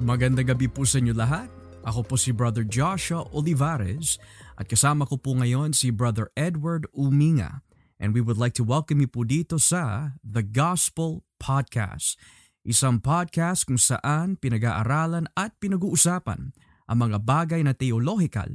Magandang 0.00 0.56
gabi 0.56 0.64
po 0.64 0.88
sa 0.88 0.96
inyo 0.96 1.12
lahat. 1.12 1.52
Ako 1.84 2.00
po 2.08 2.16
si 2.16 2.32
Brother 2.32 2.64
Joshua 2.64 3.20
Olivares 3.36 4.16
at 4.56 4.64
kasama 4.64 5.04
ko 5.04 5.20
po 5.20 5.36
ngayon 5.36 5.76
si 5.76 5.92
Brother 5.92 6.32
Edward 6.40 6.88
Uminga. 6.96 7.60
And 8.00 8.16
we 8.16 8.24
would 8.24 8.40
like 8.40 8.56
to 8.56 8.64
welcome 8.64 9.04
you 9.04 9.12
po 9.12 9.28
dito 9.28 9.60
sa 9.60 10.16
The 10.24 10.40
Gospel 10.40 11.20
Podcast. 11.36 12.16
Isang 12.64 13.04
podcast 13.04 13.68
kung 13.68 13.76
saan 13.76 14.40
pinag-aaralan 14.40 15.28
at 15.36 15.60
pinag-uusapan 15.60 16.56
ang 16.88 16.96
mga 16.96 17.20
bagay 17.20 17.60
na 17.60 17.76
teologikal 17.76 18.48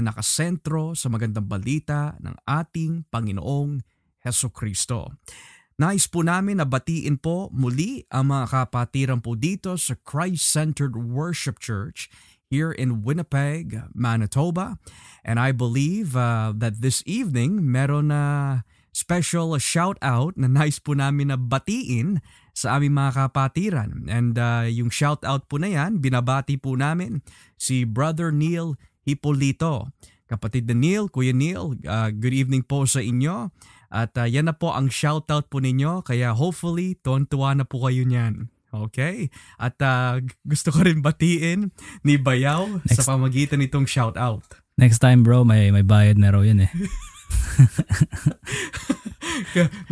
na 0.00 0.08
nakasentro 0.08 0.96
sa 0.96 1.12
magandang 1.12 1.44
balita 1.44 2.16
ng 2.24 2.40
ating 2.48 3.04
Panginoong 3.12 3.84
Heso 4.24 4.48
Kristo. 4.48 5.12
Nais 5.76 6.08
po 6.08 6.24
namin 6.24 6.56
na 6.56 6.64
batiin 6.64 7.20
po 7.20 7.52
muli 7.52 8.00
ang 8.08 8.32
mga 8.32 8.48
kapatiran 8.48 9.20
po 9.20 9.36
dito 9.36 9.76
sa 9.76 9.92
Christ-Centered 10.08 10.96
Worship 10.96 11.60
Church 11.60 12.08
here 12.48 12.72
in 12.72 13.04
Winnipeg, 13.04 13.84
Manitoba. 13.92 14.80
And 15.20 15.36
I 15.36 15.52
believe 15.52 16.16
uh, 16.16 16.56
that 16.56 16.80
this 16.80 17.04
evening 17.04 17.68
meron 17.68 18.08
na 18.08 18.64
special 18.88 19.52
shout 19.60 20.00
out 20.00 20.40
na 20.40 20.48
nais 20.48 20.80
po 20.80 20.96
namin 20.96 21.28
na 21.28 21.36
batiin 21.36 22.24
sa 22.56 22.80
aming 22.80 22.96
mga 22.96 23.28
kapatiran. 23.28 24.08
And 24.08 24.40
uh, 24.40 24.64
yung 24.72 24.88
shout 24.88 25.28
out 25.28 25.44
po 25.44 25.60
na 25.60 25.76
yan, 25.76 26.00
binabati 26.00 26.56
po 26.56 26.72
namin 26.72 27.20
si 27.60 27.84
Brother 27.84 28.32
Neil 28.32 28.80
Hipolito. 29.04 29.92
Kapatid 30.24 30.72
na 30.72 30.76
Neil, 30.80 31.12
Kuya 31.12 31.36
Neil, 31.36 31.76
uh, 31.84 32.08
good 32.16 32.32
evening 32.32 32.64
po 32.64 32.88
sa 32.88 33.04
inyo. 33.04 33.52
At 33.90 34.14
uh, 34.18 34.26
yan 34.26 34.50
na 34.50 34.54
po 34.54 34.74
ang 34.74 34.90
shoutout 34.90 35.50
po 35.50 35.62
ninyo 35.62 36.02
kaya 36.02 36.34
hopefully 36.34 36.98
tuwan-tuwa 37.00 37.54
na 37.58 37.64
po 37.64 37.86
kayo 37.86 38.04
niyan. 38.06 38.50
Okay? 38.70 39.30
At 39.56 39.80
uh, 39.80 40.20
gusto 40.44 40.70
ko 40.74 40.84
rin 40.84 41.00
batiin 41.00 41.72
ni 42.02 42.18
Bayaw 42.20 42.82
Next. 42.84 43.00
sa 43.00 43.16
pamagitan 43.16 43.62
nitong 43.62 43.86
shoutout. 43.88 44.44
Next 44.76 45.00
time 45.00 45.24
bro, 45.24 45.40
may 45.46 45.72
may 45.72 45.86
bayad 45.86 46.20
na 46.20 46.34
raw 46.34 46.44
yun 46.44 46.68
eh. 46.68 46.72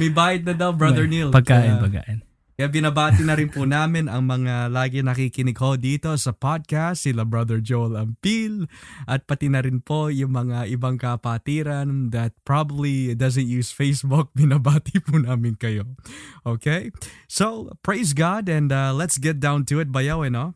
may 0.01 0.13
bayad 0.13 0.45
na 0.45 0.53
daw, 0.53 0.77
Brother 0.77 1.09
may, 1.09 1.25
Neil. 1.25 1.33
Pagkain, 1.33 1.81
uh, 1.81 1.83
pagkain. 1.83 2.21
Kaya 2.55 2.71
binabati 2.71 3.27
na 3.27 3.35
rin 3.35 3.51
po 3.51 3.67
namin 3.67 4.07
ang 4.07 4.31
mga 4.31 4.71
lagi 4.71 5.03
nakikinig 5.03 5.59
ho 5.59 5.75
dito 5.75 6.15
sa 6.15 6.31
podcast, 6.31 7.03
sila 7.03 7.27
Brother 7.27 7.59
Joel 7.59 7.99
Ampil, 7.99 8.71
at 9.11 9.27
pati 9.27 9.51
na 9.51 9.59
rin 9.59 9.83
po 9.83 10.07
yung 10.07 10.39
mga 10.39 10.71
ibang 10.71 10.95
kapatiran 10.95 12.15
that 12.15 12.31
probably 12.47 13.11
doesn't 13.19 13.51
use 13.51 13.75
Facebook, 13.75 14.31
binabati 14.39 15.03
po 15.03 15.19
namin 15.19 15.59
kayo. 15.59 15.99
Okay? 16.47 16.95
So, 17.27 17.75
praise 17.83 18.15
God 18.15 18.47
and 18.47 18.71
uh, 18.71 18.95
let's 18.95 19.19
get 19.19 19.43
down 19.43 19.67
to 19.75 19.83
it, 19.83 19.91
bayaw, 19.91 20.23
eh, 20.23 20.31
no? 20.31 20.55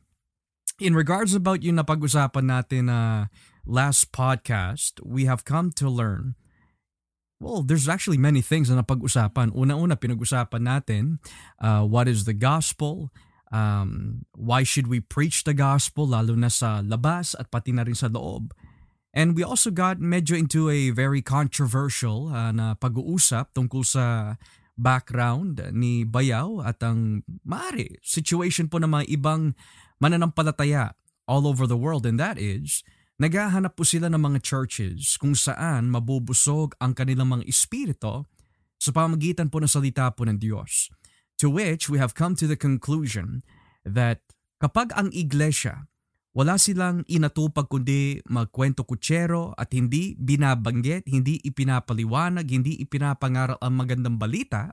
In 0.78 0.94
regards 0.94 1.34
about 1.34 1.66
yung 1.66 1.82
napag-usapan 1.82 2.46
natin 2.46 2.86
na 2.86 2.98
uh, 2.98 3.20
last 3.66 4.14
podcast, 4.14 5.02
we 5.02 5.26
have 5.26 5.42
come 5.42 5.74
to 5.74 5.90
learn 5.90 6.38
Well, 7.38 7.62
there's 7.62 7.86
actually 7.86 8.18
many 8.18 8.42
things 8.42 8.66
na 8.66 8.82
napag-usapan. 8.82 9.54
Una-una, 9.54 9.94
pinag-usapan 9.94 10.58
natin 10.58 11.22
uh, 11.62 11.86
what 11.86 12.10
is 12.10 12.26
the 12.26 12.34
gospel, 12.34 13.14
um, 13.54 14.26
why 14.34 14.66
should 14.66 14.90
we 14.90 14.98
preach 14.98 15.46
the 15.46 15.54
gospel, 15.54 16.10
lalo 16.10 16.34
na 16.34 16.50
sa 16.50 16.82
labas 16.82 17.38
at 17.38 17.46
pati 17.54 17.70
na 17.70 17.86
rin 17.86 17.94
sa 17.94 18.10
loob. 18.10 18.50
And 19.14 19.38
we 19.38 19.46
also 19.46 19.70
got 19.70 20.02
medyo 20.02 20.34
into 20.34 20.68
a 20.68 20.90
very 20.90 21.22
controversial 21.22 22.28
uh, 22.28 22.50
na 22.50 22.74
pag-uusap 22.74 23.54
tungkol 23.54 23.86
sa 23.86 24.34
background 24.78 25.62
ni 25.74 26.06
Bayaw 26.06 26.62
at 26.62 26.78
ang 26.86 27.26
mari 27.42 27.98
situation 28.02 28.70
po 28.70 28.78
ng 28.78 28.90
mga 28.90 29.04
ibang 29.10 29.58
mananampalataya 29.98 30.94
all 31.26 31.50
over 31.50 31.66
the 31.66 31.74
world 31.74 32.06
and 32.06 32.14
that 32.22 32.38
is 32.38 32.86
Naghahanap 33.18 33.74
po 33.74 33.82
sila 33.82 34.06
ng 34.06 34.22
mga 34.22 34.38
churches 34.46 35.18
kung 35.18 35.34
saan 35.34 35.90
mabubusog 35.90 36.78
ang 36.78 36.94
kanilang 36.94 37.34
mga 37.34 37.50
espirito 37.50 38.30
sa 38.78 38.94
pamagitan 38.94 39.50
po 39.50 39.58
ng 39.58 39.66
salita 39.66 40.06
po 40.14 40.22
ng 40.22 40.38
Diyos. 40.38 40.86
To 41.42 41.50
which 41.50 41.90
we 41.90 41.98
have 41.98 42.14
come 42.14 42.38
to 42.38 42.46
the 42.46 42.54
conclusion 42.54 43.42
that 43.82 44.22
kapag 44.62 44.94
ang 44.94 45.10
iglesia 45.10 45.90
wala 46.30 46.54
silang 46.54 47.02
inatupag 47.10 47.66
kundi 47.66 48.22
magkwento 48.30 48.86
kutsero 48.86 49.50
at 49.58 49.74
hindi 49.74 50.14
binabanggit, 50.14 51.10
hindi 51.10 51.42
ipinapaliwanag, 51.42 52.46
hindi 52.46 52.78
ipinapangaral 52.78 53.58
ang 53.58 53.74
magandang 53.74 54.22
balita, 54.22 54.70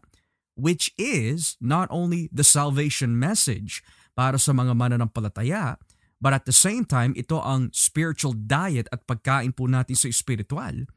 which 0.53 0.93
is 1.01 1.57
not 1.57 1.89
only 1.89 2.29
the 2.29 2.45
salvation 2.45 3.17
message 3.17 3.81
para 4.13 4.37
sa 4.37 4.53
mga 4.53 4.77
mananampalataya, 4.77 5.81
But 6.19 6.33
at 6.33 6.45
the 6.47 6.55
same 6.55 6.87
time, 6.87 7.13
ito 7.13 7.43
ang 7.43 7.69
spiritual 7.75 8.33
diet 8.33 8.87
at 8.89 9.03
pagkain 9.03 9.51
po 9.51 9.67
natin 9.67 9.99
sa 9.99 10.07
spiritual. 10.09 10.87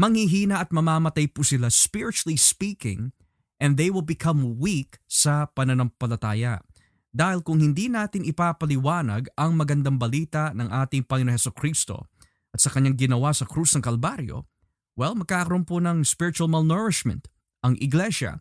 Manghihina 0.00 0.64
at 0.64 0.72
mamamatay 0.72 1.28
po 1.28 1.44
sila 1.44 1.68
spiritually 1.68 2.36
speaking 2.36 3.12
and 3.60 3.76
they 3.76 3.92
will 3.92 4.04
become 4.04 4.56
weak 4.56 4.96
sa 5.04 5.44
pananampalataya. 5.52 6.64
Dahil 7.10 7.42
kung 7.42 7.60
hindi 7.60 7.90
natin 7.90 8.24
ipapaliwanag 8.24 9.28
ang 9.34 9.58
magandang 9.58 9.98
balita 10.00 10.54
ng 10.54 10.70
ating 10.70 11.04
Panginoon 11.04 11.34
Heso 11.34 11.52
Kristo 11.52 12.08
at 12.54 12.62
sa 12.62 12.70
kanyang 12.72 12.96
ginawa 12.96 13.34
sa 13.34 13.44
krus 13.44 13.74
ng 13.76 13.82
Kalbaryo, 13.82 14.46
well, 14.94 15.18
magkakaroon 15.18 15.66
po 15.66 15.82
ng 15.82 16.06
spiritual 16.06 16.48
malnourishment 16.48 17.28
ang 17.60 17.76
iglesia. 17.82 18.40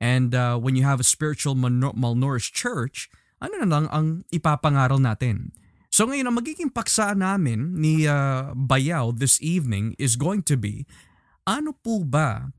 And 0.00 0.34
uh, 0.34 0.56
when 0.58 0.74
you 0.74 0.82
have 0.88 0.98
a 0.98 1.06
spiritual 1.06 1.54
malnourished 1.54 2.54
church, 2.54 3.10
ano 3.38 3.54
na 3.62 3.68
lang 3.68 3.86
ang 3.90 4.26
ipapangaral 4.34 4.98
natin. 4.98 5.54
So 5.88 6.04
ngayon, 6.04 6.28
ang 6.28 6.36
magiging 6.36 6.70
paksa 6.70 7.16
namin 7.16 7.78
ni 7.80 8.04
uh, 8.04 8.52
Bayaw 8.52 9.16
this 9.16 9.40
evening 9.40 9.96
is 9.96 10.20
going 10.20 10.44
to 10.44 10.60
be, 10.60 10.84
ano 11.48 11.72
po 11.72 12.04
ba 12.04 12.52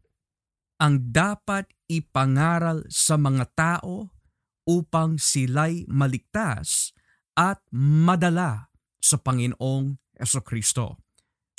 ang 0.81 1.13
dapat 1.13 1.69
ipangaral 1.91 2.88
sa 2.89 3.19
mga 3.19 3.45
tao 3.53 4.09
upang 4.66 5.22
sila'y 5.22 5.85
maligtas 5.89 6.95
at 7.38 7.62
madala 7.73 8.72
sa 8.97 9.19
Panginoong 9.19 9.97
Kristo. 10.44 11.00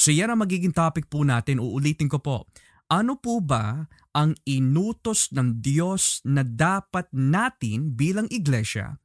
So 0.01 0.09
yan 0.13 0.33
ang 0.33 0.41
magiging 0.41 0.73
topic 0.73 1.13
po 1.13 1.25
natin. 1.25 1.61
Uulitin 1.61 2.09
ko 2.09 2.21
po. 2.21 2.49
Ano 2.91 3.21
po 3.21 3.39
ba 3.39 3.87
ang 4.11 4.35
inutos 4.43 5.31
ng 5.31 5.63
Diyos 5.63 6.25
na 6.27 6.43
dapat 6.43 7.07
natin 7.15 7.95
bilang 7.95 8.27
iglesia 8.33 8.99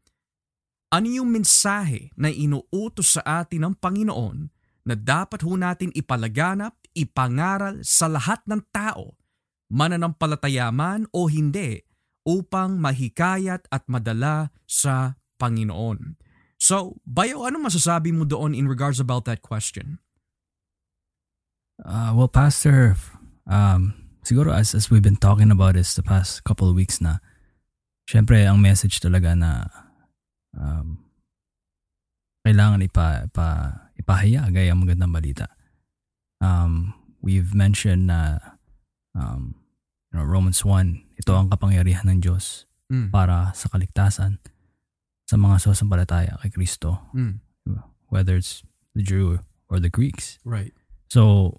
ano 0.95 1.07
yung 1.11 1.27
mensahe 1.27 2.15
na 2.15 2.31
inuutos 2.31 3.19
sa 3.19 3.43
atin 3.43 3.67
ng 3.67 3.73
Panginoon 3.75 4.47
na 4.87 4.95
dapat 4.95 5.43
ho 5.43 5.59
natin 5.59 5.91
ipalaganap, 5.91 6.71
ipangaral 6.95 7.83
sa 7.83 8.07
lahat 8.07 8.39
ng 8.47 8.63
tao, 8.71 9.19
mananampalataya 9.67 10.71
man 10.71 11.03
o 11.11 11.27
hindi, 11.27 11.83
upang 12.23 12.79
mahikayat 12.79 13.67
at 13.67 13.83
madala 13.91 14.55
sa 14.63 15.19
Panginoon. 15.35 16.15
So, 16.55 16.95
Bayo, 17.03 17.43
ano 17.43 17.59
masasabi 17.59 18.15
mo 18.15 18.23
doon 18.23 18.55
in 18.55 18.71
regards 18.71 19.03
about 19.03 19.27
that 19.27 19.43
question? 19.43 19.99
Uh, 21.83 22.15
well, 22.15 22.31
Pastor, 22.31 22.95
um, 23.43 23.91
siguro 24.23 24.55
as, 24.55 24.71
as 24.71 24.87
we've 24.87 25.03
been 25.03 25.19
talking 25.19 25.51
about 25.51 25.75
this 25.75 25.91
the 25.91 26.05
past 26.05 26.47
couple 26.47 26.71
of 26.71 26.79
weeks 26.79 27.03
na, 27.03 27.19
syempre 28.07 28.47
ang 28.47 28.63
message 28.63 29.03
talaga 29.03 29.35
na 29.35 29.67
um, 30.59 31.05
kailangan 32.45 32.85
ipa, 32.85 33.25
ipa, 33.25 33.47
ipahayag 33.97 34.53
ay 34.53 34.69
ang 34.69 34.85
magandang 34.85 35.09
balita. 35.09 35.49
Um, 36.37 36.93
we've 37.25 37.57
mentioned 37.57 38.05
na 38.05 38.37
um, 39.17 39.57
you 40.13 40.21
know, 40.21 40.25
Romans 40.25 40.61
1, 40.61 41.17
ito 41.17 41.31
ang 41.33 41.49
kapangyarihan 41.49 42.05
ng 42.05 42.21
Diyos 42.21 42.69
mm. 42.93 43.09
para 43.09 43.49
sa 43.57 43.65
kaligtasan 43.73 44.37
sa 45.25 45.35
mga 45.41 45.57
susampalataya 45.57 46.37
kay 46.45 46.53
Kristo. 46.53 47.01
Mm. 47.17 47.41
Whether 48.13 48.37
it's 48.37 48.61
the 48.93 49.01
Jew 49.01 49.41
or 49.65 49.81
the 49.81 49.89
Greeks. 49.89 50.37
Right. 50.45 50.71
So, 51.09 51.57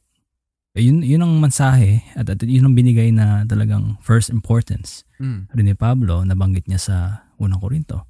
yun, 0.79 1.03
yun 1.03 1.27
ang 1.27 1.43
mensahe 1.43 2.07
at, 2.15 2.31
at 2.31 2.47
yun 2.47 2.71
ang 2.71 2.79
binigay 2.79 3.11
na 3.11 3.43
talagang 3.43 3.99
first 3.99 4.31
importance 4.31 5.03
mm. 5.19 5.51
rin 5.51 5.67
ni 5.67 5.75
Pablo, 5.75 6.23
nabanggit 6.23 6.71
niya 6.71 6.79
sa 6.79 6.97
unang 7.43 7.59
Korinto 7.59 8.07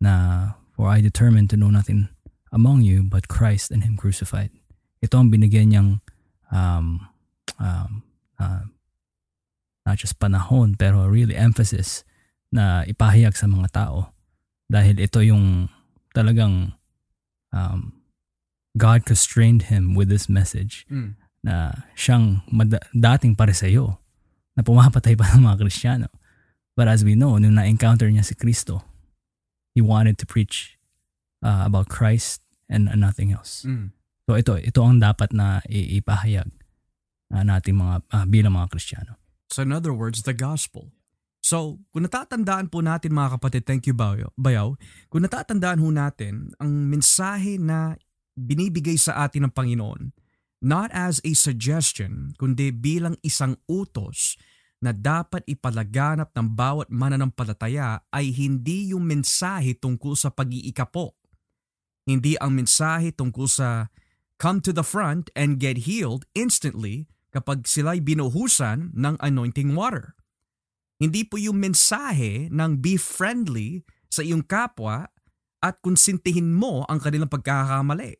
na 0.00 0.54
For 0.76 0.92
I 0.92 1.00
determined 1.00 1.48
to 1.50 1.56
know 1.56 1.72
nothing 1.72 2.12
among 2.52 2.84
you 2.84 3.02
but 3.02 3.32
Christ 3.32 3.72
and 3.72 3.80
Him 3.80 3.96
crucified. 3.96 4.52
Ito 5.00 5.24
ang 5.24 5.32
binigyan 5.32 5.72
niyang 5.72 5.90
um, 6.52 7.08
um, 7.56 8.04
uh, 8.36 8.68
not 9.88 9.96
just 9.96 10.20
panahon 10.20 10.76
pero 10.76 11.08
really 11.08 11.32
emphasis 11.32 12.04
na 12.52 12.84
ipahayag 12.84 13.32
sa 13.32 13.48
mga 13.48 13.72
tao 13.72 14.12
dahil 14.68 15.00
ito 15.00 15.24
yung 15.24 15.72
talagang 16.12 16.76
um, 17.56 17.96
God 18.76 19.08
constrained 19.08 19.72
him 19.72 19.96
with 19.96 20.12
this 20.12 20.28
message 20.28 20.84
mm. 20.92 21.16
na 21.40 21.86
siyang 21.96 22.44
mad- 22.52 22.84
dating 22.92 23.32
pariseyo 23.32 23.96
na 24.52 24.60
pumapatay 24.60 25.16
pa 25.16 25.32
ng 25.32 25.48
mga 25.48 25.56
Kristiyano. 25.64 26.08
But 26.76 26.92
as 26.92 27.00
we 27.00 27.16
know, 27.16 27.40
nung 27.40 27.56
na-encounter 27.56 28.12
niya 28.12 28.28
si 28.28 28.36
Kristo, 28.36 28.84
he 29.76 29.84
wanted 29.84 30.16
to 30.16 30.24
preach 30.24 30.80
uh, 31.44 31.68
about 31.68 31.92
Christ 31.92 32.40
and 32.72 32.88
uh, 32.88 32.96
nothing 32.96 33.28
else. 33.28 33.68
Mm. 33.68 33.92
So 34.24 34.40
ito 34.40 34.56
ito 34.56 34.80
ang 34.80 35.04
dapat 35.04 35.36
na 35.36 35.60
ipahayag 35.68 36.48
uh, 37.28 37.44
nating 37.44 37.76
mga 37.76 37.96
uh, 38.08 38.24
bilang 38.24 38.56
mga 38.56 38.72
Kristiyano. 38.72 39.20
So 39.52 39.60
in 39.60 39.70
other 39.70 39.92
words, 39.92 40.24
the 40.24 40.32
gospel. 40.32 40.96
So, 41.46 41.78
kung 41.94 42.02
natatandaan 42.02 42.74
po 42.74 42.82
natin 42.82 43.14
mga 43.14 43.38
kapatid, 43.38 43.62
thank 43.70 43.86
you 43.86 43.94
Bayaw, 43.94 44.34
Bayaw 44.34 44.74
kung 45.06 45.22
natatandaan 45.22 45.78
ho 45.78 45.94
natin 45.94 46.50
ang 46.58 46.90
mensahe 46.90 47.54
na 47.54 47.94
binibigay 48.34 48.98
sa 48.98 49.22
atin 49.22 49.46
ng 49.46 49.54
Panginoon, 49.54 50.10
not 50.58 50.90
as 50.90 51.22
a 51.22 51.38
suggestion, 51.38 52.34
kundi 52.34 52.74
bilang 52.74 53.14
isang 53.22 53.62
utos 53.70 54.34
na 54.80 54.92
dapat 54.92 55.40
ipalaganap 55.48 56.32
ng 56.36 56.48
bawat 56.52 56.88
mananampalataya 56.92 58.04
ay 58.12 58.28
hindi 58.32 58.92
yung 58.92 59.08
mensahe 59.08 59.72
tungkol 59.72 60.12
sa 60.12 60.28
pag-iikapo. 60.28 61.16
Hindi 62.06 62.36
ang 62.38 62.54
mensahe 62.54 63.10
tungkol 63.10 63.48
sa 63.48 63.88
come 64.36 64.60
to 64.60 64.70
the 64.70 64.84
front 64.84 65.32
and 65.32 65.58
get 65.58 65.88
healed 65.88 66.28
instantly 66.36 67.08
kapag 67.32 67.64
sila'y 67.64 68.04
binuhusan 68.04 68.92
ng 68.94 69.16
anointing 69.20 69.72
water. 69.74 70.14
Hindi 70.96 71.28
po 71.28 71.36
yung 71.36 71.60
mensahe 71.60 72.48
ng 72.48 72.80
be 72.80 72.96
friendly 72.96 73.84
sa 74.08 74.24
iyong 74.24 74.44
kapwa 74.44 75.08
at 75.60 75.80
konsintihin 75.84 76.56
mo 76.56 76.84
ang 76.88 77.00
kanilang 77.00 77.28
pagkakamali. 77.28 78.16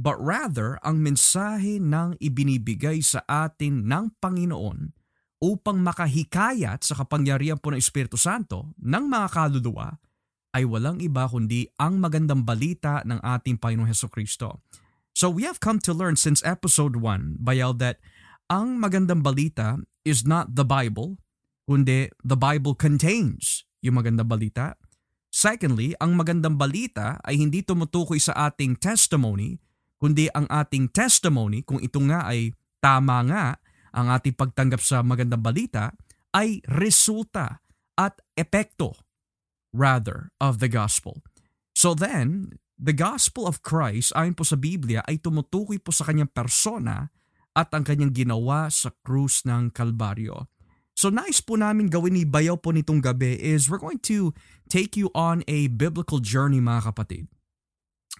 But 0.00 0.16
rather, 0.16 0.80
ang 0.80 1.04
mensahe 1.04 1.76
ng 1.76 2.16
ibinibigay 2.18 3.04
sa 3.04 3.20
atin 3.28 3.84
ng 3.84 4.16
Panginoon 4.16 4.99
upang 5.40 5.80
makahikayat 5.80 6.84
sa 6.84 6.94
kapangyarihan 7.00 7.56
po 7.56 7.72
ng 7.72 7.80
Espiritu 7.80 8.20
Santo 8.20 8.76
ng 8.76 9.04
mga 9.08 9.26
kaluluwa 9.32 9.96
ay 10.52 10.68
walang 10.68 11.00
iba 11.00 11.24
kundi 11.24 11.64
ang 11.80 11.96
magandang 11.96 12.44
balita 12.44 13.00
ng 13.08 13.24
ating 13.24 13.56
Panginoong 13.56 13.88
Heso 13.88 14.12
Kristo. 14.12 14.60
So 15.16 15.32
we 15.32 15.48
have 15.48 15.58
come 15.58 15.80
to 15.88 15.96
learn 15.96 16.20
since 16.20 16.44
episode 16.44 17.00
1, 17.00 17.40
Bayal, 17.40 17.72
that 17.80 17.98
ang 18.52 18.78
magandang 18.78 19.24
balita 19.24 19.80
is 20.04 20.28
not 20.28 20.52
the 20.58 20.66
Bible, 20.66 21.16
kundi 21.64 22.12
the 22.20 22.36
Bible 22.36 22.76
contains 22.76 23.64
yung 23.80 23.96
magandang 23.96 24.28
balita. 24.28 24.76
Secondly, 25.30 25.94
ang 26.02 26.18
magandang 26.18 26.58
balita 26.58 27.16
ay 27.22 27.38
hindi 27.38 27.62
tumutukoy 27.62 28.18
sa 28.18 28.50
ating 28.50 28.76
testimony, 28.76 29.62
kundi 30.02 30.26
ang 30.34 30.50
ating 30.50 30.90
testimony, 30.90 31.62
kung 31.62 31.78
ito 31.78 32.02
nga 32.10 32.26
ay 32.26 32.50
tama 32.82 33.22
nga, 33.30 33.46
ang 33.94 34.10
ating 34.10 34.38
pagtanggap 34.38 34.82
sa 34.82 35.02
magandang 35.02 35.42
balita, 35.42 35.94
ay 36.34 36.62
resulta 36.70 37.62
at 37.98 38.22
epekto 38.38 38.94
rather 39.74 40.30
of 40.38 40.58
the 40.62 40.70
gospel. 40.70 41.22
So 41.74 41.94
then, 41.94 42.58
the 42.80 42.96
gospel 42.96 43.46
of 43.46 43.62
Christ 43.62 44.14
ayon 44.16 44.34
po 44.34 44.46
sa 44.46 44.58
Biblia 44.58 45.04
ay 45.06 45.20
tumutukoy 45.20 45.78
po 45.82 45.94
sa 45.94 46.08
kanyang 46.08 46.30
persona 46.32 47.12
at 47.54 47.68
ang 47.74 47.82
kanyang 47.82 48.14
ginawa 48.14 48.70
sa 48.70 48.94
krus 49.02 49.42
ng 49.44 49.74
Kalbaryo. 49.74 50.46
So 50.94 51.08
nice 51.08 51.40
po 51.40 51.56
namin 51.56 51.88
gawin 51.88 52.16
ni 52.16 52.24
Bayaw 52.28 52.60
po 52.60 52.76
nitong 52.76 53.00
gabi 53.00 53.38
is 53.40 53.72
we're 53.72 53.80
going 53.80 54.02
to 54.04 54.36
take 54.68 55.00
you 55.00 55.08
on 55.16 55.40
a 55.48 55.72
biblical 55.72 56.20
journey 56.20 56.60
mga 56.60 56.92
kapatid. 56.92 57.24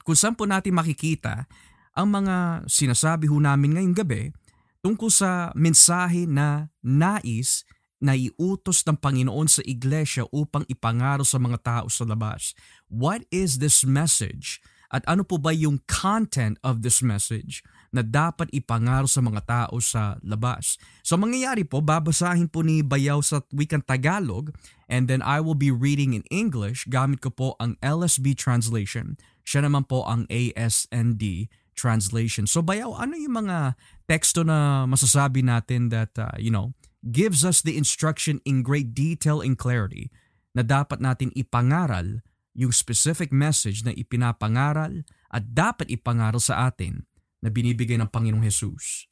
Kung 0.01 0.17
saan 0.17 0.33
po 0.33 0.49
natin 0.49 0.73
makikita 0.73 1.45
ang 1.93 2.09
mga 2.09 2.65
sinasabi 2.71 3.29
ho 3.29 3.37
namin 3.37 3.77
ngayong 3.77 3.97
gabi 3.97 4.33
tungkol 4.81 5.13
sa 5.13 5.53
mensahe 5.57 6.25
na 6.25 6.73
nais 6.81 7.65
na 8.01 8.17
iutos 8.17 8.81
ng 8.89 8.97
Panginoon 8.97 9.47
sa 9.47 9.61
iglesia 9.69 10.25
upang 10.33 10.65
ipangaro 10.73 11.23
sa 11.23 11.37
mga 11.37 11.59
tao 11.61 11.87
sa 11.93 12.09
labas. 12.09 12.57
What 12.89 13.29
is 13.29 13.61
this 13.61 13.85
message? 13.85 14.65
At 14.91 15.07
ano 15.07 15.23
po 15.23 15.39
ba 15.39 15.55
yung 15.55 15.87
content 15.87 16.59
of 16.67 16.83
this 16.83 16.99
message 16.99 17.63
na 17.95 18.03
dapat 18.03 18.51
ipangaro 18.51 19.07
sa 19.07 19.23
mga 19.23 19.47
tao 19.47 19.79
sa 19.79 20.19
labas? 20.27 20.81
So 21.07 21.15
mangyayari 21.15 21.63
po, 21.63 21.79
babasahin 21.79 22.51
po 22.51 22.67
ni 22.67 22.83
Bayaw 22.83 23.23
sa 23.23 23.47
wikang 23.55 23.87
Tagalog 23.87 24.51
and 24.91 25.07
then 25.07 25.23
I 25.23 25.39
will 25.39 25.55
be 25.55 25.71
reading 25.71 26.19
in 26.19 26.27
English. 26.33 26.91
Gamit 26.91 27.23
ko 27.23 27.31
po 27.31 27.55
ang 27.63 27.79
LSB 27.79 28.35
translation. 28.35 29.15
Siya 29.47 29.63
naman 29.63 29.87
po 29.87 30.03
ang 30.11 30.27
ASND 30.27 31.47
translation. 31.79 32.51
So 32.51 32.59
Bayaw, 32.61 32.99
ano 32.99 33.15
yung 33.15 33.47
mga 33.47 33.79
teksto 34.11 34.43
na 34.43 34.91
masasabi 34.91 35.47
natin 35.47 35.95
that, 35.95 36.11
uh, 36.19 36.35
you 36.35 36.51
know, 36.51 36.75
gives 37.15 37.47
us 37.47 37.63
the 37.63 37.79
instruction 37.79 38.43
in 38.43 38.67
great 38.67 38.91
detail 38.91 39.39
and 39.39 39.55
clarity 39.55 40.11
na 40.51 40.67
dapat 40.67 40.99
natin 40.99 41.31
ipangaral 41.39 42.27
yung 42.59 42.75
specific 42.75 43.31
message 43.31 43.87
na 43.87 43.95
ipinapangaral 43.95 45.07
at 45.31 45.55
dapat 45.55 45.87
ipangaral 45.95 46.43
sa 46.43 46.67
atin 46.67 47.07
na 47.39 47.55
binibigay 47.55 47.95
ng 47.95 48.11
Panginoong 48.11 48.43
Jesus. 48.43 49.07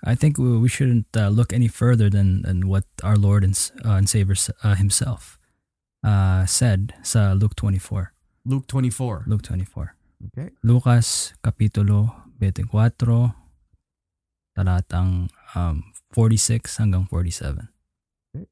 I 0.00 0.14
think 0.14 0.40
we 0.40 0.70
shouldn't 0.70 1.12
uh, 1.12 1.28
look 1.28 1.52
any 1.52 1.68
further 1.68 2.08
than, 2.08 2.46
than 2.46 2.70
what 2.70 2.88
our 3.04 3.20
Lord 3.20 3.44
and, 3.44 3.52
uh, 3.84 4.00
and 4.00 4.08
Savior 4.08 4.38
uh, 4.64 4.78
himself 4.78 5.36
uh, 6.00 6.46
said 6.46 6.94
sa 7.02 7.36
Luke 7.36 7.52
24. 7.58 8.14
Luke 8.46 8.64
24. 8.64 9.28
Luke 9.28 9.42
24. 9.42 9.98
Okay. 10.32 10.48
Lucas 10.64 11.34
Kapitulo 11.44 12.16
24 12.40 13.34
talatang 14.54 15.30
um, 15.54 15.82
46 16.14 16.82
hanggang 16.82 17.06
47. 17.06 17.70
Okay. 18.34 18.46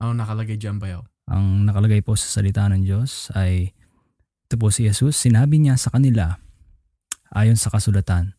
Ano 0.00 0.16
nakalagay 0.16 0.56
dyan, 0.56 0.80
Bayaw? 0.80 1.04
Ang 1.28 1.68
nakalagay 1.68 2.00
po 2.00 2.16
sa 2.16 2.40
salita 2.40 2.64
ng 2.72 2.88
Diyos 2.88 3.28
ay 3.36 3.76
ito 4.48 4.56
po 4.56 4.72
si 4.72 4.88
Jesus, 4.88 5.20
sinabi 5.20 5.60
niya 5.60 5.76
sa 5.76 5.92
kanila 5.92 6.40
ayon 7.36 7.60
sa 7.60 7.68
kasulatan, 7.68 8.32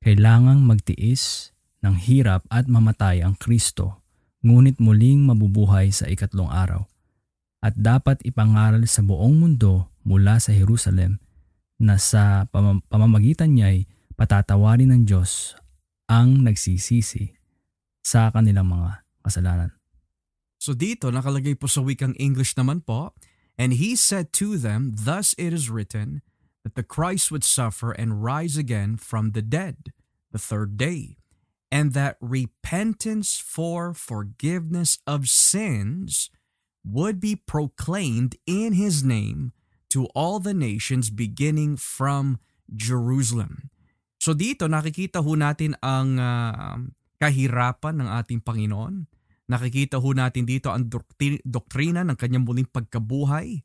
kailangang 0.00 0.64
magtiis 0.64 1.52
ng 1.84 1.92
hirap 2.00 2.40
at 2.48 2.64
mamatay 2.72 3.20
ang 3.20 3.36
Kristo, 3.36 4.00
ngunit 4.40 4.80
muling 4.80 5.28
mabubuhay 5.28 5.92
sa 5.92 6.08
ikatlong 6.08 6.48
araw. 6.48 6.88
At 7.60 7.76
dapat 7.76 8.24
ipangaral 8.24 8.88
sa 8.88 9.04
buong 9.04 9.36
mundo 9.36 9.92
mula 10.08 10.40
sa 10.40 10.56
Jerusalem 10.56 11.20
na 11.76 12.00
sa 12.00 12.48
pamamagitan 12.88 13.52
niya 13.52 13.76
ay 13.76 13.78
patatawarin 14.16 14.88
ng 14.96 15.02
Diyos 15.04 15.52
ang 16.06 16.46
nagsisisi 16.46 17.34
sa 18.02 18.30
kanilang 18.30 18.70
mga 18.70 19.02
kasalanan. 19.26 19.74
So 20.56 20.72
dito 20.72 21.10
nakalagay 21.10 21.58
po 21.58 21.66
sa 21.66 21.82
wikang 21.82 22.14
English 22.16 22.54
naman 22.54 22.82
po, 22.82 23.12
And 23.56 23.72
he 23.72 23.96
said 23.96 24.32
to 24.34 24.56
them, 24.58 24.92
Thus 24.94 25.34
it 25.38 25.52
is 25.52 25.70
written, 25.70 26.22
that 26.62 26.74
the 26.74 26.82
Christ 26.82 27.30
would 27.30 27.44
suffer 27.44 27.92
and 27.92 28.22
rise 28.22 28.56
again 28.56 28.96
from 28.96 29.32
the 29.32 29.42
dead 29.42 29.92
the 30.32 30.38
third 30.38 30.76
day, 30.76 31.16
and 31.70 31.94
that 31.94 32.18
repentance 32.20 33.38
for 33.38 33.94
forgiveness 33.94 34.98
of 35.06 35.28
sins 35.28 36.28
would 36.84 37.18
be 37.18 37.34
proclaimed 37.34 38.36
in 38.46 38.74
his 38.74 39.02
name 39.02 39.52
to 39.88 40.06
all 40.14 40.38
the 40.38 40.54
nations 40.54 41.08
beginning 41.08 41.76
from 41.76 42.38
Jerusalem. 42.74 43.70
So 44.26 44.34
dito 44.34 44.66
nakikita 44.66 45.22
ho 45.22 45.32
natin 45.38 45.78
ang 45.78 46.18
uh, 46.18 46.82
kahirapan 47.22 48.02
ng 48.02 48.08
ating 48.10 48.42
Panginoon 48.42 49.06
Nakikita 49.46 50.02
ho 50.02 50.10
natin 50.10 50.42
dito 50.42 50.74
ang 50.74 50.90
doktrina 51.46 52.02
ng 52.02 52.18
kanyang 52.18 52.42
muling 52.42 52.66
pagkabuhay. 52.66 53.62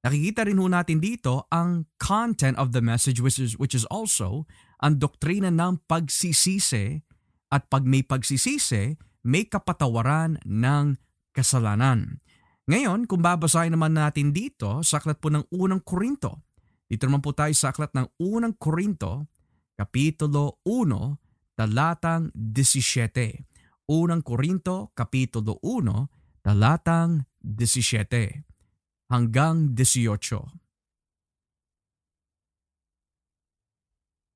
Nakikita 0.00 0.48
rin 0.48 0.56
ho 0.56 0.66
natin 0.72 1.04
dito 1.04 1.44
ang 1.52 1.84
content 2.00 2.56
of 2.56 2.72
the 2.72 2.80
message 2.80 3.20
which 3.20 3.36
is, 3.36 3.52
which 3.60 3.76
is 3.76 3.84
also 3.92 4.48
ang 4.80 4.96
doktrina 4.96 5.52
ng 5.52 5.84
pagsisisi 5.84 7.04
at 7.52 7.68
pag 7.68 7.84
may 7.84 8.00
pagsisisi, 8.00 8.96
may 9.28 9.44
kapatawaran 9.44 10.40
ng 10.48 10.96
kasalanan. 11.36 12.24
Ngayon, 12.68 13.04
kung 13.04 13.20
babasahin 13.20 13.76
naman 13.76 13.96
natin 14.00 14.32
dito 14.32 14.80
sa 14.80 15.00
aklat 15.00 15.20
po 15.20 15.28
ng 15.28 15.44
unang 15.52 15.84
Korinto, 15.84 16.40
dito 16.88 17.04
naman 17.04 17.20
po 17.20 17.36
tayo 17.36 17.52
sa 17.52 17.68
aklat 17.68 17.92
ng 17.92 18.08
unang 18.16 18.56
Korinto, 18.56 19.28
Kapitulo 19.78 20.58
1, 20.66 21.54
talatang 21.54 22.34
17. 22.34 23.46
Unang 23.86 24.26
Korinto, 24.26 24.90
Kapitulo 24.90 25.62
1, 25.62 26.42
talatang 26.42 27.22
17 27.38 28.42
hanggang 29.06 29.70
18. 29.78 30.10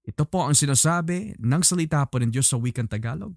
Ito 0.02 0.22
po 0.30 0.46
ang 0.46 0.54
sinasabi 0.54 1.34
ng 1.42 1.62
salita 1.66 2.06
po 2.06 2.22
ng 2.22 2.30
Diyos 2.30 2.46
sa 2.46 2.62
wikang 2.62 2.87
Tagalog. 2.87 3.34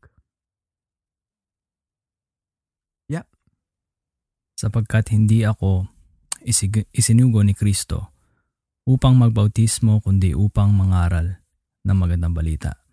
Yep. 3.09 3.25
Sapagkat 4.62 5.09
hindi 5.09 5.41
ako 5.41 5.89
isinugo 6.93 7.41
ni 7.41 7.57
Kristo 7.57 8.13
upang 8.85 9.17
magbautismo 9.17 10.05
kundi 10.05 10.38
upang 10.38 10.69
mangaral 10.69 11.44
ng 11.86 11.96
magandang 11.96 12.34
balita 12.34 12.86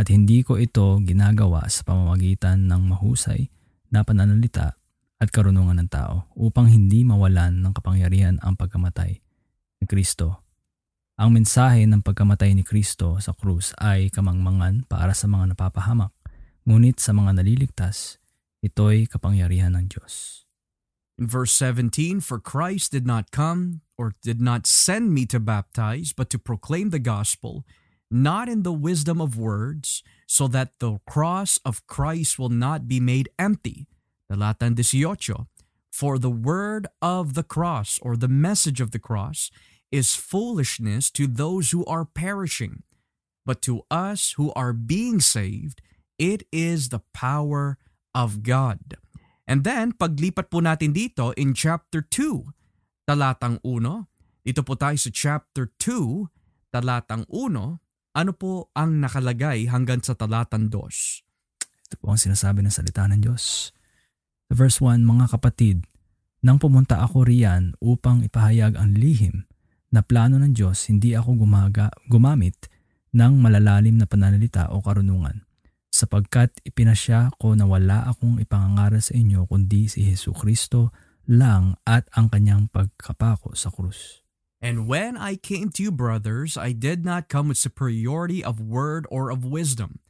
at 0.00 0.08
hindi 0.08 0.40
ko 0.40 0.56
ito 0.56 0.96
ginagawa 1.04 1.68
sa 1.68 1.84
pamamagitan 1.84 2.64
ng 2.64 2.96
mahusay 2.96 3.52
na 3.92 4.00
pananalita 4.00 4.80
at 5.20 5.28
karunungan 5.28 5.76
ng 5.84 5.90
tao 5.92 6.24
upang 6.32 6.72
hindi 6.72 7.04
mawalan 7.04 7.60
ng 7.60 7.72
kapangyarihan 7.76 8.40
ang 8.40 8.56
pagkamatay. 8.56 9.20
ni 9.80 9.88
Kristo. 9.88 10.44
Ang 11.20 11.36
mensahe 11.36 11.88
ng 11.88 12.04
pagkamatay 12.04 12.52
ni 12.52 12.64
Kristo 12.64 13.16
sa 13.20 13.32
krus 13.32 13.76
ay 13.80 14.12
kamangmangan 14.12 14.88
para 14.88 15.16
sa 15.16 15.24
mga 15.28 15.56
napapahamak, 15.56 16.12
ngunit 16.68 17.00
sa 17.00 17.16
mga 17.16 17.40
naliligtas, 17.40 18.20
ito'y 18.60 19.08
kapangyarihan 19.08 19.76
ng 19.76 19.88
Diyos. 19.88 20.44
In 21.20 21.28
verse 21.28 21.52
17, 21.56 22.20
For 22.24 22.40
Christ 22.40 22.92
did 22.92 23.04
not 23.04 23.32
come 23.32 23.84
or 24.00 24.16
did 24.24 24.40
not 24.40 24.64
send 24.64 25.12
me 25.12 25.28
to 25.28 25.36
baptize, 25.36 26.16
but 26.16 26.32
to 26.32 26.40
proclaim 26.40 26.88
the 26.88 27.00
gospel, 27.00 27.68
not 28.10 28.48
in 28.48 28.62
the 28.66 28.74
wisdom 28.74 29.20
of 29.20 29.38
words, 29.38 30.02
so 30.26 30.48
that 30.48 30.78
the 30.78 30.98
cross 31.06 31.58
of 31.64 31.86
Christ 31.86 32.38
will 32.38 32.50
not 32.50 32.86
be 32.86 32.98
made 32.98 33.30
empty. 33.38 33.86
Talatan 34.30 34.78
18. 34.78 35.46
For 35.90 36.18
the 36.18 36.30
word 36.30 36.86
of 37.02 37.34
the 37.34 37.42
cross 37.42 37.98
or 38.02 38.16
the 38.16 38.30
message 38.30 38.80
of 38.80 38.90
the 38.90 38.98
cross 38.98 39.50
is 39.90 40.14
foolishness 40.14 41.10
to 41.18 41.26
those 41.26 41.70
who 41.70 41.84
are 41.86 42.06
perishing, 42.06 42.82
but 43.44 43.60
to 43.62 43.82
us 43.90 44.34
who 44.38 44.54
are 44.54 44.72
being 44.72 45.18
saved, 45.18 45.82
it 46.18 46.46
is 46.52 46.88
the 46.88 47.02
power 47.12 47.76
of 48.14 48.42
God. 48.42 48.94
And 49.50 49.66
then, 49.66 49.90
paglipat 49.98 50.46
po 50.46 50.62
natin 50.62 50.94
dito 50.94 51.34
in 51.34 51.58
chapter 51.58 52.06
2, 52.06 52.54
talatang 53.10 53.58
1, 53.66 54.46
dito 54.46 54.62
po 54.62 54.78
tayo 54.78 54.94
sa 54.94 55.10
chapter 55.10 55.74
2, 55.82 56.30
talatang 56.70 57.26
1, 57.26 57.82
ano 58.16 58.32
po 58.34 58.68
ang 58.74 58.98
nakalagay 58.98 59.70
hanggang 59.70 60.02
sa 60.02 60.18
talatang 60.18 60.72
2? 60.72 60.78
Ito 61.90 61.96
po 61.98 62.14
ang 62.14 62.20
sinasabi 62.20 62.62
ng 62.62 62.74
salita 62.74 63.06
ng 63.06 63.22
Diyos. 63.22 63.74
Sa 64.50 64.54
verse 64.54 64.78
1, 64.82 65.02
Mga 65.02 65.26
kapatid, 65.38 65.86
nang 66.40 66.58
pumunta 66.58 67.02
ako 67.02 67.26
riyan 67.26 67.78
upang 67.78 68.24
ipahayag 68.26 68.74
ang 68.74 68.96
lihim 68.96 69.46
na 69.90 70.02
plano 70.02 70.38
ng 70.38 70.54
Diyos, 70.54 70.90
hindi 70.90 71.14
ako 71.14 71.44
gumaga, 71.44 71.90
gumamit 72.06 72.70
ng 73.10 73.32
malalalim 73.38 73.98
na 73.98 74.06
pananalita 74.06 74.70
o 74.70 74.78
karunungan 74.80 75.46
sapagkat 75.90 76.54
ipinasya 76.64 77.34
ko 77.36 77.58
na 77.58 77.66
wala 77.66 78.06
akong 78.08 78.40
ipangangaral 78.40 79.02
sa 79.02 79.12
inyo 79.12 79.44
kundi 79.44 79.90
si 79.90 80.06
Hesu 80.06 80.32
Kristo 80.32 80.94
lang 81.28 81.76
at 81.84 82.08
ang 82.16 82.30
kanyang 82.30 82.70
pagkapako 82.70 83.52
sa 83.52 83.68
krus. 83.68 84.24
And 84.60 84.84
when 84.84 85.16
I 85.16 85.40
came 85.40 85.72
to 85.76 85.82
you, 85.82 85.90
brothers, 85.90 86.60
I 86.60 86.76
did 86.76 87.04
not 87.04 87.32
come 87.32 87.48
with 87.48 87.56
superiority 87.56 88.44
of 88.44 88.60
word 88.60 89.08
or 89.08 89.32
of 89.32 89.44
wisdom, 89.44 90.04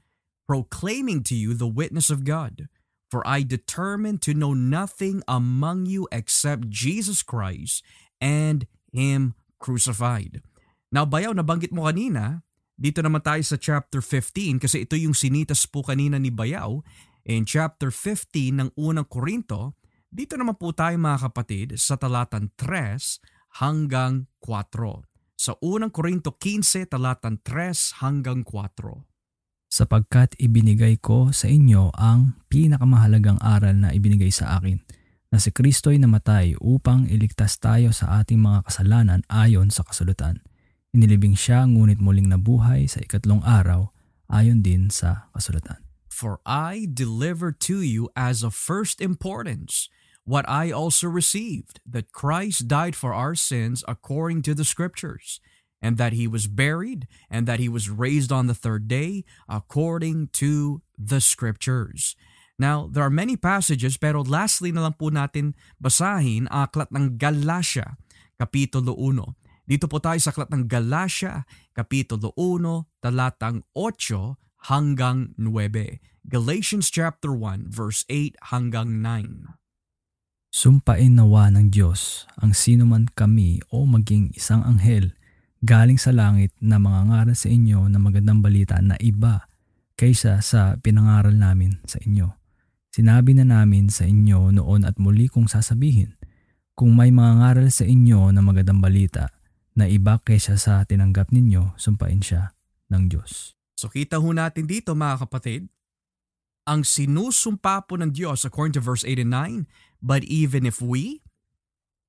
proclaiming 0.51 1.23
to 1.31 1.39
you 1.39 1.55
the 1.55 1.71
witness 1.71 2.11
of 2.11 2.27
God. 2.27 2.67
For 3.11 3.27
I 3.27 3.43
determined 3.43 4.23
to 4.27 4.35
know 4.35 4.55
nothing 4.55 5.23
among 5.27 5.87
you 5.87 6.07
except 6.11 6.71
Jesus 6.71 7.23
Christ 7.23 7.83
and 8.19 8.67
Him 8.91 9.35
crucified. 9.59 10.43
Now, 10.91 11.07
bayaw, 11.07 11.35
nabanggit 11.35 11.71
mo 11.71 11.87
kanina, 11.87 12.43
dito 12.75 13.03
naman 13.03 13.23
tayo 13.23 13.43
sa 13.47 13.55
chapter 13.55 14.03
15 14.03 14.63
kasi 14.63 14.83
ito 14.83 14.99
yung 14.99 15.15
sinitas 15.15 15.67
po 15.67 15.87
kanina 15.87 16.19
ni 16.19 16.33
Bayaw. 16.35 16.83
In 17.29 17.47
chapter 17.47 17.93
15 17.93 18.59
ng 18.59 18.71
unang 18.75 19.07
Korinto, 19.07 19.79
dito 20.11 20.35
naman 20.35 20.59
po 20.59 20.75
tayo 20.75 20.99
mga 20.99 21.31
kapatid 21.31 21.79
sa 21.79 21.95
talatan 21.95 22.51
3 22.59 23.21
hanggang 23.59 24.31
4. 24.45 24.71
Sa 25.35 25.59
unang 25.65 25.91
Korinto 25.91 26.37
15, 26.37 26.87
talatan 26.87 27.43
3 27.43 28.05
hanggang 28.05 28.47
4. 28.47 29.03
Sapagkat 29.71 30.39
ibinigay 30.39 31.03
ko 31.03 31.35
sa 31.35 31.51
inyo 31.51 31.91
ang 31.99 32.39
pinakamahalagang 32.47 33.43
aral 33.43 33.75
na 33.75 33.91
ibinigay 33.91 34.31
sa 34.31 34.61
akin, 34.61 34.79
na 35.31 35.39
si 35.39 35.51
Kristo'y 35.51 35.99
namatay 35.99 36.59
upang 36.59 37.07
iligtas 37.07 37.59
tayo 37.59 37.95
sa 37.95 38.23
ating 38.23 38.43
mga 38.43 38.67
kasalanan 38.67 39.23
ayon 39.31 39.71
sa 39.71 39.87
kasulatan 39.87 40.43
Inilibing 40.91 41.39
siya 41.39 41.71
ngunit 41.71 42.03
muling 42.03 42.27
nabuhay 42.27 42.91
sa 42.91 42.99
ikatlong 42.99 43.47
araw 43.47 43.95
ayon 44.27 44.59
din 44.59 44.91
sa 44.91 45.31
kasulatan. 45.31 45.79
For 46.11 46.43
I 46.43 46.91
delivered 46.91 47.63
to 47.71 47.79
you 47.79 48.11
as 48.19 48.43
of 48.43 48.59
first 48.59 48.99
importance 48.99 49.87
what 50.31 50.47
I 50.47 50.71
also 50.71 51.11
received, 51.11 51.83
that 51.83 52.15
Christ 52.15 52.71
died 52.71 52.95
for 52.95 53.11
our 53.11 53.35
sins 53.35 53.83
according 53.91 54.47
to 54.47 54.55
the 54.55 54.63
Scriptures, 54.63 55.43
and 55.83 55.99
that 55.99 56.15
he 56.15 56.31
was 56.31 56.47
buried, 56.47 57.11
and 57.27 57.51
that 57.51 57.59
he 57.59 57.67
was 57.67 57.91
raised 57.91 58.31
on 58.31 58.47
the 58.47 58.55
third 58.55 58.87
day 58.87 59.27
according 59.51 60.31
to 60.39 60.87
the 60.95 61.19
Scriptures. 61.19 62.15
Now, 62.63 62.87
there 62.87 63.03
are 63.03 63.11
many 63.11 63.35
passages 63.35 63.99
pero 63.99 64.23
lastly 64.23 64.71
na 64.71 64.87
lang 64.87 64.95
po 64.95 65.11
natin 65.11 65.59
basahin 65.83 66.47
ang 66.55 66.71
aklat 66.71 66.95
ng 66.95 67.19
Galatia, 67.19 67.99
Kapitulo 68.39 68.95
1. 68.95 69.35
Dito 69.67 69.91
po 69.91 69.99
tayo 69.99 70.23
sa 70.23 70.31
aklat 70.31 70.55
ng 70.55 70.71
Galatia, 70.71 71.43
Kapitulo 71.75 72.31
1, 72.39 73.03
talatang 73.03 73.67
8 73.75 74.71
hanggang 74.71 75.35
9. 75.35 75.99
Galatians 76.31 76.87
chapter 76.87 77.35
1, 77.35 77.67
verse 77.67 78.07
8 78.07 78.55
hanggang 78.55 79.03
9. 79.03 79.60
Sumpain 80.51 81.15
nawa 81.15 81.47
ng 81.55 81.71
Diyos 81.71 82.27
ang 82.35 82.59
sino 82.59 82.83
man 82.83 83.07
kami 83.15 83.63
o 83.71 83.87
maging 83.87 84.35
isang 84.35 84.67
anghel 84.67 85.15
galing 85.63 85.95
sa 85.95 86.11
langit 86.11 86.51
na 86.59 86.83
mangangaral 86.83 87.39
sa 87.39 87.47
inyo 87.47 87.87
na 87.87 88.03
magandang 88.03 88.43
balita 88.43 88.83
na 88.83 88.99
iba 88.99 89.47
kaysa 89.95 90.43
sa 90.43 90.75
pinangaral 90.83 91.39
namin 91.39 91.79
sa 91.87 92.03
inyo. 92.03 92.35
Sinabi 92.91 93.39
na 93.39 93.47
namin 93.47 93.95
sa 93.95 94.11
inyo 94.11 94.51
noon 94.51 94.83
at 94.83 94.99
muli 94.99 95.31
kong 95.31 95.47
sasabihin, 95.47 96.19
kung 96.75 96.99
may 96.99 97.15
mangangaral 97.15 97.71
sa 97.71 97.87
inyo 97.87 98.35
na 98.35 98.43
magandang 98.43 98.83
balita, 98.83 99.31
na 99.79 99.87
iba 99.87 100.19
kaysa 100.19 100.59
sa 100.59 100.83
tinanggap 100.83 101.31
ninyo, 101.31 101.79
sumpain 101.79 102.19
siya 102.19 102.59
ng 102.91 103.07
Diyos. 103.07 103.55
So 103.79 103.87
kita 103.87 104.19
ho 104.19 104.29
natin 104.35 104.67
dito 104.67 104.99
mga 104.99 105.25
kapatid, 105.29 105.71
ang 106.67 106.85
sinusumpa 106.85 107.89
po 107.89 107.97
ng 107.97 108.13
Diyos 108.13 108.45
according 108.45 108.75
to 108.77 108.85
verse 108.85 109.05
8 109.05 109.19
and 109.21 109.31
9, 109.31 109.67
but 110.03 110.25
even 110.25 110.65
if 110.65 110.81
we, 110.81 111.23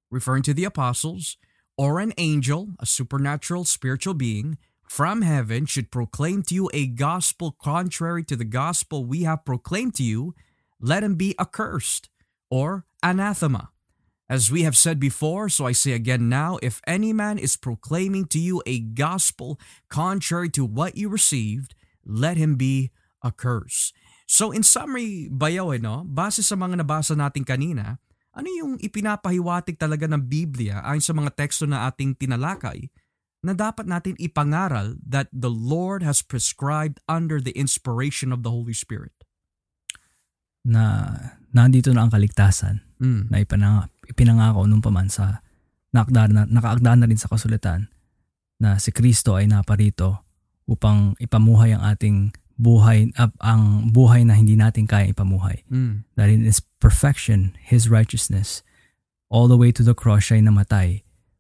referring 0.10 0.44
to 0.44 0.54
the 0.54 0.66
apostles, 0.66 1.38
or 1.78 2.00
an 2.00 2.14
angel, 2.18 2.76
a 2.80 2.86
supernatural 2.86 3.64
spiritual 3.64 4.14
being, 4.14 4.58
from 4.88 5.22
heaven 5.24 5.66
should 5.66 5.90
proclaim 5.90 6.44
to 6.44 6.54
you 6.54 6.70
a 6.74 6.86
gospel 6.86 7.56
contrary 7.56 8.24
to 8.28 8.36
the 8.36 8.46
gospel 8.46 9.06
we 9.06 9.24
have 9.24 9.46
proclaimed 9.46 9.96
to 9.96 10.04
you, 10.04 10.36
let 10.80 11.04
him 11.04 11.16
be 11.16 11.34
accursed 11.40 12.10
or 12.50 12.86
anathema. 13.02 13.72
As 14.30 14.52
we 14.52 14.64
have 14.64 14.78
said 14.78 15.00
before, 15.00 15.50
so 15.50 15.66
I 15.66 15.72
say 15.72 15.92
again 15.92 16.30
now, 16.30 16.60
if 16.62 16.82
any 16.88 17.12
man 17.14 17.38
is 17.38 17.58
proclaiming 17.58 18.26
to 18.28 18.40
you 18.40 18.62
a 18.66 18.80
gospel 18.80 19.60
contrary 19.90 20.50
to 20.52 20.64
what 20.64 20.96
you 20.96 21.10
received, 21.10 21.76
let 22.06 22.38
him 22.38 22.56
be 22.56 22.92
accursed. 23.24 23.94
So 24.32 24.56
in 24.56 24.64
summary, 24.64 25.28
bayaw 25.28 25.76
eh, 25.76 25.84
no? 25.84 26.08
base 26.08 26.40
sa 26.40 26.56
mga 26.56 26.80
nabasa 26.80 27.20
natin 27.20 27.44
kanina, 27.44 28.00
ano 28.32 28.48
yung 28.48 28.80
ipinapahiwatig 28.80 29.76
talaga 29.76 30.08
ng 30.08 30.24
Biblia 30.24 30.80
ayon 30.88 31.04
sa 31.04 31.12
mga 31.12 31.36
teksto 31.36 31.68
na 31.68 31.84
ating 31.92 32.16
tinalakay 32.16 32.88
na 33.44 33.52
dapat 33.52 33.92
natin 33.92 34.16
ipangaral 34.24 34.96
that 35.04 35.28
the 35.36 35.52
Lord 35.52 36.00
has 36.00 36.24
prescribed 36.24 37.04
under 37.12 37.44
the 37.44 37.52
inspiration 37.60 38.32
of 38.32 38.48
the 38.48 38.56
Holy 38.56 38.72
Spirit? 38.72 39.12
Na 40.64 41.12
nandito 41.52 41.92
na 41.92 42.08
ang 42.08 42.12
kaligtasan 42.16 42.80
mm. 43.04 43.36
na 43.36 43.44
ipanang, 43.44 43.92
ipinangako 44.08 44.64
nung 44.64 44.80
paman 44.80 45.12
sa 45.12 45.44
nakda 45.92 46.32
na, 46.32 46.48
nakaagda 46.48 46.96
na 46.96 47.04
rin 47.04 47.20
sa 47.20 47.28
kasulatan 47.28 47.92
na 48.64 48.80
si 48.80 48.96
Kristo 48.96 49.36
ay 49.36 49.52
naparito 49.52 50.24
upang 50.72 51.20
ipamuhay 51.20 51.76
ang 51.76 51.84
ating 51.84 52.32
buhay 52.62 53.10
uh, 53.18 53.34
ang 53.42 53.90
buhay 53.90 54.22
na 54.22 54.38
hindi 54.38 54.54
natin 54.54 54.86
kaya 54.86 55.10
ipamuhay. 55.10 55.66
Mm. 55.74 56.06
Dahil 56.14 56.32
in 56.38 56.46
His 56.46 56.62
perfection, 56.78 57.58
His 57.58 57.90
righteousness, 57.90 58.62
all 59.34 59.50
the 59.50 59.58
way 59.58 59.74
to 59.74 59.82
the 59.82 59.98
cross, 59.98 60.30
siya 60.30 60.38
ay 60.38 60.46
namatay 60.46 60.90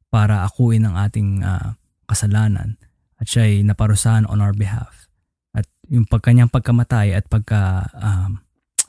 para 0.09 0.41
akuin 0.41 0.89
ang 0.89 0.97
ating 0.97 1.45
uh, 1.45 1.77
kasalanan 2.09 2.81
at 3.21 3.29
siya 3.29 3.45
ay 3.45 3.53
naparusahan 3.61 4.25
on 4.25 4.41
our 4.41 4.51
behalf. 4.51 5.05
At 5.53 5.69
yung 5.85 6.09
pagkanyang 6.09 6.49
pagkamatay 6.49 7.13
at 7.13 7.29
pagka 7.29 7.85
um, 7.93 8.41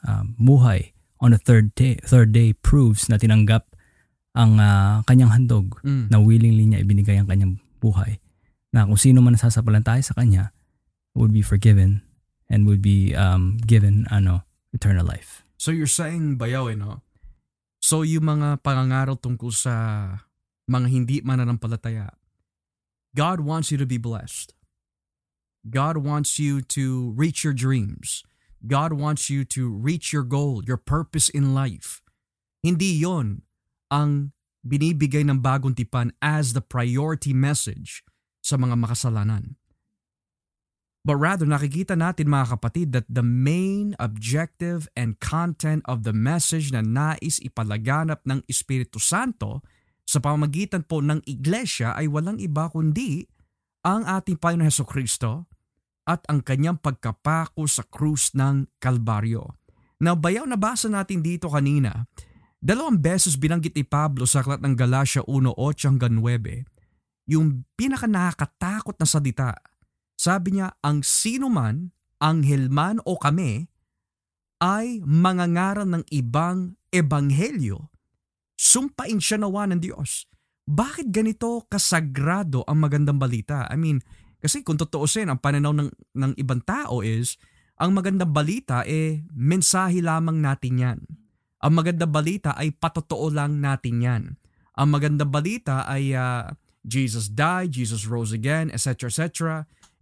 uh, 0.09 0.25
buhay 0.41 0.97
on 1.21 1.37
the 1.37 1.41
third 1.41 1.77
day, 1.77 2.01
third 2.01 2.33
day 2.33 2.57
proves 2.57 3.13
na 3.13 3.21
tinanggap 3.21 3.69
ang 4.33 4.57
uh, 4.57 5.05
kanyang 5.05 5.37
handog 5.37 5.77
mm. 5.85 6.09
na 6.09 6.17
willingly 6.17 6.65
niya 6.65 6.81
ibinigay 6.81 7.21
ang 7.21 7.29
kanyang 7.29 7.61
buhay. 7.77 8.17
Na 8.73 8.89
kung 8.89 8.97
sino 8.97 9.21
man 9.21 9.37
nasasapalan 9.37 9.85
sa 9.85 10.17
kanya 10.17 10.57
would 11.13 11.29
be 11.29 11.45
forgiven 11.45 12.01
and 12.53 12.69
would 12.69 12.85
be 12.85 13.17
um, 13.17 13.57
given 13.65 14.05
ano 14.13 14.45
eternal 14.77 15.09
life. 15.09 15.41
So 15.57 15.73
you're 15.73 15.89
saying 15.89 16.37
bayaw 16.37 16.69
eh, 16.69 16.77
no? 16.77 17.01
So 17.81 18.05
yung 18.05 18.29
mga 18.29 18.61
pangangaral 18.61 19.17
tungkol 19.17 19.57
sa 19.57 19.73
mga 20.69 20.87
hindi 20.93 21.17
mananampalataya, 21.25 22.13
God 23.17 23.41
wants 23.41 23.73
you 23.73 23.81
to 23.81 23.89
be 23.89 23.97
blessed. 23.97 24.53
God 25.65 26.05
wants 26.05 26.37
you 26.37 26.61
to 26.77 27.17
reach 27.17 27.41
your 27.41 27.57
dreams. 27.57 28.21
God 28.67 28.93
wants 28.93 29.31
you 29.33 29.43
to 29.57 29.73
reach 29.73 30.13
your 30.13 30.23
goal, 30.23 30.63
your 30.63 30.79
purpose 30.79 31.33
in 31.33 31.57
life. 31.57 32.05
Hindi 32.63 33.03
yon 33.03 33.43
ang 33.91 34.31
binibigay 34.63 35.27
ng 35.27 35.43
bagong 35.43 35.75
tipan 35.75 36.15
as 36.23 36.55
the 36.55 36.63
priority 36.63 37.35
message 37.35 38.07
sa 38.43 38.55
mga 38.55 38.79
makasalanan. 38.79 39.59
But 41.03 41.19
rather, 41.19 41.51
nakikita 41.51 41.99
natin 41.99 42.31
mga 42.31 42.55
kapatid 42.59 42.95
that 42.95 43.11
the 43.11 43.27
main 43.27 43.99
objective 43.99 44.87
and 44.95 45.19
content 45.19 45.83
of 45.91 46.07
the 46.07 46.15
message 46.15 46.71
na 46.71 46.79
nais 46.79 47.43
ipalaganap 47.43 48.23
ng 48.23 48.47
Espiritu 48.47 49.03
Santo 49.03 49.67
sa 50.07 50.23
pamamagitan 50.23 50.87
po 50.87 51.03
ng 51.03 51.19
iglesia 51.27 51.99
ay 51.99 52.07
walang 52.07 52.39
iba 52.39 52.71
kundi 52.71 53.27
ang 53.83 54.07
ating 54.07 54.39
Panginoon 54.39 54.71
Heso 54.71 54.87
Kristo 54.87 55.51
at 56.07 56.23
ang 56.31 56.43
kanyang 56.43 56.79
pagkapako 56.79 57.67
sa 57.67 57.83
krus 57.83 58.35
ng 58.39 58.71
Kalbaryo. 58.79 59.59
Now, 60.03 60.15
bayaw 60.15 60.47
nabasa 60.47 60.87
natin 60.87 61.23
dito 61.23 61.51
kanina, 61.51 62.07
dalawang 62.63 63.03
beses 63.03 63.35
binanggit 63.35 63.75
ni 63.75 63.83
Pablo 63.83 64.23
sa 64.27 64.43
aklat 64.43 64.63
ng 64.63 64.75
Galatia 64.79 65.23
1.8 65.27 65.51
hanggang 65.87 66.15
9, 66.19 67.31
yung 67.31 67.67
pinaka 67.75 68.07
nakakatakot 68.07 68.99
na 68.99 69.07
salita 69.07 69.55
sabi 70.23 70.55
niya, 70.55 70.79
ang 70.87 71.03
sino 71.03 71.51
man, 71.51 71.91
anghel 72.23 72.71
man 72.71 73.03
o 73.03 73.19
kami, 73.19 73.67
ay 74.63 75.03
mangangaral 75.03 75.91
ng 75.91 76.07
ibang 76.15 76.79
ebanghelyo, 76.95 77.91
sumpain 78.55 79.19
siya 79.19 79.43
nawa 79.43 79.67
ng 79.67 79.83
Diyos. 79.83 80.31
Bakit 80.63 81.11
ganito 81.11 81.67
kasagrado 81.67 82.63
ang 82.71 82.87
magandang 82.87 83.19
balita? 83.19 83.67
I 83.67 83.75
mean, 83.75 83.99
kasi 84.39 84.63
kung 84.63 84.79
totoosin, 84.79 85.27
ang 85.27 85.43
pananaw 85.43 85.75
ng, 85.75 85.91
ng 85.91 86.33
ibang 86.39 86.63
tao 86.63 87.03
is, 87.03 87.35
ang 87.83 87.99
magandang 87.99 88.31
balita 88.31 88.87
eh, 88.87 89.27
mensahe 89.35 89.99
lamang 89.99 90.39
natin 90.39 90.79
yan. 90.79 90.99
Ang 91.67 91.73
magandang 91.83 92.15
balita 92.15 92.55
ay 92.55 92.71
patotoo 92.71 93.27
lang 93.27 93.59
natin 93.59 93.99
yan. 93.99 94.23
Ang 94.79 94.89
magandang 94.95 95.35
balita 95.35 95.83
ay 95.83 96.15
uh, 96.15 96.47
Jesus 96.87 97.27
died, 97.27 97.75
Jesus 97.75 98.07
rose 98.07 98.31
again, 98.31 98.71
etc. 98.71 99.11
etc. 99.11 99.27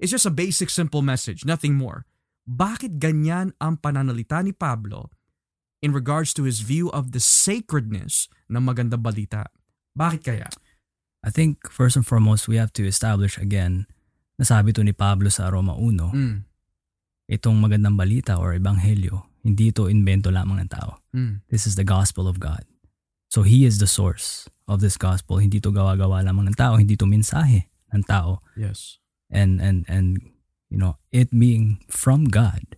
It's 0.01 0.17
just 0.17 0.25
a 0.25 0.33
basic 0.33 0.73
simple 0.73 1.05
message, 1.05 1.45
nothing 1.45 1.77
more. 1.77 2.09
Bakit 2.49 2.97
ganyan 2.97 3.53
ang 3.61 3.77
pananalita 3.77 4.41
ni 4.41 4.57
Pablo 4.57 5.13
in 5.85 5.93
regards 5.93 6.33
to 6.41 6.49
his 6.49 6.65
view 6.65 6.89
of 6.89 7.13
the 7.13 7.21
sacredness 7.21 8.33
ng 8.49 8.65
magandang 8.65 9.05
balita? 9.05 9.53
Bakit 9.93 10.21
kaya? 10.25 10.49
I 11.21 11.29
think 11.29 11.69
first 11.69 12.01
and 12.01 12.07
foremost, 12.09 12.49
we 12.49 12.57
have 12.57 12.73
to 12.81 12.89
establish 12.89 13.37
again, 13.37 13.85
nasabi 14.41 14.73
to 14.73 14.81
ni 14.81 14.97
Pablo 14.97 15.29
sa 15.29 15.53
Roma 15.53 15.77
1, 15.77 16.17
mm. 16.17 16.37
itong 17.37 17.61
magandang 17.61 18.01
balita 18.01 18.41
or 18.41 18.57
ebanghelyo, 18.57 19.29
hindi 19.45 19.69
ito 19.69 19.85
invento 19.85 20.33
lamang 20.33 20.65
ng 20.65 20.71
tao. 20.73 21.05
Mm. 21.13 21.45
This 21.53 21.69
is 21.69 21.77
the 21.77 21.85
gospel 21.85 22.25
of 22.25 22.41
God. 22.41 22.65
So 23.29 23.45
He 23.45 23.69
is 23.69 23.77
the 23.77 23.87
source 23.87 24.49
of 24.65 24.81
this 24.81 24.97
gospel. 24.97 25.45
Hindi 25.45 25.61
to 25.61 25.69
gawa-gawa 25.69 26.25
lamang 26.25 26.49
ng 26.49 26.57
tao, 26.57 26.81
hindi 26.81 26.97
to 26.97 27.05
mensahe 27.05 27.69
ng 27.93 28.01
tao. 28.09 28.41
Yes 28.57 29.00
and 29.31 29.63
and 29.63 29.87
and 29.89 30.21
you 30.69 30.79
know 30.79 30.99
it 31.15 31.31
being 31.31 31.79
from 31.89 32.27
God 32.27 32.77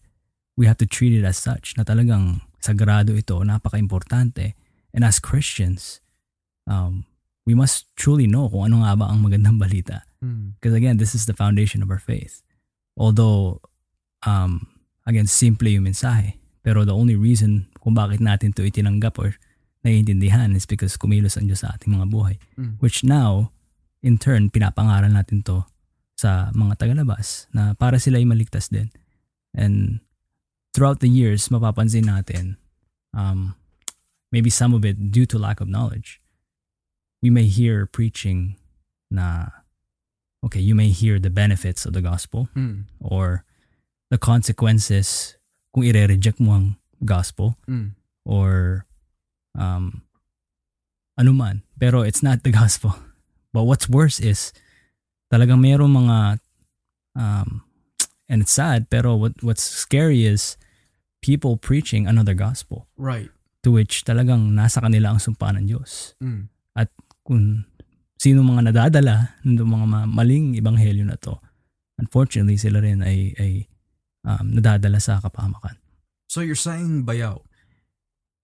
we 0.57 0.69
have 0.69 0.79
to 0.79 0.87
treat 0.87 1.17
it 1.17 1.25
as 1.25 1.41
such 1.41 1.75
na 1.77 1.85
talagang 1.85 2.45
sagrado 2.61 3.17
ito 3.17 3.41
napaka-importante 3.43 4.55
and 4.93 5.03
as 5.03 5.19
Christians 5.19 6.01
um, 6.69 7.05
we 7.49 7.57
must 7.57 7.91
truly 7.99 8.29
know 8.29 8.47
kung 8.47 8.71
ano 8.71 8.87
nga 8.87 8.95
ba 8.95 9.11
ang 9.11 9.25
magandang 9.25 9.59
balita 9.59 10.07
hmm. 10.23 10.55
because 10.61 10.77
mm. 10.77 10.81
again 10.81 10.97
this 11.01 11.17
is 11.17 11.27
the 11.27 11.35
foundation 11.35 11.83
of 11.83 11.91
our 11.91 11.99
faith 11.99 12.45
although 12.95 13.59
um, 14.23 14.69
again 15.09 15.27
simple 15.27 15.67
yung 15.67 15.89
mensahe 15.89 16.39
pero 16.63 16.87
the 16.87 16.95
only 16.95 17.19
reason 17.19 17.67
kung 17.83 17.99
bakit 17.99 18.23
natin 18.23 18.55
to 18.55 18.63
itinanggap 18.63 19.19
or 19.19 19.35
naiintindihan 19.83 20.55
is 20.55 20.63
because 20.63 20.95
kumilos 20.95 21.35
ang 21.35 21.51
Diyos 21.51 21.67
sa 21.67 21.75
ating 21.75 21.99
mga 21.99 22.07
buhay 22.07 22.37
mm. 22.55 22.79
which 22.79 23.03
now 23.03 23.51
in 24.05 24.15
turn 24.15 24.47
pinapangaral 24.47 25.11
natin 25.11 25.43
to 25.43 25.67
sa 26.23 26.55
mga 26.55 26.79
tagalabas 26.79 27.51
na 27.51 27.75
para 27.75 27.99
sila 27.99 28.23
ay 28.23 28.27
maligtas 28.27 28.71
din. 28.71 28.95
And 29.51 29.99
throughout 30.71 31.03
the 31.03 31.11
years, 31.11 31.51
mapapansin 31.51 32.07
natin, 32.07 32.63
um, 33.11 33.59
maybe 34.31 34.49
some 34.49 34.71
of 34.71 34.87
it 34.87 35.11
due 35.11 35.27
to 35.27 35.37
lack 35.37 35.59
of 35.59 35.67
knowledge, 35.67 36.23
we 37.19 37.29
may 37.29 37.51
hear 37.51 37.91
preaching 37.91 38.55
na, 39.11 39.51
okay, 40.47 40.63
you 40.63 40.79
may 40.79 40.95
hear 40.95 41.19
the 41.19 41.31
benefits 41.31 41.83
of 41.83 41.93
the 41.93 42.01
gospel 42.01 42.49
mm. 42.55 42.87
or 43.03 43.43
the 44.15 44.19
consequences 44.19 45.37
kung 45.75 45.83
ire-reject 45.83 46.39
mo 46.39 46.55
ang 46.55 46.67
gospel 47.05 47.59
mm. 47.67 47.99
or 48.25 48.87
um, 49.59 50.07
anuman. 51.19 51.67
Pero 51.79 52.07
it's 52.07 52.23
not 52.23 52.47
the 52.47 52.55
gospel. 52.55 52.95
But 53.53 53.65
what's 53.69 53.91
worse 53.91 54.17
is 54.17 54.55
talagang 55.33 55.65
mayroong 55.65 55.89
mga 55.89 56.17
um, 57.17 57.65
and 58.29 58.45
it's 58.45 58.53
sad 58.53 58.93
pero 58.93 59.17
what 59.17 59.33
what's 59.41 59.65
scary 59.65 60.29
is 60.29 60.61
people 61.25 61.57
preaching 61.57 62.05
another 62.05 62.37
gospel. 62.37 62.91
Right. 63.01 63.33
To 63.65 63.73
which 63.73 64.05
talagang 64.05 64.53
nasa 64.53 64.85
kanila 64.85 65.17
ang 65.17 65.23
sumpa 65.23 65.55
ng 65.57 65.71
Diyos. 65.71 66.19
Mm. 66.21 66.51
At 66.77 66.91
kung 67.25 67.65
sino 68.19 68.43
mga 68.43 68.75
nadadala 68.75 69.39
ng 69.47 69.63
mga 69.63 69.87
maling 70.11 70.59
ebanghelyo 70.59 71.07
na 71.07 71.17
to, 71.17 71.39
unfortunately 71.97 72.59
sila 72.59 72.83
rin 72.83 73.01
ay, 73.07 73.33
ay 73.39 73.53
um, 74.27 74.59
nadadala 74.59 74.99
sa 74.99 75.23
kapahamakan. 75.23 75.79
So 76.27 76.43
you're 76.43 76.59
saying, 76.59 77.07
Bayaw, 77.07 77.47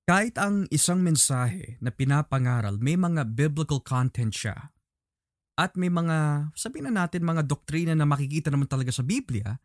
kahit 0.07 0.39
ang 0.39 0.71
isang 0.71 1.03
mensahe 1.03 1.77
na 1.83 1.91
pinapangaral, 1.91 2.79
may 2.79 2.95
mga 2.95 3.35
biblical 3.35 3.83
content 3.83 4.31
siya, 4.31 4.71
at 5.59 5.75
may 5.75 5.91
mga, 5.91 6.49
sabihin 6.55 6.87
na 6.95 7.03
natin, 7.03 7.27
mga 7.27 7.43
doktrina 7.43 7.91
na 7.99 8.07
makikita 8.07 8.47
naman 8.47 8.71
talaga 8.71 8.95
sa 8.95 9.03
Biblia, 9.03 9.59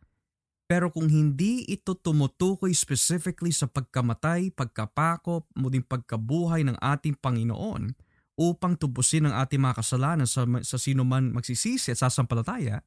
pero 0.66 0.90
kung 0.90 1.06
hindi 1.06 1.62
ito 1.70 1.94
tumutukoy 1.94 2.74
specifically 2.74 3.54
sa 3.54 3.70
pagkamatay, 3.70 4.50
pagkapako, 4.50 5.46
muling 5.54 5.86
pagkabuhay 5.86 6.66
ng 6.66 6.74
ating 6.82 7.14
Panginoon 7.14 7.94
upang 8.34 8.74
tubusin 8.74 9.30
ang 9.30 9.38
ating 9.38 9.62
mga 9.62 9.78
kasalanan 9.78 10.26
sa, 10.26 10.42
sa 10.66 10.74
sino 10.74 11.06
man 11.06 11.30
magsisisi 11.30 11.94
at 11.94 12.02
sasampalataya, 12.02 12.82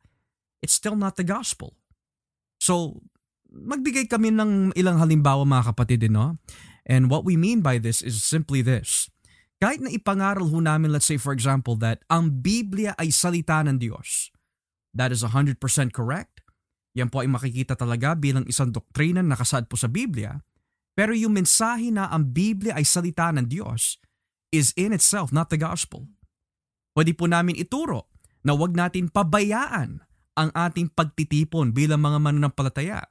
it's 0.59 0.75
still 0.75 0.99
not 0.99 1.15
the 1.15 1.23
gospel. 1.23 1.79
So, 2.59 2.99
magbigay 3.47 4.11
kami 4.11 4.35
ng 4.35 4.75
ilang 4.75 4.99
halimbawa 4.99 5.47
mga 5.47 5.71
kapatid, 5.71 6.11
no? 6.11 6.35
And 6.83 7.07
what 7.07 7.23
we 7.23 7.39
mean 7.39 7.63
by 7.63 7.79
this 7.79 8.03
is 8.03 8.19
simply 8.19 8.59
this 8.59 9.07
kahit 9.57 9.81
na 9.81 9.89
ipangaral 9.89 10.45
ho 10.45 10.59
namin, 10.61 10.93
let's 10.93 11.09
say 11.09 11.17
for 11.17 11.33
example, 11.33 11.73
that 11.81 12.05
ang 12.13 12.29
Biblia 12.45 12.93
ay 13.01 13.09
salita 13.09 13.65
ng 13.65 13.81
Diyos, 13.81 14.29
that 14.93 15.09
is 15.09 15.25
100% 15.25 15.57
correct. 15.93 16.45
Yan 16.97 17.09
po 17.09 17.21
ay 17.21 17.29
makikita 17.29 17.77
talaga 17.77 18.17
bilang 18.17 18.45
isang 18.49 18.73
doktrina 18.73 19.21
na 19.21 19.37
nakasaad 19.37 19.69
po 19.69 19.77
sa 19.77 19.89
Biblia. 19.89 20.41
Pero 20.97 21.13
yung 21.13 21.37
mensahe 21.37 21.93
na 21.93 22.09
ang 22.09 22.33
Biblia 22.33 22.73
ay 22.73 22.85
salita 22.85 23.29
ng 23.29 23.45
Diyos 23.45 24.01
is 24.49 24.73
in 24.73 24.89
itself 24.93 25.29
not 25.29 25.53
the 25.53 25.61
gospel. 25.61 26.09
Pwede 26.97 27.13
po 27.13 27.29
namin 27.29 27.53
ituro 27.53 28.09
na 28.41 28.57
wag 28.57 28.73
natin 28.73 29.13
pabayaan 29.13 30.01
ang 30.37 30.49
ating 30.53 30.89
pagtitipon 30.93 31.73
bilang 31.73 32.01
mga 32.01 32.17
mananampalataya. 32.17 33.05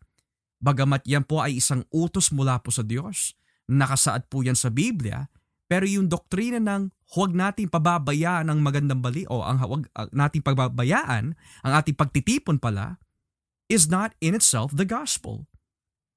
Bagamat 0.58 1.06
yan 1.06 1.22
po 1.22 1.42
ay 1.42 1.62
isang 1.62 1.86
utos 1.94 2.34
mula 2.34 2.58
po 2.58 2.74
sa 2.74 2.82
Diyos, 2.82 3.38
nakasaad 3.70 4.26
po 4.26 4.42
yan 4.42 4.58
sa 4.58 4.70
Biblia, 4.70 5.30
pero 5.66 5.82
yung 5.86 6.06
doktrina 6.06 6.62
ng 6.62 6.94
huwag 7.14 7.34
nating 7.34 7.70
pababayaan 7.70 8.50
ang 8.50 8.62
magandang 8.62 9.02
bali 9.02 9.26
o 9.26 9.42
ang 9.42 9.58
huwag 9.62 9.86
uh, 9.94 10.10
nating 10.14 10.42
pababayaan 10.42 11.34
ang 11.36 11.72
ating 11.74 11.94
pagtitipon 11.94 12.58
pala 12.58 12.98
is 13.66 13.90
not 13.90 14.14
in 14.22 14.34
itself 14.34 14.70
the 14.74 14.86
gospel. 14.86 15.46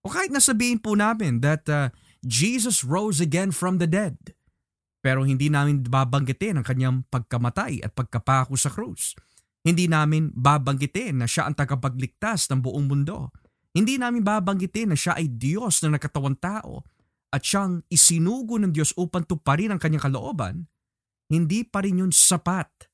O 0.06 0.14
kahit 0.14 0.30
nasabihin 0.30 0.80
po 0.80 0.94
namin 0.94 1.42
that 1.42 1.66
uh, 1.68 1.90
Jesus 2.22 2.86
rose 2.86 3.20
again 3.20 3.50
from 3.50 3.82
the 3.82 3.90
dead, 3.90 4.16
pero 5.02 5.26
hindi 5.26 5.50
namin 5.50 5.84
babanggitin 5.84 6.62
ang 6.62 6.66
kanyang 6.66 6.98
pagkamatay 7.10 7.84
at 7.84 7.92
pagkapako 7.98 8.56
sa 8.56 8.70
krus. 8.72 9.18
Hindi 9.60 9.92
namin 9.92 10.32
babanggitin 10.32 11.20
na 11.20 11.28
siya 11.28 11.50
ang 11.50 11.56
tagapagligtas 11.58 12.48
ng 12.48 12.64
buong 12.64 12.88
mundo. 12.88 13.34
Hindi 13.76 14.00
namin 14.00 14.24
babanggitin 14.24 14.96
na 14.96 14.98
siya 14.98 15.20
ay 15.20 15.28
Diyos 15.28 15.84
na 15.84 16.00
nakatawang 16.00 16.40
tao 16.40 16.88
at 17.30 17.46
siyang 17.46 17.86
isinugo 17.90 18.58
ng 18.58 18.74
Diyos 18.74 18.94
upang 18.98 19.26
tuparin 19.26 19.70
ang 19.74 19.80
kanyang 19.82 20.10
kalooban, 20.10 20.66
hindi 21.30 21.62
pa 21.62 21.86
rin 21.86 22.02
yun 22.02 22.14
sapat 22.14 22.90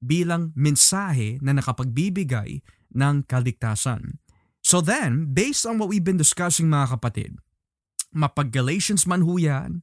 bilang 0.00 0.54
mensahe 0.54 1.42
na 1.42 1.52
nakapagbibigay 1.52 2.62
ng 2.94 3.16
kaligtasan. 3.26 4.22
So 4.62 4.78
then, 4.78 5.34
based 5.34 5.66
on 5.66 5.76
what 5.82 5.90
we've 5.90 6.04
been 6.04 6.20
discussing 6.20 6.70
mga 6.70 6.96
kapatid, 6.96 7.36
mapag 8.14 8.54
Galatians 8.54 9.04
man 9.04 9.26
ho 9.26 9.36
yan, 9.36 9.82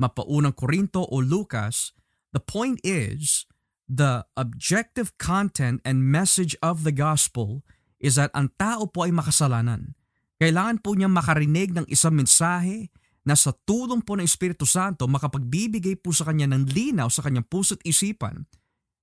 mapaunang 0.00 0.56
Korinto 0.56 1.06
o 1.06 1.22
Lucas, 1.22 1.94
the 2.34 2.42
point 2.42 2.82
is, 2.82 3.46
the 3.84 4.24
objective 4.34 5.14
content 5.20 5.84
and 5.84 6.08
message 6.08 6.56
of 6.64 6.82
the 6.82 6.92
gospel 6.92 7.62
is 8.00 8.16
that 8.16 8.32
ang 8.32 8.50
tao 8.56 8.88
po 8.88 9.04
ay 9.04 9.12
makasalanan. 9.12 9.92
Kailangan 10.40 10.80
po 10.82 10.96
niya 10.96 11.08
makarinig 11.08 11.72
ng 11.76 11.86
isang 11.88 12.16
mensahe 12.16 12.90
na 13.24 13.34
sa 13.34 13.56
tulong 13.64 14.04
po 14.04 14.14
ng 14.20 14.28
Espiritu 14.28 14.68
Santo 14.68 15.08
makapagbibigay 15.08 15.96
po 15.96 16.12
sa 16.12 16.28
kanya 16.28 16.52
ng 16.52 16.68
linaw 16.68 17.08
sa 17.08 17.24
kanyang 17.24 17.48
puso't 17.48 17.80
isipan 17.82 18.44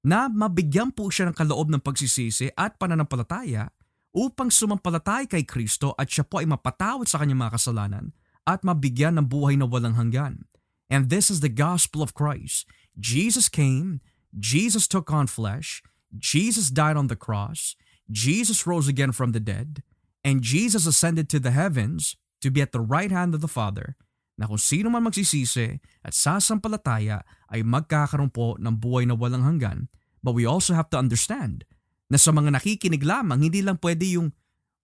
na 0.05 0.29
mabigyan 0.29 0.93
po 0.93 1.09
siya 1.09 1.29
ng 1.29 1.35
kaloob 1.37 1.69
ng 1.69 1.81
pagsisisi 1.81 2.53
at 2.53 2.77
pananampalataya 2.77 3.69
upang 4.13 4.53
sumampalatay 4.53 5.29
kay 5.29 5.45
Kristo 5.45 5.93
at 5.97 6.09
siya 6.09 6.25
po 6.25 6.41
ay 6.41 6.47
mapatawad 6.49 7.09
sa 7.09 7.21
kanyang 7.21 7.47
mga 7.47 7.53
kasalanan 7.57 8.05
at 8.45 8.65
mabigyan 8.65 9.17
ng 9.21 9.29
buhay 9.29 9.57
na 9.57 9.69
walang 9.69 9.97
hanggan. 9.97 10.49
And 10.91 11.07
this 11.07 11.31
is 11.31 11.39
the 11.39 11.53
gospel 11.53 12.03
of 12.03 12.17
Christ. 12.17 12.67
Jesus 12.99 13.47
came, 13.47 14.03
Jesus 14.35 14.89
took 14.89 15.07
on 15.13 15.31
flesh, 15.31 15.79
Jesus 16.11 16.67
died 16.67 16.99
on 16.99 17.07
the 17.07 17.15
cross, 17.15 17.79
Jesus 18.11 18.67
rose 18.67 18.91
again 18.91 19.15
from 19.15 19.31
the 19.31 19.39
dead, 19.39 19.81
and 20.25 20.43
Jesus 20.43 20.83
ascended 20.83 21.31
to 21.31 21.39
the 21.39 21.55
heavens 21.55 22.19
to 22.43 22.51
be 22.51 22.59
at 22.59 22.75
the 22.75 22.83
right 22.83 23.13
hand 23.13 23.31
of 23.31 23.39
the 23.39 23.47
Father 23.47 23.95
na 24.39 24.47
kung 24.47 24.59
sino 24.59 24.87
man 24.87 25.07
magsisisi 25.07 25.79
at 26.03 26.13
sasampalataya 26.15 27.23
ay 27.51 27.63
magkakaroon 27.63 28.31
po 28.31 28.55
ng 28.57 28.75
buhay 28.79 29.03
na 29.07 29.15
walang 29.15 29.43
hanggan. 29.43 29.91
But 30.21 30.37
we 30.37 30.47
also 30.47 30.77
have 30.77 30.87
to 30.93 31.01
understand 31.01 31.65
na 32.11 32.19
sa 32.19 32.35
mga 32.35 32.59
nakikinig 32.59 33.01
lamang, 33.01 33.47
hindi 33.47 33.63
lang 33.63 33.79
pwede 33.79 34.19
yung 34.19 34.35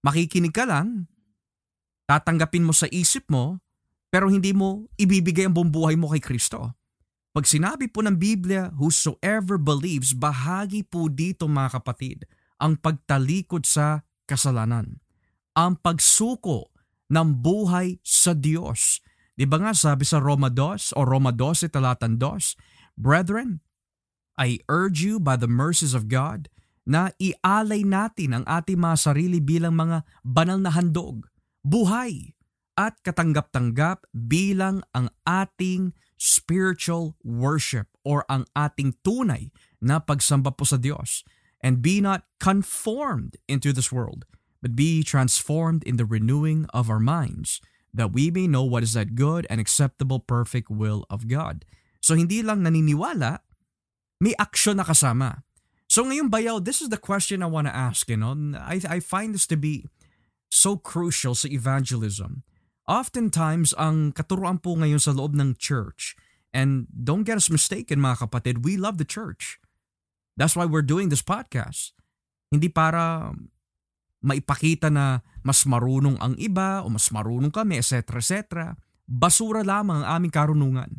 makikinig 0.03 0.55
ka 0.55 0.63
lang, 0.63 1.11
tatanggapin 2.07 2.63
mo 2.63 2.71
sa 2.71 2.87
isip 2.87 3.27
mo, 3.27 3.59
pero 4.07 4.31
hindi 4.31 4.55
mo 4.55 4.87
ibibigay 4.95 5.45
ang 5.45 5.53
buong 5.53 5.71
buhay 5.71 5.95
mo 5.99 6.07
kay 6.15 6.23
Kristo. 6.23 6.71
Pag 7.35 7.45
sinabi 7.45 7.91
po 7.91 8.01
ng 8.01 8.17
Biblia, 8.17 8.71
whosoever 8.79 9.61
believes, 9.61 10.15
bahagi 10.15 10.87
po 10.87 11.11
dito 11.11 11.45
mga 11.45 11.83
kapatid, 11.83 12.25
ang 12.57 12.79
pagtalikod 12.79 13.67
sa 13.67 14.01
kasalanan. 14.25 14.97
Ang 15.53 15.77
pagsuko 15.77 16.73
ng 17.13 17.27
buhay 17.37 18.01
sa 18.01 18.33
Diyos. 18.33 19.03
Di 19.37 19.45
ba 19.45 19.61
nga 19.61 19.71
sabi 19.77 20.01
sa 20.01 20.17
Roma 20.17 20.49
2 20.49 20.97
o 20.97 21.05
Roma 21.05 21.29
12 21.29 21.69
talatan 21.69 22.17
2, 22.17 22.97
Brethren, 22.97 23.61
I 24.33 24.57
urge 24.65 25.05
you 25.05 25.21
by 25.21 25.37
the 25.37 25.49
mercies 25.49 25.93
of 25.93 26.09
God 26.09 26.49
na 26.89 27.13
ialay 27.21 27.85
natin 27.85 28.33
ang 28.33 28.45
ating 28.49 28.81
mga 28.81 28.97
sarili 28.97 29.37
bilang 29.37 29.77
mga 29.77 30.01
banal 30.25 30.57
na 30.57 30.73
handog, 30.73 31.29
buhay, 31.61 32.33
at 32.77 32.97
katanggap-tanggap 33.05 34.09
bilang 34.13 34.85
ang 34.93 35.09
ating 35.25 35.93
spiritual 36.17 37.17
worship 37.21 37.89
or 38.01 38.25
ang 38.29 38.45
ating 38.57 38.97
tunay 39.01 39.53
na 39.81 40.01
pagsamba 40.01 40.53
po 40.53 40.65
sa 40.65 40.81
Diyos. 40.81 41.21
And 41.57 41.81
be 41.81 41.97
not 42.01 42.29
conformed 42.37 43.41
into 43.49 43.73
this 43.73 43.89
world, 43.89 44.29
but 44.61 44.77
be 44.77 45.01
transformed 45.01 45.81
in 45.89 45.97
the 45.97 46.05
renewing 46.05 46.69
of 46.69 46.85
our 46.85 47.01
minds, 47.01 47.57
that 47.93 48.13
we 48.13 48.29
may 48.29 48.47
know 48.47 48.63
what 48.63 48.83
is 48.83 48.93
that 48.93 49.15
good 49.15 49.47
and 49.49 49.59
acceptable 49.59 50.19
perfect 50.19 50.69
will 50.69 51.05
of 51.09 51.27
God. 51.27 51.65
So 52.01 52.15
hindi 52.15 52.41
lang 52.41 52.63
naniniwala, 52.63 53.39
may 54.21 54.33
action 54.39 54.77
na 54.77 54.85
kasama. 54.85 55.43
So 55.87 56.03
ngayon 56.03 56.29
bayaw, 56.29 56.63
this 56.63 56.81
is 56.83 56.89
the 56.89 56.99
question 56.99 57.41
I 57.41 57.47
want 57.47 57.67
to 57.67 57.75
ask, 57.75 58.07
you 58.09 58.17
know. 58.17 58.35
I, 58.59 58.79
I 58.83 58.99
find 58.99 59.33
this 59.33 59.47
to 59.47 59.57
be 59.57 59.87
so 60.51 60.75
crucial 60.75 61.35
sa 61.35 61.47
evangelism. 61.47 62.43
Oftentimes, 62.87 63.75
ang 63.75 64.15
katuruan 64.15 64.63
po 64.63 64.79
ngayon 64.79 65.03
sa 65.03 65.11
loob 65.11 65.35
ng 65.35 65.59
church, 65.59 66.15
and 66.55 66.87
don't 66.91 67.27
get 67.27 67.35
us 67.35 67.51
mistaken 67.51 67.99
mga 67.99 68.27
kapatid, 68.27 68.63
we 68.63 68.79
love 68.79 68.95
the 68.95 69.07
church. 69.07 69.59
That's 70.39 70.55
why 70.55 70.63
we're 70.63 70.85
doing 70.85 71.11
this 71.11 71.25
podcast. 71.25 71.91
Hindi 72.47 72.71
para 72.71 73.35
maipakita 74.21 74.89
na 74.89 75.21
mas 75.45 75.63
marunong 75.63 76.17
ang 76.19 76.33
iba 76.41 76.83
o 76.83 76.91
mas 76.91 77.07
marunong 77.13 77.53
kami, 77.53 77.79
etc. 77.79 78.03
etc. 78.17 78.33
Basura 79.07 79.63
lamang 79.63 80.03
ang 80.03 80.19
aming 80.19 80.33
karunungan 80.33 80.91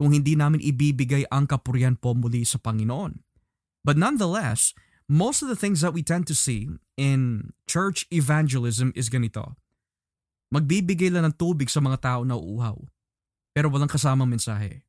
kung 0.00 0.16
hindi 0.16 0.32
namin 0.32 0.64
ibibigay 0.64 1.28
ang 1.28 1.44
kapurihan 1.44 1.98
po 1.98 2.16
muli 2.16 2.46
sa 2.46 2.56
Panginoon. 2.56 3.20
But 3.84 4.00
nonetheless, 4.00 4.72
most 5.10 5.44
of 5.44 5.52
the 5.52 5.58
things 5.58 5.84
that 5.84 5.92
we 5.92 6.00
tend 6.00 6.24
to 6.30 6.36
see 6.36 6.70
in 6.96 7.52
church 7.66 8.08
evangelism 8.08 8.94
is 8.96 9.12
ganito. 9.12 9.60
Magbibigay 10.54 11.12
lang 11.12 11.28
ng 11.28 11.36
tubig 11.36 11.68
sa 11.68 11.84
mga 11.84 12.00
tao 12.00 12.20
na 12.24 12.34
uuhaw, 12.34 12.80
pero 13.52 13.68
walang 13.68 13.90
kasamang 13.90 14.30
mensahe. 14.30 14.82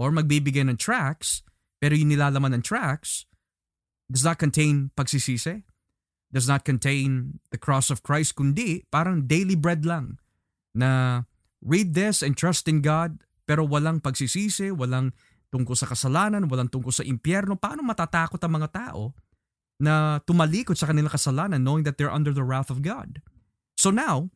Or 0.00 0.10
magbibigay 0.10 0.64
ng 0.66 0.80
tracts, 0.80 1.44
pero 1.78 1.94
yung 1.94 2.12
nilalaman 2.12 2.56
ng 2.58 2.64
tracts 2.64 3.30
does 4.10 4.26
not 4.26 4.42
contain 4.42 4.90
pagsisisi, 4.98 5.64
does 6.30 6.46
not 6.46 6.62
contain 6.62 7.42
the 7.50 7.58
cross 7.58 7.90
of 7.90 8.06
Christ, 8.06 8.38
kundi 8.38 8.86
parang 8.88 9.26
daily 9.26 9.58
bread 9.58 9.82
lang 9.82 10.18
na 10.74 11.22
read 11.60 11.92
this 11.94 12.22
and 12.22 12.38
trust 12.38 12.70
in 12.70 12.80
God, 12.80 13.20
pero 13.44 13.66
walang 13.66 13.98
pagsisisi, 13.98 14.70
walang 14.70 15.10
tungkol 15.50 15.74
sa 15.74 15.90
kasalanan, 15.90 16.46
walang 16.46 16.70
tungkol 16.70 16.94
sa 16.94 17.02
impyerno, 17.02 17.58
paano 17.58 17.82
matatakot 17.82 18.38
ang 18.38 18.62
mga 18.62 18.70
tao 18.70 19.12
na 19.82 20.22
tumalikod 20.22 20.78
sa 20.78 20.86
kanilang 20.86 21.10
kasalanan 21.10 21.60
knowing 21.66 21.82
that 21.82 21.98
they're 21.98 22.12
under 22.12 22.30
the 22.30 22.46
wrath 22.46 22.70
of 22.70 22.80
God? 22.80 23.18
So 23.74 23.90
now, 23.90 24.30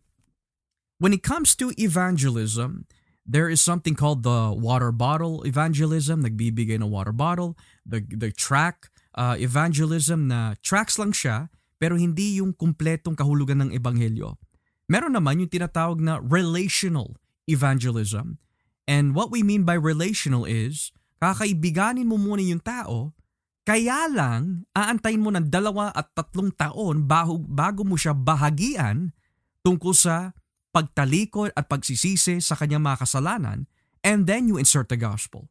when 0.98 1.14
it 1.14 1.22
comes 1.22 1.54
to 1.62 1.70
evangelism, 1.78 2.90
there 3.22 3.48
is 3.48 3.62
something 3.62 3.94
called 3.94 4.26
the 4.26 4.52
water 4.52 4.90
bottle 4.92 5.46
evangelism, 5.46 6.26
nagbibigay 6.26 6.83
ng 6.83 6.90
water 6.90 7.14
bottle, 7.14 7.57
the, 7.87 8.02
the 8.02 8.35
track 8.35 8.90
uh, 9.14 9.38
evangelism 9.38 10.28
na 10.28 10.59
tracks 10.61 10.98
lang 10.98 11.14
siya, 11.14 11.48
pero 11.76 11.98
hindi 11.98 12.38
yung 12.38 12.54
kumpletong 12.54 13.18
kahulugan 13.18 13.66
ng 13.66 13.70
ebanghelyo. 13.74 14.38
Meron 14.87 15.16
naman 15.16 15.40
yung 15.40 15.50
tinatawag 15.52 15.98
na 16.00 16.20
relational 16.20 17.16
evangelism. 17.48 18.40
And 18.84 19.16
what 19.16 19.32
we 19.32 19.40
mean 19.40 19.64
by 19.64 19.80
relational 19.80 20.44
is, 20.44 20.92
kakaibiganin 21.20 22.04
mo 22.04 22.20
muna 22.20 22.44
yung 22.44 22.60
tao, 22.60 23.16
kaya 23.64 24.12
lang 24.12 24.68
aantayin 24.76 25.24
mo 25.24 25.32
ng 25.32 25.48
dalawa 25.48 25.88
at 25.96 26.12
tatlong 26.12 26.52
taon 26.52 27.08
bago, 27.08 27.40
bago 27.40 27.80
mo 27.80 27.96
siya 27.96 28.12
bahagian 28.12 29.16
tungkol 29.64 29.96
sa 29.96 30.37
pagtalikod 30.68 31.56
at 31.56 31.64
pagsisisi 31.64 32.44
sa 32.44 32.52
kanyang 32.60 32.84
mga 32.84 33.08
kasalanan 33.08 33.64
and 34.04 34.28
then 34.28 34.44
you 34.44 34.60
insert 34.60 34.92
the 34.92 35.00
gospel. 35.00 35.48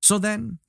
So 0.00 0.16
then, 0.16 0.63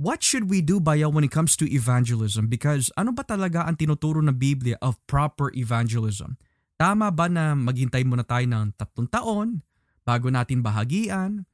what 0.00 0.24
should 0.24 0.48
we 0.48 0.64
do 0.64 0.80
ba 0.80 0.96
when 1.12 1.28
it 1.28 1.30
comes 1.30 1.52
to 1.60 1.68
evangelism? 1.68 2.48
Because 2.48 2.88
ano 2.96 3.12
ba 3.12 3.20
talaga 3.20 3.68
ang 3.68 3.76
tinuturo 3.76 4.24
ng 4.24 4.32
Biblia 4.40 4.80
of 4.80 4.96
proper 5.04 5.52
evangelism? 5.52 6.40
Tama 6.80 7.12
ba 7.12 7.28
na 7.28 7.52
maghintay 7.52 8.08
muna 8.08 8.24
tayo 8.24 8.48
ng 8.48 8.72
tatlong 8.80 9.12
taon 9.12 9.48
bago 10.08 10.32
natin 10.32 10.64
bahagian? 10.64 11.44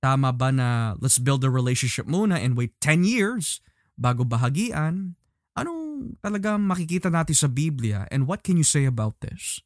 Tama 0.00 0.32
ba 0.32 0.48
na 0.48 0.96
let's 0.96 1.20
build 1.20 1.44
a 1.44 1.52
relationship 1.52 2.08
muna 2.08 2.40
and 2.40 2.56
wait 2.56 2.72
10 2.80 3.04
years 3.04 3.60
bago 4.00 4.24
bahagian? 4.24 5.20
Anong 5.52 6.16
talaga 6.24 6.56
makikita 6.56 7.12
natin 7.12 7.36
sa 7.36 7.52
Biblia 7.52 8.08
and 8.08 8.24
what 8.24 8.40
can 8.40 8.56
you 8.56 8.64
say 8.64 8.88
about 8.88 9.20
this? 9.20 9.60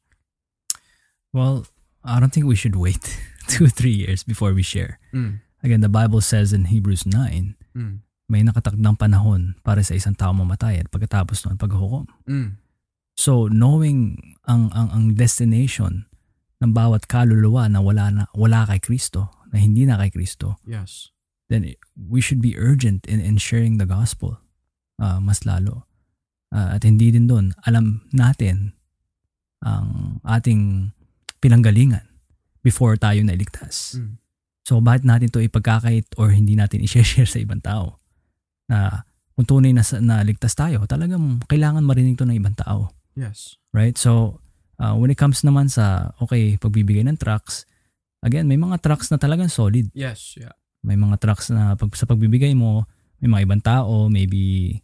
Well, 1.31 1.71
I 2.03 2.19
don't 2.19 2.35
think 2.35 2.51
we 2.51 2.59
should 2.59 2.75
wait 2.75 3.15
two 3.47 3.71
or 3.71 3.71
three 3.71 3.95
years 3.95 4.27
before 4.27 4.51
we 4.51 4.59
share. 4.59 4.99
Mm. 5.15 5.39
Again, 5.63 5.79
the 5.79 5.89
Bible 5.89 6.19
says 6.19 6.51
in 6.51 6.67
Hebrews 6.67 7.07
9, 7.07 7.55
mm. 7.73 8.04
May 8.25 8.41
nakatakdang 8.41 8.97
panahon 8.97 9.57
para 9.61 9.85
sa 9.85 9.93
isang 9.93 10.17
tao 10.17 10.33
mamatay 10.33 10.81
at 10.81 10.89
pagkatapos 10.89 11.45
noon 11.45 11.57
paghuhukom. 11.61 12.09
Mm. 12.25 12.57
So, 13.15 13.47
knowing 13.47 14.35
ang, 14.49 14.73
ang, 14.75 14.89
ang 14.91 15.03
destination 15.15 16.09
ng 16.59 16.71
bawat 16.73 17.07
kaluluwa 17.07 17.69
na 17.69 17.79
wala, 17.79 18.05
na, 18.11 18.23
wala 18.33 18.65
kay 18.67 18.81
Kristo, 18.81 19.31
na 19.53 19.61
hindi 19.61 19.85
na 19.87 19.95
kay 20.01 20.11
Kristo, 20.11 20.59
yes. 20.67 21.13
then 21.47 21.63
we 21.95 22.19
should 22.19 22.41
be 22.41 22.57
urgent 22.57 23.05
in, 23.05 23.21
in 23.21 23.37
sharing 23.37 23.77
the 23.77 23.87
gospel 23.87 24.41
uh, 24.99 25.19
mas 25.19 25.43
lalo. 25.43 25.87
Uh, 26.53 26.77
at 26.77 26.87
hindi 26.87 27.11
din 27.11 27.27
doon, 27.27 27.51
alam 27.67 28.05
natin 28.15 28.77
ang 29.65 30.21
ating 30.23 30.93
pinanggalingan 31.41 32.05
before 32.63 32.95
tayo 32.95 33.19
nailigtas. 33.25 33.99
Mm. 33.99 34.21
So 34.65 34.81
bakit 34.81 35.05
natin 35.05 35.29
to 35.29 35.43
ipagkakait 35.43 36.09
or 36.17 36.33
hindi 36.33 36.57
natin 36.57 36.81
i-share 36.81 37.27
sa 37.33 37.41
ibang 37.41 37.61
tao? 37.61 37.99
Na 38.71 39.03
kung 39.35 39.45
tunay 39.45 39.75
na, 39.75 39.83
na 39.99 40.23
ligtas 40.23 40.55
tayo, 40.55 40.87
talagang 40.87 41.43
kailangan 41.45 41.83
marinig 41.83 42.15
to 42.15 42.23
ng 42.23 42.39
ibang 42.39 42.55
tao. 42.55 42.95
Yes. 43.19 43.59
Right? 43.75 43.99
So, 43.99 44.39
uh, 44.79 44.95
when 44.95 45.11
it 45.11 45.19
comes 45.19 45.43
naman 45.43 45.67
sa, 45.67 46.15
okay, 46.23 46.55
pagbibigay 46.55 47.03
ng 47.03 47.19
tracks, 47.19 47.67
again, 48.23 48.47
may 48.47 48.55
mga 48.55 48.79
tracks 48.79 49.11
na 49.11 49.19
talagang 49.19 49.51
solid. 49.51 49.91
Yes, 49.91 50.39
yeah. 50.39 50.55
May 50.85 50.95
mga 50.95 51.19
tracks 51.19 51.51
na 51.51 51.75
pag, 51.75 51.91
sa 51.99 52.07
pagbibigay 52.07 52.55
mo, 52.55 52.87
may 53.19 53.27
mga 53.27 53.41
ibang 53.43 53.63
tao, 53.63 54.07
maybe 54.07 54.79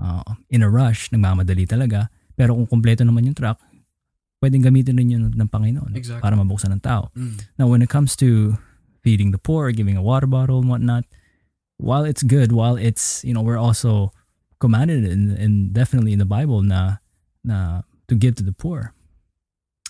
uh, 0.00 0.24
in 0.48 0.64
a 0.64 0.70
rush, 0.70 1.12
nagmamadali 1.12 1.68
talaga. 1.68 2.08
Pero 2.32 2.56
kung 2.56 2.68
kumpleto 2.68 3.04
naman 3.04 3.28
yung 3.28 3.36
track, 3.36 3.60
pwedeng 4.40 4.64
gamitin 4.64 4.96
rin 4.96 5.12
yun 5.12 5.22
ng 5.28 5.50
Panginoon 5.52 5.92
exactly. 5.92 6.24
para 6.24 6.34
mabuksan 6.40 6.72
ng 6.72 6.82
tao. 6.82 7.12
Mm. 7.12 7.36
Now, 7.60 7.68
when 7.68 7.84
it 7.84 7.92
comes 7.92 8.16
to 8.16 8.56
feeding 9.04 9.30
the 9.32 9.40
poor, 9.40 9.68
giving 9.76 10.00
a 10.00 10.04
water 10.04 10.28
bottle 10.28 10.64
and 10.64 10.72
whatnot, 10.72 11.04
while 11.80 12.04
it's 12.04 12.22
good, 12.22 12.52
while 12.52 12.76
it's, 12.76 13.24
you 13.24 13.32
know, 13.32 13.40
we're 13.40 13.58
also 13.58 14.12
commanded 14.60 15.04
and, 15.04 15.32
and 15.32 15.72
definitely 15.72 16.12
in 16.12 16.20
the 16.20 16.28
Bible 16.28 16.62
na, 16.62 17.00
na 17.42 17.82
to 18.08 18.14
give 18.14 18.36
to 18.36 18.44
the 18.44 18.52
poor. 18.52 18.92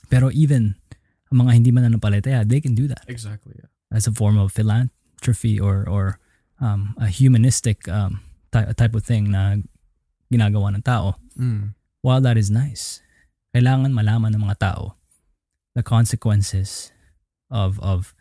Pero 0.08 0.30
even 0.30 0.78
ang 1.30 1.46
mga 1.46 1.52
hindi 1.54 1.70
mananampalataya, 1.70 2.46
they 2.46 2.60
can 2.60 2.74
do 2.74 2.86
that. 2.86 3.02
Exactly. 3.06 3.54
Yeah. 3.58 3.70
As 3.90 4.06
a 4.06 4.14
form 4.14 4.38
of 4.38 4.54
philanthropy 4.54 5.58
or 5.58 5.82
or 5.86 6.18
um, 6.62 6.94
a 6.98 7.10
humanistic 7.10 7.86
um, 7.90 8.22
ty- 8.54 8.70
type 8.74 8.94
of 8.94 9.02
thing 9.02 9.30
na 9.34 9.58
ginagawa 10.30 10.74
ng 10.74 10.82
tao. 10.82 11.18
Mm. 11.34 11.74
While 12.02 12.22
that 12.22 12.38
is 12.38 12.50
nice, 12.50 13.02
kailangan 13.54 13.90
malaman 13.90 14.34
ng 14.34 14.46
mga 14.46 14.58
tao 14.62 14.94
the 15.74 15.82
consequences 15.82 16.94
of 17.50 17.78
of 17.82 18.14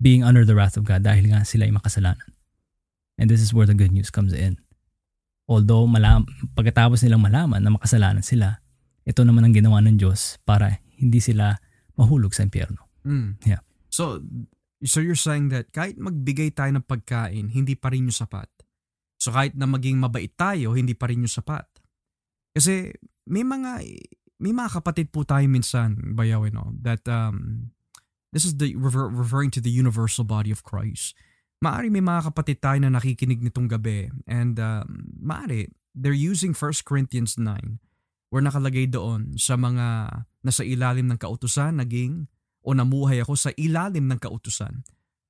being 0.00 0.24
under 0.24 0.44
the 0.44 0.52
wrath 0.52 0.76
of 0.76 0.84
God 0.84 1.04
dahil 1.04 1.32
nga 1.32 1.44
sila 1.44 1.64
ay 1.64 1.72
makasalanan. 1.72 2.33
And 3.18 3.30
this 3.30 3.42
is 3.42 3.54
where 3.54 3.66
the 3.66 3.78
good 3.78 3.94
news 3.94 4.10
comes 4.10 4.34
in. 4.34 4.58
Although 5.46 5.86
malam, 5.86 6.26
pagkatapos 6.56 7.04
nilang 7.04 7.22
malaman 7.22 7.60
na 7.62 7.70
makasalanan 7.70 8.24
sila, 8.24 8.64
ito 9.04 9.20
naman 9.22 9.44
ang 9.44 9.54
ginawa 9.54 9.84
ng 9.84 10.00
Diyos 10.00 10.40
para 10.42 10.80
hindi 10.96 11.20
sila 11.20 11.54
mahulog 11.94 12.32
sa 12.32 12.42
impyerno. 12.42 12.80
Mm. 13.04 13.38
Yeah. 13.44 13.60
So, 13.92 14.24
so 14.82 15.04
you're 15.04 15.20
saying 15.20 15.52
that 15.52 15.70
kahit 15.70 16.00
magbigay 16.00 16.56
tayo 16.56 16.72
ng 16.74 16.88
pagkain, 16.88 17.52
hindi 17.52 17.76
pa 17.76 17.92
rin 17.92 18.08
yung 18.08 18.16
sapat. 18.16 18.48
So 19.20 19.30
kahit 19.30 19.54
na 19.54 19.68
maging 19.68 20.00
mabait 20.00 20.32
tayo, 20.34 20.74
hindi 20.74 20.96
pa 20.96 21.08
rin 21.12 21.22
yung 21.22 21.32
sapat. 21.32 21.68
Kasi 22.56 22.92
may 23.28 23.44
mga 23.44 23.84
may 24.42 24.52
mga 24.52 24.80
kapatid 24.80 25.08
po 25.14 25.22
tayo 25.22 25.46
minsan, 25.46 26.16
bayaw, 26.18 26.44
you 26.44 26.52
know, 26.52 26.74
that 26.82 27.06
um, 27.06 27.70
this 28.34 28.44
is 28.44 28.58
the 28.58 28.74
refer, 28.76 29.08
referring 29.08 29.48
to 29.54 29.62
the 29.62 29.72
universal 29.72 30.26
body 30.26 30.50
of 30.50 30.66
Christ. 30.66 31.14
Maari 31.64 31.88
may 31.88 32.04
mga 32.04 32.28
kapatid 32.28 32.60
tayo 32.60 32.76
na 32.76 32.92
nakikinig 32.92 33.40
nitong 33.40 33.72
gabi 33.72 34.12
and 34.28 34.60
um, 34.60 35.08
maari 35.16 35.72
they're 35.96 36.12
using 36.12 36.52
1 36.52 36.84
Corinthians 36.84 37.40
9 37.40 37.80
where 38.28 38.44
nakalagay 38.44 38.84
doon 38.84 39.40
sa 39.40 39.56
mga 39.56 40.20
nasa 40.44 40.60
ilalim 40.60 41.08
ng 41.08 41.16
kautusan 41.16 41.80
naging 41.80 42.28
o 42.60 42.76
namuhay 42.76 43.24
ako 43.24 43.36
sa 43.36 43.52
ilalim 43.56 44.08
ng 44.08 44.20
kautusan. 44.20 44.84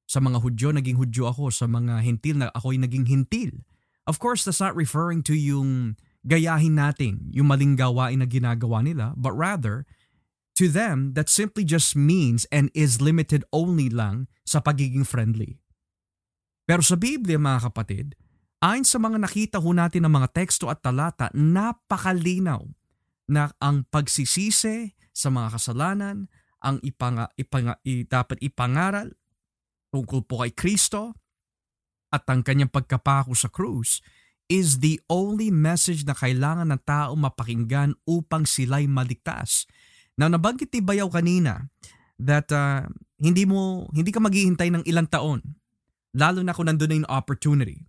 Sa 0.07 0.23
mga 0.23 0.38
Hudyo, 0.38 0.70
naging 0.70 0.94
Hudyo 0.94 1.27
ako. 1.27 1.51
Sa 1.51 1.66
mga 1.66 1.99
Hintil, 2.07 2.38
na 2.38 2.49
ako'y 2.55 2.79
naging 2.79 3.11
Hintil. 3.11 3.66
Of 4.07 4.23
course, 4.23 4.47
that's 4.47 4.62
not 4.62 4.79
referring 4.79 5.27
to 5.27 5.35
yung 5.35 5.99
gayahin 6.25 6.79
natin 6.79 7.29
yung 7.35 7.51
maling 7.51 7.77
gawain 7.77 8.23
na 8.23 8.29
ginagawa 8.29 8.81
nila, 8.81 9.12
but 9.16 9.33
rather, 9.37 9.85
to 10.57 10.73
them, 10.73 11.12
that 11.12 11.29
simply 11.29 11.64
just 11.64 11.92
means 11.92 12.49
and 12.49 12.73
is 12.73 13.03
limited 13.03 13.44
only 13.53 13.92
lang 13.92 14.29
sa 14.49 14.61
pagiging 14.61 15.05
friendly. 15.05 15.61
Pero 16.64 16.81
sa 16.81 16.96
Biblia 16.96 17.37
mga 17.37 17.68
kapatid, 17.70 18.16
ayon 18.64 18.88
sa 18.88 18.96
mga 18.96 19.20
nakita 19.20 19.57
ho 19.61 19.70
natin 19.77 20.09
ng 20.09 20.12
mga 20.12 20.33
teksto 20.33 20.72
at 20.72 20.81
talata, 20.81 21.29
napakalinaw 21.37 22.64
na 23.29 23.53
ang 23.61 23.85
pagsisisi 23.88 24.96
sa 25.12 25.29
mga 25.29 25.61
kasalanan, 25.61 26.29
ang 26.64 26.81
ipanga, 26.81 27.29
ipanga, 27.37 27.77
dapat 28.09 28.40
ipangaral 28.40 29.12
tungkol 29.92 30.24
po 30.24 30.42
kay 30.42 30.53
Kristo 30.57 31.12
at 32.09 32.24
ang 32.33 32.40
kanyang 32.40 32.72
pagkapako 32.72 33.37
sa 33.37 33.53
krus 33.53 34.00
is 34.48 34.81
the 34.81 35.00
only 35.09 35.48
message 35.53 36.05
na 36.09 36.16
kailangan 36.16 36.72
ng 36.72 36.83
tao 36.85 37.12
mapakinggan 37.16 37.96
upang 38.09 38.48
sila'y 38.48 38.88
maligtas. 38.88 39.68
Now 40.16 40.33
nabanggit 40.33 40.72
ni 40.72 40.81
Bayaw 40.81 41.09
kanina 41.12 41.68
that 42.20 42.48
uh, 42.55 42.87
hindi 43.20 43.44
mo 43.44 43.88
hindi 43.92 44.11
ka 44.14 44.20
maghihintay 44.20 44.68
ng 44.72 44.85
ilang 44.88 45.09
taon 45.11 45.42
lalo 46.14 46.40
na 46.40 46.55
kung 46.55 46.70
nandun 46.70 46.88
na 46.88 46.96
yung 47.03 47.11
opportunity. 47.11 47.85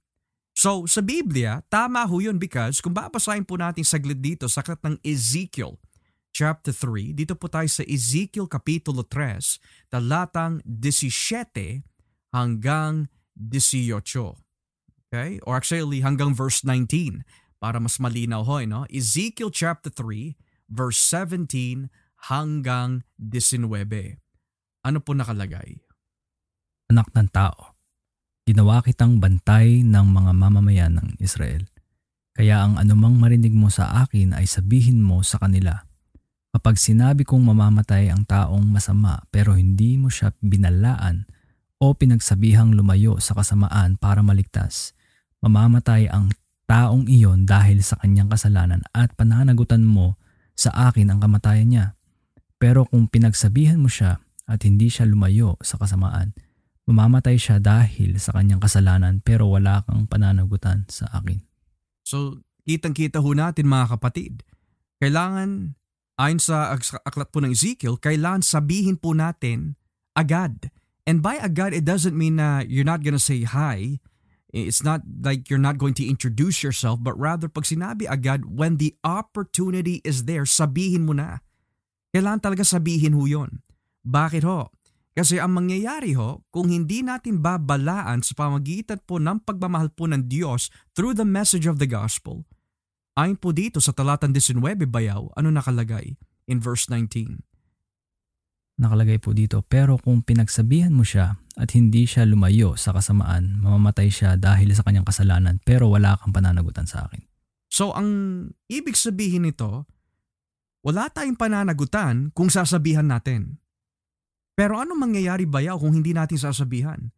So 0.56 0.90
sa 0.90 1.06
Biblia, 1.06 1.62
tama 1.70 2.04
ho 2.08 2.18
yun 2.18 2.42
because 2.42 2.82
kung 2.82 2.96
babasahin 2.96 3.46
po 3.46 3.56
natin 3.56 3.86
saglit 3.86 4.20
dito 4.20 4.50
sa 4.50 4.66
aklat 4.66 4.82
ng 4.82 4.98
Ezekiel 5.06 5.78
chapter 6.36 6.74
3, 6.74 7.16
dito 7.16 7.38
po 7.38 7.48
tayo 7.48 7.70
sa 7.70 7.86
Ezekiel 7.86 8.50
kapitulo 8.50 9.04
3, 9.08 9.94
talatang 9.94 10.60
17 10.64 11.84
hanggang 12.32 13.08
18. 13.36 14.00
Okay? 15.12 15.40
Or 15.44 15.60
actually 15.60 16.04
hanggang 16.04 16.32
verse 16.32 16.64
19 16.64 17.24
para 17.60 17.80
mas 17.80 18.00
malinaw 18.00 18.44
ho, 18.44 18.60
no? 18.64 18.84
Ezekiel 18.92 19.52
chapter 19.52 19.92
3, 19.92 20.36
verse 20.72 21.00
17 21.12 21.92
hanggang 22.32 23.04
19. 23.20 24.20
Ano 24.88 24.98
po 25.04 25.12
nakalagay? 25.12 25.84
Anak 26.92 27.12
ng 27.12 27.30
tao, 27.34 27.75
ginawa 28.46 28.86
kitang 28.86 29.18
bantay 29.18 29.82
ng 29.82 30.06
mga 30.06 30.32
mamamayan 30.32 30.94
ng 31.02 31.18
Israel. 31.18 31.66
Kaya 32.38 32.62
ang 32.62 32.78
anumang 32.78 33.18
marinig 33.18 33.52
mo 33.52 33.74
sa 33.74 34.06
akin 34.06 34.38
ay 34.38 34.46
sabihin 34.46 35.02
mo 35.02 35.26
sa 35.26 35.42
kanila, 35.42 35.86
Kapag 36.56 36.80
sinabi 36.80 37.28
kong 37.28 37.52
mamamatay 37.52 38.08
ang 38.08 38.24
taong 38.24 38.64
masama 38.72 39.20
pero 39.28 39.60
hindi 39.60 40.00
mo 40.00 40.08
siya 40.08 40.32
binalaan 40.40 41.28
o 41.84 41.92
pinagsabihang 41.92 42.72
lumayo 42.72 43.20
sa 43.20 43.36
kasamaan 43.36 44.00
para 44.00 44.24
maligtas, 44.24 44.96
mamamatay 45.44 46.08
ang 46.08 46.32
taong 46.64 47.12
iyon 47.12 47.44
dahil 47.44 47.84
sa 47.84 48.00
kanyang 48.00 48.32
kasalanan 48.32 48.80
at 48.96 49.12
pananagutan 49.20 49.84
mo 49.84 50.16
sa 50.56 50.72
akin 50.88 51.12
ang 51.12 51.20
kamatayan 51.20 51.68
niya. 51.68 51.86
Pero 52.56 52.88
kung 52.88 53.12
pinagsabihan 53.12 53.76
mo 53.76 53.92
siya 53.92 54.24
at 54.48 54.64
hindi 54.64 54.88
siya 54.88 55.12
lumayo 55.12 55.60
sa 55.60 55.76
kasamaan, 55.76 56.32
mamamatay 56.86 57.38
siya 57.38 57.58
dahil 57.58 58.22
sa 58.22 58.38
kanyang 58.38 58.62
kasalanan 58.62 59.22
pero 59.22 59.50
wala 59.50 59.82
kang 59.86 60.06
pananagutan 60.06 60.86
sa 60.86 61.10
akin. 61.14 61.42
So, 62.06 62.46
kitang-kita 62.66 63.22
ho 63.22 63.30
natin 63.34 63.66
mga 63.66 63.98
kapatid, 63.98 64.46
kailangan, 65.02 65.74
ayon 66.22 66.42
sa 66.42 66.78
aklat 66.78 67.34
po 67.34 67.42
ng 67.42 67.54
Ezekiel, 67.54 67.98
kailangan 67.98 68.46
sabihin 68.46 69.02
po 69.02 69.18
natin 69.18 69.78
agad. 70.14 70.70
And 71.06 71.22
by 71.22 71.38
agad, 71.42 71.74
it 71.74 71.86
doesn't 71.86 72.18
mean 72.18 72.38
na 72.38 72.66
you're 72.66 72.88
not 72.88 73.02
gonna 73.02 73.22
say 73.22 73.46
hi. 73.46 74.02
It's 74.56 74.86
not 74.86 75.04
like 75.04 75.52
you're 75.52 75.60
not 75.60 75.76
going 75.76 76.00
to 76.00 76.08
introduce 76.08 76.64
yourself, 76.64 77.04
but 77.04 77.12
rather 77.20 77.52
pag 77.52 77.68
sinabi 77.68 78.08
agad, 78.08 78.48
when 78.48 78.80
the 78.80 78.96
opportunity 79.04 80.00
is 80.08 80.32
there, 80.32 80.48
sabihin 80.48 81.04
mo 81.04 81.12
na. 81.12 81.44
Kailangan 82.16 82.40
talaga 82.40 82.64
sabihin 82.64 83.20
ho 83.20 83.28
yun. 83.28 83.60
Bakit 84.08 84.48
ho? 84.48 84.72
Kasi 85.16 85.40
ang 85.40 85.56
mangyayari 85.56 86.12
ho, 86.20 86.44
kung 86.52 86.68
hindi 86.68 87.00
natin 87.00 87.40
babalaan 87.40 88.20
sa 88.20 88.36
pamagitan 88.36 89.00
po 89.08 89.16
ng 89.16 89.48
pagmamahal 89.48 89.88
po 89.96 90.12
ng 90.12 90.28
Diyos 90.28 90.68
through 90.92 91.16
the 91.16 91.24
message 91.24 91.64
of 91.72 91.80
the 91.80 91.88
gospel, 91.88 92.44
ayon 93.16 93.40
po 93.40 93.56
dito 93.56 93.80
sa 93.80 93.96
talatan 93.96 94.36
19 94.36 94.60
bayaw, 94.92 95.32
ano 95.40 95.56
nakalagay 95.56 96.20
in 96.52 96.60
verse 96.60 96.92
19? 96.92 97.40
Nakalagay 98.76 99.24
po 99.24 99.32
dito, 99.32 99.64
pero 99.64 99.96
kung 99.96 100.20
pinagsabihan 100.20 100.92
mo 100.92 101.08
siya 101.08 101.40
at 101.56 101.72
hindi 101.72 102.04
siya 102.04 102.28
lumayo 102.28 102.76
sa 102.76 102.92
kasamaan, 102.92 103.64
mamamatay 103.64 104.12
siya 104.12 104.36
dahil 104.36 104.76
sa 104.76 104.84
kanyang 104.84 105.08
kasalanan 105.08 105.64
pero 105.64 105.88
wala 105.88 106.20
kang 106.20 106.36
pananagutan 106.36 106.84
sa 106.84 107.08
akin. 107.08 107.24
So 107.72 107.96
ang 107.96 108.08
ibig 108.68 109.00
sabihin 109.00 109.48
nito, 109.48 109.88
wala 110.84 111.08
tayong 111.08 111.40
pananagutan 111.40 112.36
kung 112.36 112.52
sasabihan 112.52 113.08
natin. 113.08 113.64
Pero 114.56 114.80
ano 114.80 114.96
mangyayari 114.96 115.44
bayaw 115.44 115.76
kung 115.84 116.00
hindi 116.00 116.16
natin 116.16 116.40
sasabihan? 116.40 117.12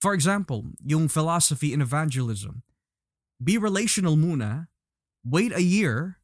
For 0.00 0.16
example, 0.16 0.72
yung 0.80 1.12
philosophy 1.12 1.76
in 1.76 1.84
evangelism. 1.84 2.64
Be 3.38 3.60
relational 3.60 4.16
muna, 4.16 4.72
wait 5.20 5.52
a 5.52 5.62
year, 5.62 6.18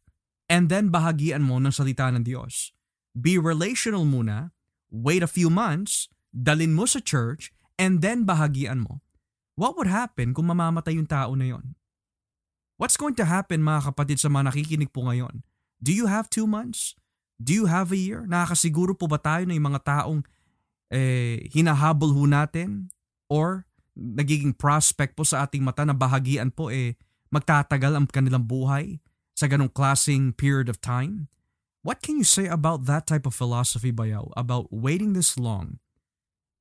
and 0.49 0.73
then 0.73 0.89
bahagian 0.89 1.45
mo 1.45 1.61
ng 1.61 1.71
salita 1.71 2.09
ng 2.11 2.25
Diyos. 2.25 2.73
Be 3.13 3.37
relational 3.37 4.09
muna, 4.09 4.51
wait 4.89 5.23
a 5.23 5.31
few 5.31 5.53
months, 5.53 6.09
dalin 6.35 6.75
mo 6.75 6.89
sa 6.89 6.99
church, 6.99 7.53
and 7.77 8.03
then 8.03 8.25
bahagian 8.25 8.83
mo. 8.83 9.05
What 9.55 9.79
would 9.79 9.87
happen 9.87 10.35
kung 10.35 10.51
mamamatay 10.51 10.99
yung 10.99 11.07
tao 11.07 11.39
na 11.39 11.55
yon? 11.55 11.79
What's 12.75 12.99
going 12.99 13.15
to 13.23 13.27
happen 13.29 13.63
mga 13.63 13.95
kapatid 13.95 14.19
sa 14.19 14.27
mga 14.27 14.51
nakikinig 14.51 14.91
po 14.91 15.07
ngayon? 15.07 15.47
Do 15.79 15.95
you 15.95 16.11
have 16.11 16.27
two 16.27 16.49
months? 16.49 16.99
Do 17.39 17.55
you 17.55 17.71
have 17.71 17.95
a 17.95 17.99
year? 17.99 18.27
Nakakasiguro 18.27 18.99
po 18.99 19.07
ba 19.07 19.19
tayo 19.19 19.47
na 19.47 19.55
yung 19.55 19.71
mga 19.71 19.83
taong 19.87 20.27
eh, 20.93 21.47
hinahabol 21.53 22.13
ho 22.13 22.25
natin? 22.29 22.93
Or 23.31 23.65
nagiging 23.95 24.59
prospect 24.59 25.15
po 25.15 25.23
sa 25.23 25.47
ating 25.47 25.63
mata 25.63 25.87
na 25.87 25.95
bahagian 25.95 26.51
po 26.51 26.69
eh 26.69 26.99
magtatagal 27.31 27.95
ang 27.95 28.07
kanilang 28.11 28.47
buhay 28.47 28.99
sa 29.35 29.51
ganong 29.51 29.71
klaseng 29.71 30.35
period 30.35 30.71
of 30.71 30.79
time? 30.79 31.27
What 31.85 32.01
can 32.01 32.17
you 32.17 32.25
say 32.25 32.49
about 32.49 32.89
that 32.89 33.05
type 33.05 33.29
of 33.29 33.37
philosophy, 33.37 33.93
Bayaw? 33.93 34.33
About 34.39 34.73
waiting 34.73 35.13
this 35.13 35.37
long? 35.37 35.83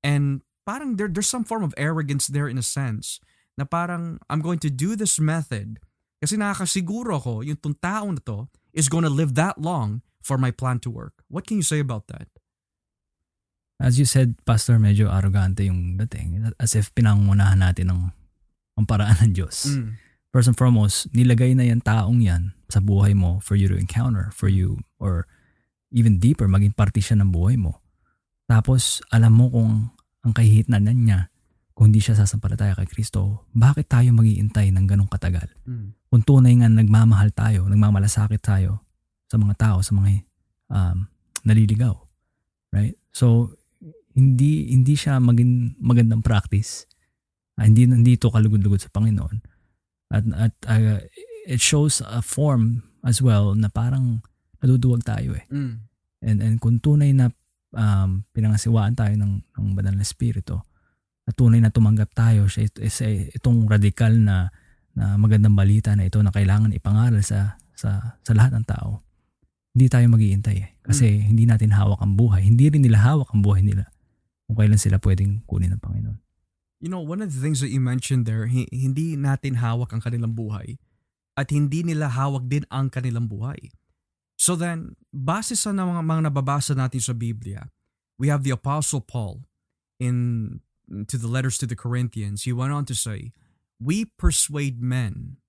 And 0.04 0.44
parang 0.68 1.00
there, 1.00 1.08
there's 1.08 1.32
some 1.32 1.48
form 1.48 1.64
of 1.64 1.72
arrogance 1.80 2.28
there 2.28 2.50
in 2.52 2.60
a 2.60 2.66
sense 2.66 3.24
na 3.56 3.64
parang 3.64 4.20
I'm 4.28 4.42
going 4.44 4.60
to 4.68 4.72
do 4.74 5.00
this 5.00 5.22
method 5.22 5.80
kasi 6.20 6.36
nakakasiguro 6.36 7.22
ko 7.22 7.34
yung 7.40 7.60
tong 7.62 7.78
taong 7.80 8.20
na 8.20 8.24
to 8.28 8.40
is 8.74 8.90
going 8.90 9.06
to 9.06 9.14
live 9.14 9.38
that 9.38 9.62
long 9.62 10.02
for 10.20 10.40
my 10.40 10.50
plan 10.52 10.80
to 10.84 10.90
work. 10.90 11.24
What 11.30 11.46
can 11.46 11.60
you 11.60 11.68
say 11.68 11.80
about 11.80 12.10
that? 12.10 12.33
As 13.82 13.98
you 13.98 14.06
said, 14.06 14.38
Pastor, 14.46 14.78
medyo 14.78 15.10
arrogante 15.10 15.66
yung 15.66 15.98
dating. 16.06 16.54
As 16.62 16.78
if 16.78 16.94
pinangunahan 16.94 17.60
natin 17.60 17.94
ang, 17.94 18.02
ang 18.78 18.86
paraan 18.86 19.18
ng 19.30 19.34
Diyos. 19.34 19.70
Mm. 19.70 19.98
First 20.34 20.50
and 20.50 20.58
foremost, 20.58 21.10
nilagay 21.14 21.54
na 21.54 21.70
yan 21.70 21.86
taong 21.86 22.22
yan 22.26 22.58
sa 22.70 22.82
buhay 22.82 23.14
mo 23.14 23.38
for 23.42 23.54
you 23.54 23.70
to 23.70 23.78
encounter, 23.78 24.34
for 24.34 24.50
you, 24.50 24.82
or 24.98 25.30
even 25.94 26.18
deeper, 26.18 26.50
maging 26.50 26.74
parte 26.74 26.98
siya 26.98 27.22
ng 27.22 27.30
buhay 27.30 27.54
mo. 27.54 27.82
Tapos 28.50 29.06
alam 29.14 29.38
mo 29.38 29.54
kung 29.54 29.94
ang 30.26 30.34
kahihitnan 30.34 30.90
niya, 30.90 31.30
kung 31.74 31.90
hindi 31.90 32.02
siya 32.02 32.18
sasampalataya 32.18 32.78
kay 32.78 32.90
Kristo, 32.90 33.50
bakit 33.54 33.90
tayo 33.90 34.14
mag-iintay 34.14 34.70
ng 34.74 34.86
ganong 34.86 35.10
katagal? 35.10 35.50
Mm. 35.66 35.98
Kung 36.10 36.22
tunay 36.22 36.54
nga 36.62 36.70
nagmamahal 36.70 37.34
tayo, 37.34 37.66
nagmamalasakit 37.66 38.42
tayo 38.42 38.86
sa 39.26 39.42
mga 39.42 39.54
tao, 39.58 39.78
sa 39.82 39.94
mga 39.98 40.22
um, 40.70 41.10
naliligaw. 41.46 41.98
Right? 42.74 42.98
So, 43.14 43.58
hindi 44.14 44.70
hindi 44.70 44.94
siya 44.94 45.18
maging 45.18 45.82
magandang 45.82 46.22
practice. 46.22 46.86
Uh, 47.58 47.66
hindi 47.66 47.90
hindi 47.90 48.18
ito 48.18 48.30
kalugod-lugod 48.30 48.82
sa 48.82 48.94
Panginoon. 48.94 49.38
At 50.14 50.24
at 50.38 50.54
uh, 50.70 51.02
it 51.50 51.62
shows 51.62 52.02
a 52.06 52.22
form 52.22 52.86
as 53.02 53.20
well 53.20 53.58
na 53.58 53.68
parang 53.74 54.22
naduduwag 54.62 55.02
tayo 55.02 55.34
eh. 55.34 55.46
Mm. 55.50 55.74
And 56.24 56.38
and 56.40 56.56
kung 56.62 56.78
tunay 56.80 57.12
na 57.12 57.34
um, 57.74 58.24
pinangasiwaan 58.32 58.94
tayo 58.94 59.18
ng 59.18 59.34
ng 59.58 59.68
banal 59.74 59.98
na 59.98 60.06
espiritu, 60.06 60.62
at 61.26 61.34
tunay 61.34 61.58
na 61.58 61.74
tumanggap 61.74 62.14
tayo 62.14 62.46
sa 62.48 62.62
itong 63.10 63.66
radikal 63.66 64.14
na 64.14 64.54
na 64.94 65.18
magandang 65.18 65.58
balita 65.58 65.98
na 65.98 66.06
ito 66.06 66.22
na 66.22 66.30
kailangan 66.30 66.70
ipangaral 66.70 67.26
sa 67.26 67.58
sa 67.74 68.22
sa 68.22 68.32
lahat 68.38 68.54
ng 68.62 68.66
tao. 68.70 69.02
Hindi 69.74 69.90
tayo 69.90 70.06
mag-iintay 70.06 70.58
eh. 70.62 70.70
Kasi 70.86 71.18
mm. 71.18 71.22
hindi 71.34 71.44
natin 71.50 71.74
hawak 71.74 71.98
ang 71.98 72.14
buhay. 72.14 72.46
Hindi 72.46 72.70
rin 72.70 72.86
nila 72.86 73.02
hawak 73.02 73.34
ang 73.34 73.42
buhay 73.42 73.66
nila 73.66 73.90
kung 74.48 74.56
kailan 74.60 74.80
sila 74.80 75.00
pwedeng 75.02 75.44
kunin 75.48 75.74
ng 75.76 75.82
Panginoon. 75.82 76.20
You 76.84 76.92
know, 76.92 77.00
one 77.00 77.24
of 77.24 77.32
the 77.32 77.40
things 77.40 77.64
that 77.64 77.72
you 77.72 77.80
mentioned 77.80 78.28
there, 78.28 78.48
hindi 78.52 79.16
natin 79.16 79.64
hawak 79.64 79.96
ang 79.96 80.04
kanilang 80.04 80.36
buhay 80.36 80.76
at 81.40 81.48
hindi 81.50 81.80
nila 81.80 82.12
hawak 82.12 82.52
din 82.52 82.68
ang 82.68 82.92
kanilang 82.92 83.32
buhay. 83.32 83.72
So 84.36 84.60
then, 84.60 85.00
base 85.16 85.56
sa 85.56 85.72
mga, 85.72 86.04
mga 86.04 86.22
nababasa 86.28 86.76
natin 86.76 87.00
sa 87.00 87.16
Biblia, 87.16 87.72
we 88.20 88.28
have 88.28 88.44
the 88.44 88.52
Apostle 88.52 89.00
Paul 89.00 89.48
in 89.96 90.60
to 91.08 91.16
the 91.16 91.32
letters 91.32 91.56
to 91.64 91.66
the 91.66 91.80
Corinthians. 91.80 92.44
He 92.44 92.52
went 92.52 92.76
on 92.76 92.84
to 92.92 92.96
say, 92.96 93.32
We 93.80 94.06
persuade 94.06 94.84
men 94.84 95.40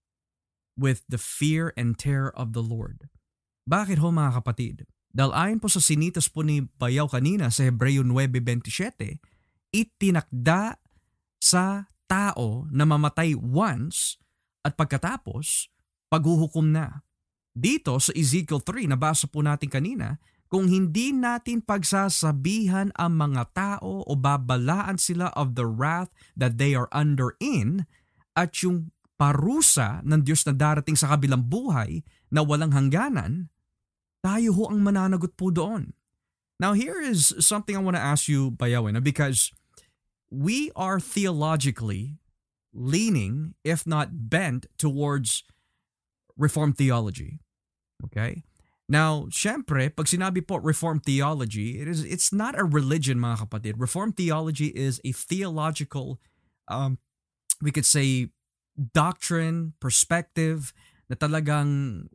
with 0.79 1.03
the 1.09 1.19
fear 1.19 1.75
and 1.77 1.99
terror 1.99 2.31
of 2.35 2.55
the 2.55 2.63
Lord. 2.63 3.11
Bakit 3.67 3.99
ho 3.99 4.15
mga 4.15 4.43
kapatid? 4.43 4.87
Dahil 5.15 5.63
po 5.63 5.71
sa 5.71 5.79
sinitas 5.79 6.27
po 6.27 6.43
ni 6.43 6.67
Bayaw 6.67 7.07
kanina 7.07 7.47
sa 7.47 7.63
Hebreo 7.63 8.03
9.27, 8.03 9.23
itinakda 9.71 10.83
sa 11.39 11.87
tao 12.11 12.67
na 12.75 12.83
mamatay 12.83 13.39
once 13.39 14.19
at 14.67 14.75
pagkatapos, 14.75 15.71
paghuhukom 16.11 16.75
na. 16.75 17.07
Dito 17.55 17.95
sa 18.03 18.11
Ezekiel 18.11 18.59
3, 18.59 18.91
nabasa 18.91 19.31
po 19.31 19.39
natin 19.39 19.71
kanina, 19.71 20.19
kung 20.51 20.67
hindi 20.67 21.15
natin 21.15 21.63
pagsasabihan 21.63 22.91
ang 22.99 23.15
mga 23.15 23.43
tao 23.55 24.03
o 24.03 24.13
babalaan 24.19 24.99
sila 24.99 25.31
of 25.39 25.55
the 25.55 25.67
wrath 25.67 26.11
that 26.35 26.59
they 26.59 26.75
are 26.75 26.91
under 26.91 27.39
in 27.39 27.87
at 28.35 28.51
yung 28.67 28.91
parusa 29.15 30.03
ng 30.03 30.27
Diyos 30.27 30.43
na 30.43 30.55
darating 30.55 30.99
sa 30.99 31.15
kabilang 31.15 31.47
buhay 31.47 32.03
na 32.35 32.43
walang 32.43 32.75
hangganan, 32.75 33.54
tayo 34.25 34.57
ho 34.57 34.73
ang 34.73 34.81
mananagot 34.81 35.37
po 35.37 35.53
doon. 35.53 35.93
Now 36.57 36.73
here 36.73 36.97
is 36.97 37.37
something 37.45 37.77
I 37.77 37.85
want 37.85 38.01
to 38.01 38.03
ask 38.03 38.25
you, 38.25 38.57
Bayawin, 38.57 38.97
because 39.05 39.53
we 40.33 40.73
are 40.73 40.97
theologically 40.97 42.17
leaning, 42.73 43.55
if 43.63 43.87
not 43.87 44.31
bent, 44.31 44.67
towards 44.81 45.45
Reformed 46.37 46.77
theology. 46.77 47.39
Okay? 48.03 48.43
Now, 48.89 49.31
syempre, 49.31 49.89
pag 49.89 50.11
sinabi 50.11 50.45
po 50.45 50.59
Reformed 50.59 51.07
theology, 51.07 51.81
it 51.81 51.89
is 51.89 52.05
it's 52.05 52.35
not 52.35 52.59
a 52.59 52.67
religion, 52.67 53.17
mga 53.17 53.49
kapatid. 53.49 53.75
Reformed 53.79 54.19
theology 54.19 54.75
is 54.75 55.01
a 55.07 55.13
theological, 55.13 56.21
um, 56.69 56.99
we 57.63 57.71
could 57.71 57.87
say, 57.87 58.35
doctrine, 58.75 59.73
perspective 59.79 60.75
na 61.09 61.17
talagang 61.17 62.11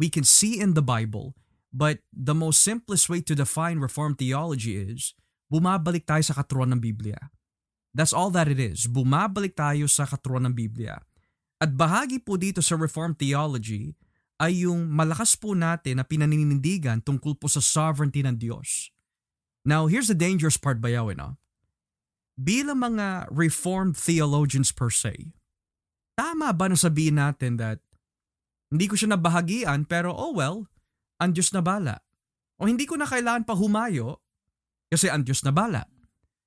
we 0.00 0.08
can 0.08 0.24
see 0.24 0.56
in 0.56 0.72
the 0.72 0.82
Bible 0.82 1.36
But 1.70 2.02
the 2.10 2.34
most 2.34 2.66
simplest 2.66 3.06
way 3.06 3.22
to 3.22 3.34
define 3.34 3.78
Reformed 3.78 4.18
theology 4.18 4.74
is 4.74 5.14
bumabalik 5.46 6.02
tayo 6.02 6.22
sa 6.26 6.34
katuruan 6.34 6.74
ng 6.74 6.82
Biblia. 6.82 7.30
That's 7.94 8.14
all 8.14 8.30
that 8.34 8.50
it 8.50 8.58
is. 8.58 8.90
Bumabalik 8.90 9.54
tayo 9.54 9.86
sa 9.86 10.06
katuruan 10.06 10.50
ng 10.50 10.54
Biblia. 10.54 10.98
At 11.62 11.78
bahagi 11.78 12.22
po 12.26 12.34
dito 12.34 12.58
sa 12.58 12.74
Reformed 12.74 13.22
theology 13.22 13.94
ay 14.42 14.66
yung 14.66 14.90
malakas 14.90 15.38
po 15.38 15.54
natin 15.54 16.02
na 16.02 16.04
pinaninindigan 16.06 17.06
tungkol 17.06 17.38
po 17.38 17.46
sa 17.46 17.62
sovereignty 17.62 18.26
ng 18.26 18.34
Diyos. 18.34 18.90
Now, 19.62 19.86
here's 19.86 20.08
the 20.08 20.16
dangerous 20.16 20.56
part, 20.56 20.80
Bayawin. 20.80 21.20
No? 21.20 21.36
Bilang 22.34 22.80
mga 22.82 23.30
Reformed 23.30 23.94
theologians 23.94 24.72
per 24.72 24.88
se, 24.88 25.36
tama 26.16 26.50
ba 26.56 26.72
na 26.72 26.78
sabihin 26.80 27.20
natin 27.20 27.60
that 27.60 27.84
hindi 28.70 28.86
ko 28.86 28.94
siya 28.94 29.18
nabahagian 29.18 29.84
pero 29.84 30.14
oh 30.14 30.34
well, 30.34 30.66
ang 31.18 31.34
Diyos 31.34 31.50
na 31.50 31.60
bala. 31.60 32.00
O 32.56 32.70
hindi 32.70 32.86
ko 32.86 32.94
na 32.94 33.04
kailangan 33.04 33.44
pa 33.44 33.58
humayo 33.58 34.22
kasi 34.88 35.10
ang 35.10 35.26
Diyos 35.26 35.42
na 35.42 35.50
bala. 35.50 35.84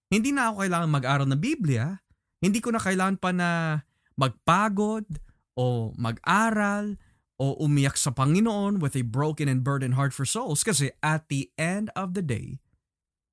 Hindi 0.07 0.31
na 0.31 0.49
ako 0.49 0.63
kailangan 0.65 0.89
mag-aral 0.93 1.27
ng 1.27 1.41
Biblia. 1.41 1.99
Hindi 2.43 2.59
ko 2.61 2.71
na 2.71 2.81
kailangan 2.81 3.17
pa 3.17 3.31
na 3.33 3.81
magpagod 4.15 5.09
o 5.57 5.91
mag-aral 5.97 6.97
o 7.41 7.57
umiyak 7.57 7.97
sa 7.97 8.13
Panginoon 8.13 8.77
with 8.77 8.93
a 8.93 9.03
broken 9.03 9.49
and 9.49 9.65
burdened 9.65 9.97
heart 9.97 10.13
for 10.13 10.23
souls 10.23 10.61
kasi 10.61 10.93
at 11.01 11.27
the 11.33 11.49
end 11.57 11.89
of 11.97 12.13
the 12.13 12.21
day, 12.21 12.61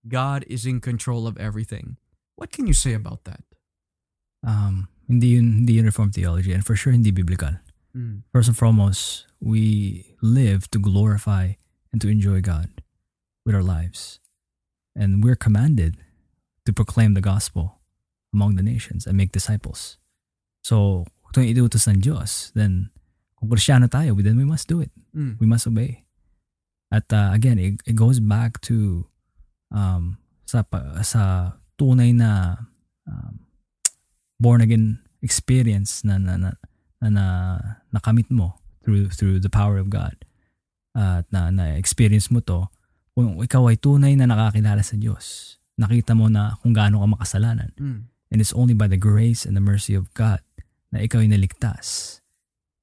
God 0.08 0.48
is 0.48 0.64
in 0.64 0.80
control 0.80 1.28
of 1.28 1.36
everything. 1.36 2.00
What 2.40 2.48
can 2.48 2.64
you 2.64 2.72
say 2.72 2.96
about 2.96 3.28
that? 3.28 3.44
Um, 4.40 4.88
hindi 5.04 5.36
yun, 5.36 5.68
hindi 5.68 5.76
yun 5.76 5.84
Reformed 5.84 6.16
theology 6.16 6.56
and 6.56 6.64
for 6.64 6.72
sure 6.72 6.96
hindi 6.96 7.12
biblical. 7.12 7.60
Mm. 7.96 8.22
First 8.32 8.48
and 8.48 8.56
foremost, 8.56 9.26
we 9.40 10.14
live 10.22 10.70
to 10.70 10.78
glorify 10.78 11.54
and 11.92 12.00
to 12.00 12.08
enjoy 12.08 12.40
God 12.40 12.82
with 13.44 13.54
our 13.54 13.62
lives. 13.62 14.20
And 14.94 15.24
we're 15.24 15.36
commanded 15.36 15.96
to 16.66 16.72
proclaim 16.72 17.14
the 17.14 17.20
gospel 17.20 17.80
among 18.32 18.56
the 18.56 18.62
nations 18.62 19.06
and 19.06 19.16
make 19.16 19.32
disciples. 19.32 19.98
So, 20.62 21.06
kung 21.32 21.44
ito 21.44 21.62
iutos 21.62 21.88
ng 21.88 22.02
Diyos, 22.02 22.52
then 22.54 22.90
kung 23.38 23.48
Krisyano 23.48 23.88
tayo, 23.88 24.14
then 24.22 24.36
we 24.36 24.44
must 24.44 24.68
do 24.68 24.80
it. 24.80 24.90
Mm. 25.16 25.40
We 25.40 25.46
must 25.46 25.66
obey. 25.66 26.04
At 26.90 27.10
uh, 27.12 27.30
again, 27.32 27.58
it, 27.58 27.80
it 27.86 27.94
goes 27.94 28.20
back 28.20 28.60
to 28.66 29.06
um, 29.70 30.18
sa, 30.44 30.62
sa 31.02 31.52
tunay 31.78 32.14
na 32.14 32.56
um, 33.06 33.46
born 34.38 34.60
again 34.60 34.98
experience 35.22 36.02
na, 36.02 36.18
na, 36.18 36.36
na 36.36 36.50
na, 37.00 37.08
na 37.08 37.24
nakamit 37.96 38.28
mo 38.28 38.60
through 38.84 39.08
through 39.08 39.40
the 39.40 39.52
power 39.52 39.80
of 39.80 39.88
God 39.88 40.16
at 40.92 41.24
na 41.32 41.48
na-experience 41.48 42.28
mo 42.28 42.44
to 42.44 42.68
kung 43.16 43.40
ikaw 43.40 43.68
ay 43.68 43.76
tunay 43.76 44.16
na 44.16 44.28
nakakilala 44.28 44.84
sa 44.84 44.96
Diyos 44.96 45.56
nakita 45.80 46.12
mo 46.12 46.28
na 46.28 46.60
kung 46.60 46.76
gaano 46.76 47.00
ka 47.00 47.08
makasalanan 47.08 47.72
mm. 47.80 48.00
and 48.10 48.38
it's 48.40 48.52
only 48.52 48.76
by 48.76 48.88
the 48.88 49.00
grace 49.00 49.48
and 49.48 49.56
the 49.56 49.64
mercy 49.64 49.96
of 49.96 50.12
God 50.12 50.44
na 50.92 51.00
ikaw 51.00 51.24
ay 51.24 51.28
naligtas 51.30 52.20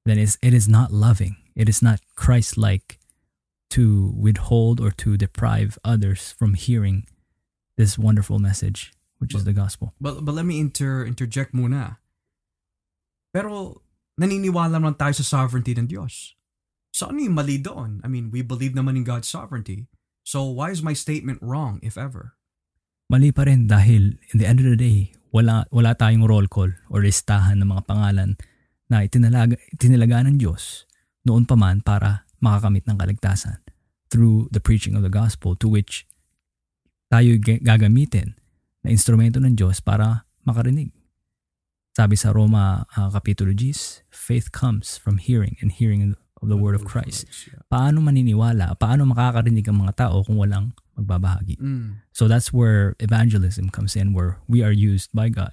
then 0.08 0.18
it's, 0.18 0.38
it 0.40 0.54
is 0.54 0.66
not 0.66 0.90
loving. 0.90 1.36
It 1.54 1.68
is 1.68 1.82
not 1.82 2.00
Christ-like 2.16 2.98
to 3.70 4.14
withhold 4.16 4.80
or 4.80 4.90
to 4.92 5.16
deprive 5.16 5.78
others 5.84 6.32
from 6.32 6.54
hearing 6.54 7.06
this 7.76 7.98
wonderful 7.98 8.38
message 8.38 8.92
which 9.18 9.32
but, 9.32 9.38
is 9.38 9.44
the 9.44 9.52
gospel. 9.52 9.92
but, 10.00 10.24
but 10.24 10.34
let 10.34 10.46
me 10.46 10.58
inter 10.58 11.04
interject 11.04 11.52
muna. 11.52 11.98
Pero 13.34 13.82
naniniwala 14.18 14.76
naman 14.76 14.98
tayo 14.98 15.14
sa 15.14 15.24
sovereignty 15.24 15.72
ng 15.78 15.86
Diyos. 15.86 16.34
So 16.90 17.08
ano 17.08 17.22
yung 17.22 17.38
mali 17.38 17.62
doon? 17.62 18.02
I 18.02 18.10
mean, 18.10 18.34
we 18.34 18.42
believe 18.42 18.74
naman 18.74 18.98
in 18.98 19.06
God's 19.06 19.30
sovereignty. 19.30 19.86
So 20.26 20.44
why 20.50 20.74
is 20.74 20.82
my 20.82 20.92
statement 20.92 21.38
wrong, 21.40 21.78
if 21.80 21.94
ever? 21.94 22.34
Mali 23.08 23.32
pa 23.32 23.46
rin 23.46 23.70
dahil 23.70 24.20
in 24.34 24.36
the 24.36 24.44
end 24.44 24.60
of 24.60 24.68
the 24.68 24.76
day, 24.76 25.14
wala, 25.30 25.64
wala 25.72 25.94
tayong 25.94 26.26
roll 26.26 26.50
call 26.50 26.68
or 26.90 27.00
listahan 27.00 27.62
ng 27.62 27.70
mga 27.70 27.86
pangalan 27.86 28.36
na 28.90 29.06
itinalaga, 29.06 29.56
itinalaga 29.72 30.26
ng 30.28 30.36
Diyos 30.42 30.84
noon 31.24 31.46
pa 31.46 31.54
man 31.54 31.80
para 31.80 32.28
makakamit 32.42 32.84
ng 32.88 32.96
kaligtasan 32.98 33.62
through 34.08 34.48
the 34.50 34.60
preaching 34.60 34.96
of 34.96 35.04
the 35.04 35.12
gospel 35.12 35.54
to 35.54 35.68
which 35.68 36.08
tayo 37.12 37.36
gagamitin 37.40 38.36
na 38.84 38.92
instrumento 38.92 39.40
ng 39.40 39.56
Diyos 39.56 39.80
para 39.80 40.28
makarinig. 40.44 40.97
Sabi 41.98 42.14
sa 42.14 42.30
Roma 42.30 42.86
uh, 42.94 43.10
Kapitulo 43.10 43.50
10, 43.50 44.06
faith 44.06 44.54
comes 44.54 44.94
from 44.94 45.18
hearing 45.18 45.58
and 45.58 45.74
hearing 45.74 46.14
of 46.38 46.46
the 46.46 46.54
word 46.54 46.78
of 46.78 46.86
Christ. 46.86 47.26
Paano 47.66 47.98
maniniwala? 47.98 48.78
Paano 48.78 49.02
makakarinig 49.02 49.66
ang 49.66 49.82
mga 49.82 50.06
tao 50.06 50.22
kung 50.22 50.38
walang 50.38 50.78
magbabahagi? 50.94 51.58
Mm. 51.58 52.06
So 52.14 52.30
that's 52.30 52.54
where 52.54 52.94
evangelism 53.02 53.74
comes 53.74 53.98
in, 53.98 54.14
where 54.14 54.38
we 54.46 54.62
are 54.62 54.70
used 54.70 55.10
by 55.10 55.26
God 55.26 55.50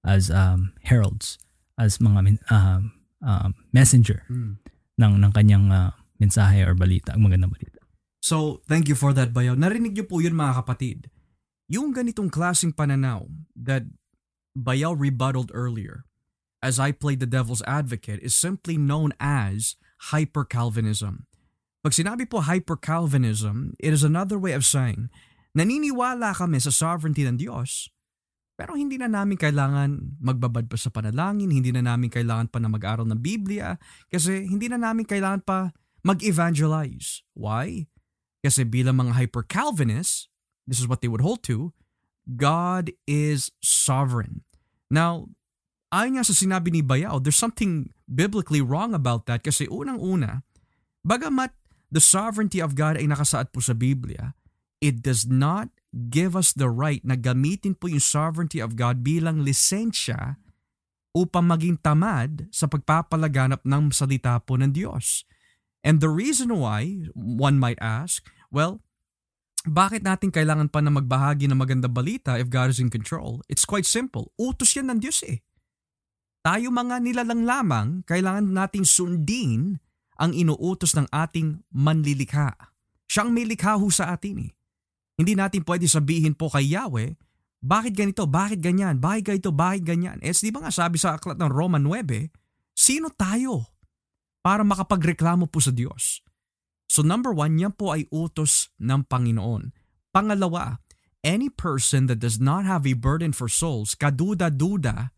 as 0.00 0.32
um, 0.32 0.72
heralds, 0.88 1.36
as 1.76 2.00
mga 2.00 2.40
uh, 2.48 2.80
uh, 3.20 3.52
messenger 3.76 4.24
mm. 4.32 4.56
ng, 4.96 5.12
ng 5.20 5.32
kanyang 5.36 5.68
uh, 5.68 5.92
mensahe 6.16 6.64
or 6.64 6.72
balita, 6.72 7.12
ang 7.12 7.28
magandang 7.28 7.52
balita. 7.52 7.84
So, 8.24 8.64
thank 8.64 8.88
you 8.88 8.96
for 8.96 9.12
that, 9.12 9.36
Bayaw. 9.36 9.52
Narinig 9.60 9.92
niyo 9.92 10.08
po 10.08 10.24
yun 10.24 10.32
mga 10.32 10.64
kapatid. 10.64 11.12
yung 11.66 11.90
ganitong 11.90 12.30
klaseng 12.30 12.70
pananaw 12.70 13.26
that 13.58 13.82
Bayal 14.56 14.96
rebutted 14.96 15.52
earlier, 15.52 16.08
as 16.64 16.80
I 16.80 16.88
played 16.88 17.20
the 17.20 17.28
devil's 17.28 17.60
advocate, 17.68 18.24
is 18.24 18.32
simply 18.32 18.80
known 18.80 19.12
as 19.20 19.76
hyper-Calvinism. 20.08 21.28
Pag 21.84 21.92
sinabi 21.92 22.24
po 22.24 22.40
hyper-Calvinism, 22.40 23.76
it 23.76 23.92
is 23.92 24.00
another 24.00 24.40
way 24.40 24.56
of 24.56 24.64
saying, 24.64 25.12
naniniwala 25.52 26.32
kami 26.32 26.56
sa 26.56 26.72
sovereignty 26.72 27.28
ng 27.28 27.36
Diyos, 27.36 27.92
pero 28.56 28.72
hindi 28.72 28.96
na 28.96 29.12
namin 29.12 29.36
kailangan 29.36 30.16
magbabad 30.24 30.72
pa 30.72 30.80
sa 30.80 30.88
panalangin, 30.88 31.52
hindi 31.52 31.68
na 31.68 31.84
namin 31.84 32.08
kailangan 32.08 32.48
pa 32.48 32.56
na 32.56 32.72
mag-aral 32.72 33.04
ng 33.04 33.20
Biblia, 33.20 33.76
kasi 34.08 34.48
hindi 34.48 34.72
na 34.72 34.80
namin 34.80 35.04
kailangan 35.04 35.44
pa 35.44 35.76
mag-evangelize. 36.00 37.20
Why? 37.36 37.92
Kasi 38.40 38.64
bilang 38.64 39.04
mga 39.04 39.20
hyper-Calvinists, 39.20 40.32
this 40.64 40.80
is 40.80 40.88
what 40.88 41.04
they 41.04 41.12
would 41.12 41.20
hold 41.20 41.44
to, 41.44 41.76
God 42.24 42.90
is 43.04 43.52
sovereign. 43.60 44.45
Now, 44.88 45.30
ayon 45.90 46.18
nga 46.18 46.24
sa 46.26 46.34
sinabi 46.36 46.70
ni 46.70 46.82
Bayao, 46.82 47.18
there's 47.22 47.38
something 47.38 47.90
biblically 48.06 48.62
wrong 48.62 48.94
about 48.94 49.26
that 49.26 49.42
kasi 49.42 49.66
unang-una, 49.66 50.46
bagamat 51.02 51.54
the 51.90 52.02
sovereignty 52.02 52.58
of 52.62 52.74
God 52.74 52.98
ay 52.98 53.06
nakasaad 53.06 53.50
po 53.54 53.62
sa 53.62 53.74
Biblia, 53.74 54.34
it 54.82 55.02
does 55.02 55.26
not 55.26 55.70
give 56.10 56.36
us 56.36 56.52
the 56.52 56.68
right 56.68 57.00
na 57.02 57.16
gamitin 57.16 57.74
po 57.74 57.88
yung 57.88 58.02
sovereignty 58.02 58.60
of 58.60 58.76
God 58.76 59.00
bilang 59.00 59.42
lisensya 59.42 60.36
upang 61.16 61.48
maging 61.48 61.80
tamad 61.80 62.44
sa 62.52 62.68
pagpapalaganap 62.68 63.64
ng 63.64 63.88
salita 63.88 64.36
po 64.44 64.60
ng 64.60 64.68
Diyos. 64.68 65.24
And 65.80 66.04
the 66.04 66.12
reason 66.12 66.52
why, 66.52 67.08
one 67.16 67.56
might 67.56 67.80
ask, 67.80 68.20
well, 68.52 68.84
bakit 69.66 70.06
natin 70.06 70.30
kailangan 70.30 70.70
pa 70.70 70.78
na 70.78 70.94
magbahagi 70.94 71.50
ng 71.50 71.58
maganda 71.58 71.90
balita 71.90 72.38
if 72.38 72.46
God 72.46 72.70
is 72.70 72.78
in 72.78 72.88
control? 72.88 73.42
It's 73.50 73.66
quite 73.66 73.84
simple. 73.84 74.30
Utos 74.38 74.72
yan 74.78 74.88
ng 74.94 75.02
Diyos 75.02 75.26
eh. 75.26 75.42
Tayo 76.46 76.70
mga 76.70 77.02
nilalang 77.02 77.42
lamang, 77.42 77.86
kailangan 78.06 78.46
nating 78.54 78.86
sundin 78.86 79.82
ang 80.16 80.30
inuutos 80.30 80.94
ng 80.94 81.10
ating 81.10 81.66
manlilikha. 81.74 82.54
Siyang 83.10 83.34
may 83.34 83.42
likha 83.42 83.74
ho 83.74 83.90
sa 83.90 84.14
atin 84.14 84.46
eh. 84.46 84.50
Hindi 85.18 85.34
natin 85.34 85.66
pwede 85.66 85.90
sabihin 85.90 86.38
po 86.38 86.46
kay 86.46 86.76
Yahweh, 86.76 87.18
bakit 87.66 87.96
ganito, 87.96 88.28
bakit 88.28 88.60
ganyan, 88.60 89.00
bakit 89.00 89.32
ganito, 89.32 89.50
bakit 89.50 89.82
ganyan. 89.82 90.20
Eh, 90.20 90.30
di 90.30 90.52
ba 90.52 90.62
nga 90.62 90.72
sabi 90.72 91.00
sa 91.00 91.16
aklat 91.16 91.40
ng 91.40 91.50
Roman 91.50 91.82
9, 91.82 92.30
sino 92.76 93.08
tayo 93.10 93.66
para 94.44 94.62
makapagreklamo 94.62 95.48
po 95.48 95.58
sa 95.58 95.72
Diyos? 95.72 96.25
So 96.86 97.02
number 97.02 97.34
one, 97.34 97.58
yan 97.58 97.74
po 97.74 97.92
ay 97.92 98.06
utos 98.08 98.70
ng 98.78 99.04
Panginoon. 99.06 99.74
Pangalawa, 100.14 100.80
any 101.26 101.50
person 101.50 102.06
that 102.06 102.22
does 102.22 102.38
not 102.38 102.62
have 102.64 102.86
a 102.86 102.94
burden 102.94 103.34
for 103.34 103.50
souls, 103.50 103.98
kaduda-duda 103.98 105.10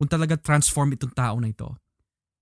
kung 0.00 0.08
talaga 0.08 0.40
transform 0.40 0.96
itong 0.96 1.14
tao 1.14 1.36
na 1.36 1.52
ito. 1.52 1.76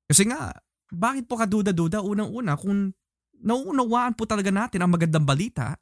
Kasi 0.07 0.29
nga, 0.31 0.55
bakit 0.93 1.27
po 1.27 1.41
kaduda-duda? 1.41 2.05
Unang-una, 2.05 2.55
kung 2.55 2.95
nauunawaan 3.43 4.15
po 4.15 4.25
talaga 4.25 4.55
natin 4.55 4.87
ang 4.87 4.95
magandang 4.95 5.27
balita, 5.27 5.75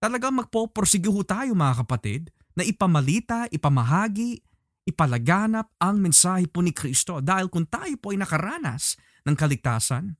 talagang 0.00 0.40
magpoporsige 0.40 1.12
ho 1.12 1.20
tayo 1.22 1.52
mga 1.52 1.84
kapatid 1.84 2.32
na 2.56 2.64
ipamalita, 2.64 3.46
ipamahagi, 3.52 4.40
ipalaganap 4.88 5.68
ang 5.82 6.00
mensahe 6.00 6.48
po 6.48 6.64
ni 6.64 6.72
Kristo. 6.72 7.20
Dahil 7.20 7.52
kung 7.52 7.68
tayo 7.68 7.92
po 8.00 8.14
ay 8.14 8.22
nakaranas 8.22 8.96
ng 9.26 9.36
kaligtasan, 9.36 10.16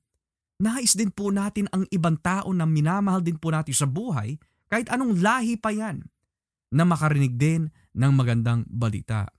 nais 0.57 0.97
din 0.97 1.13
po 1.13 1.29
natin 1.29 1.69
ang 1.69 1.85
ibang 1.93 2.17
tao 2.17 2.49
na 2.53 2.65
minamahal 2.65 3.21
din 3.21 3.37
po 3.37 3.53
natin 3.53 3.73
sa 3.73 3.85
buhay, 3.85 4.37
kahit 4.67 4.89
anong 4.89 5.21
lahi 5.21 5.55
pa 5.55 5.69
yan, 5.69 6.05
na 6.73 6.83
makarinig 6.83 7.39
din 7.39 7.71
ng 7.95 8.11
magandang 8.11 8.67
balita. 8.67 9.29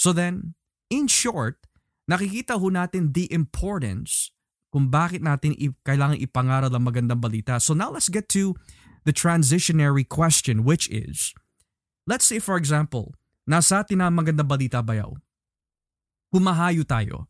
So 0.00 0.10
then, 0.10 0.56
in 0.88 1.06
short, 1.06 1.66
nakikita 2.08 2.56
ho 2.56 2.66
natin 2.72 3.12
the 3.12 3.28
importance 3.30 4.32
kung 4.72 4.88
bakit 4.88 5.20
natin 5.20 5.52
kailangan 5.84 6.16
ipangaral 6.16 6.72
ang 6.72 6.88
magandang 6.88 7.20
balita. 7.20 7.60
So 7.60 7.76
now 7.76 7.92
let's 7.92 8.08
get 8.08 8.32
to 8.32 8.56
the 9.04 9.12
transitionary 9.12 10.08
question 10.08 10.64
which 10.64 10.88
is, 10.88 11.36
let's 12.08 12.24
say 12.24 12.40
for 12.40 12.56
example, 12.56 13.12
nasa 13.44 13.84
atin 13.84 14.00
na 14.00 14.08
magandang 14.08 14.48
balita 14.48 14.80
bayaw. 14.80 15.12
Kumahayo 16.32 16.88
tayo. 16.88 17.28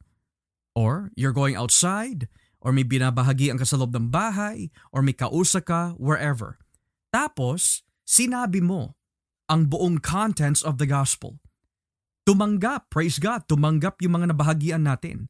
Or 0.72 1.10
you're 1.18 1.36
going 1.36 1.58
outside, 1.58 2.30
or 2.62 2.70
may 2.70 2.86
binabahagi 2.86 3.50
ang 3.50 3.58
kasalob 3.58 3.90
ng 3.90 4.08
bahay, 4.08 4.70
or 4.94 5.02
may 5.02 5.12
kausa 5.12 5.58
ka, 5.58 5.98
wherever. 5.98 6.62
Tapos, 7.10 7.82
sinabi 8.06 8.62
mo 8.62 8.94
ang 9.50 9.66
buong 9.66 9.98
contents 9.98 10.62
of 10.62 10.78
the 10.78 10.86
gospel. 10.86 11.42
Tumanggap, 12.22 12.86
praise 12.88 13.18
God, 13.18 13.50
tumanggap 13.50 13.98
yung 14.00 14.14
mga 14.16 14.30
nabahagian 14.30 14.86
natin. 14.86 15.26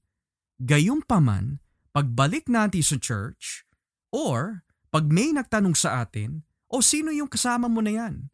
Gayunpaman, 0.60 1.64
pagbalik 1.96 2.46
natin 2.52 2.84
sa 2.84 3.00
church, 3.00 3.64
or 4.12 4.62
pag 4.92 5.08
may 5.08 5.32
nagtanong 5.32 5.72
sa 5.72 6.04
atin, 6.04 6.44
o 6.68 6.84
sino 6.84 7.08
yung 7.08 7.32
kasama 7.32 7.66
mo 7.66 7.80
na 7.80 7.96
yan? 7.96 8.28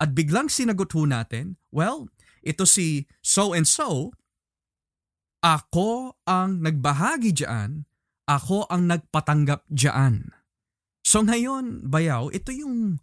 At 0.00 0.16
biglang 0.16 0.48
sinagot 0.48 0.88
ho 0.96 1.04
natin, 1.04 1.60
well, 1.68 2.08
ito 2.40 2.64
si 2.64 3.04
so 3.20 3.52
and 3.52 3.68
so, 3.68 4.16
ako 5.44 6.16
ang 6.24 6.64
nagbahagi 6.64 7.36
diyan, 7.36 7.84
ako 8.30 8.70
ang 8.70 8.86
nagpatanggap 8.86 9.66
diyan. 9.66 10.30
So 11.02 11.26
ngayon, 11.26 11.90
bayaw, 11.90 12.30
ito 12.30 12.54
yung 12.54 13.02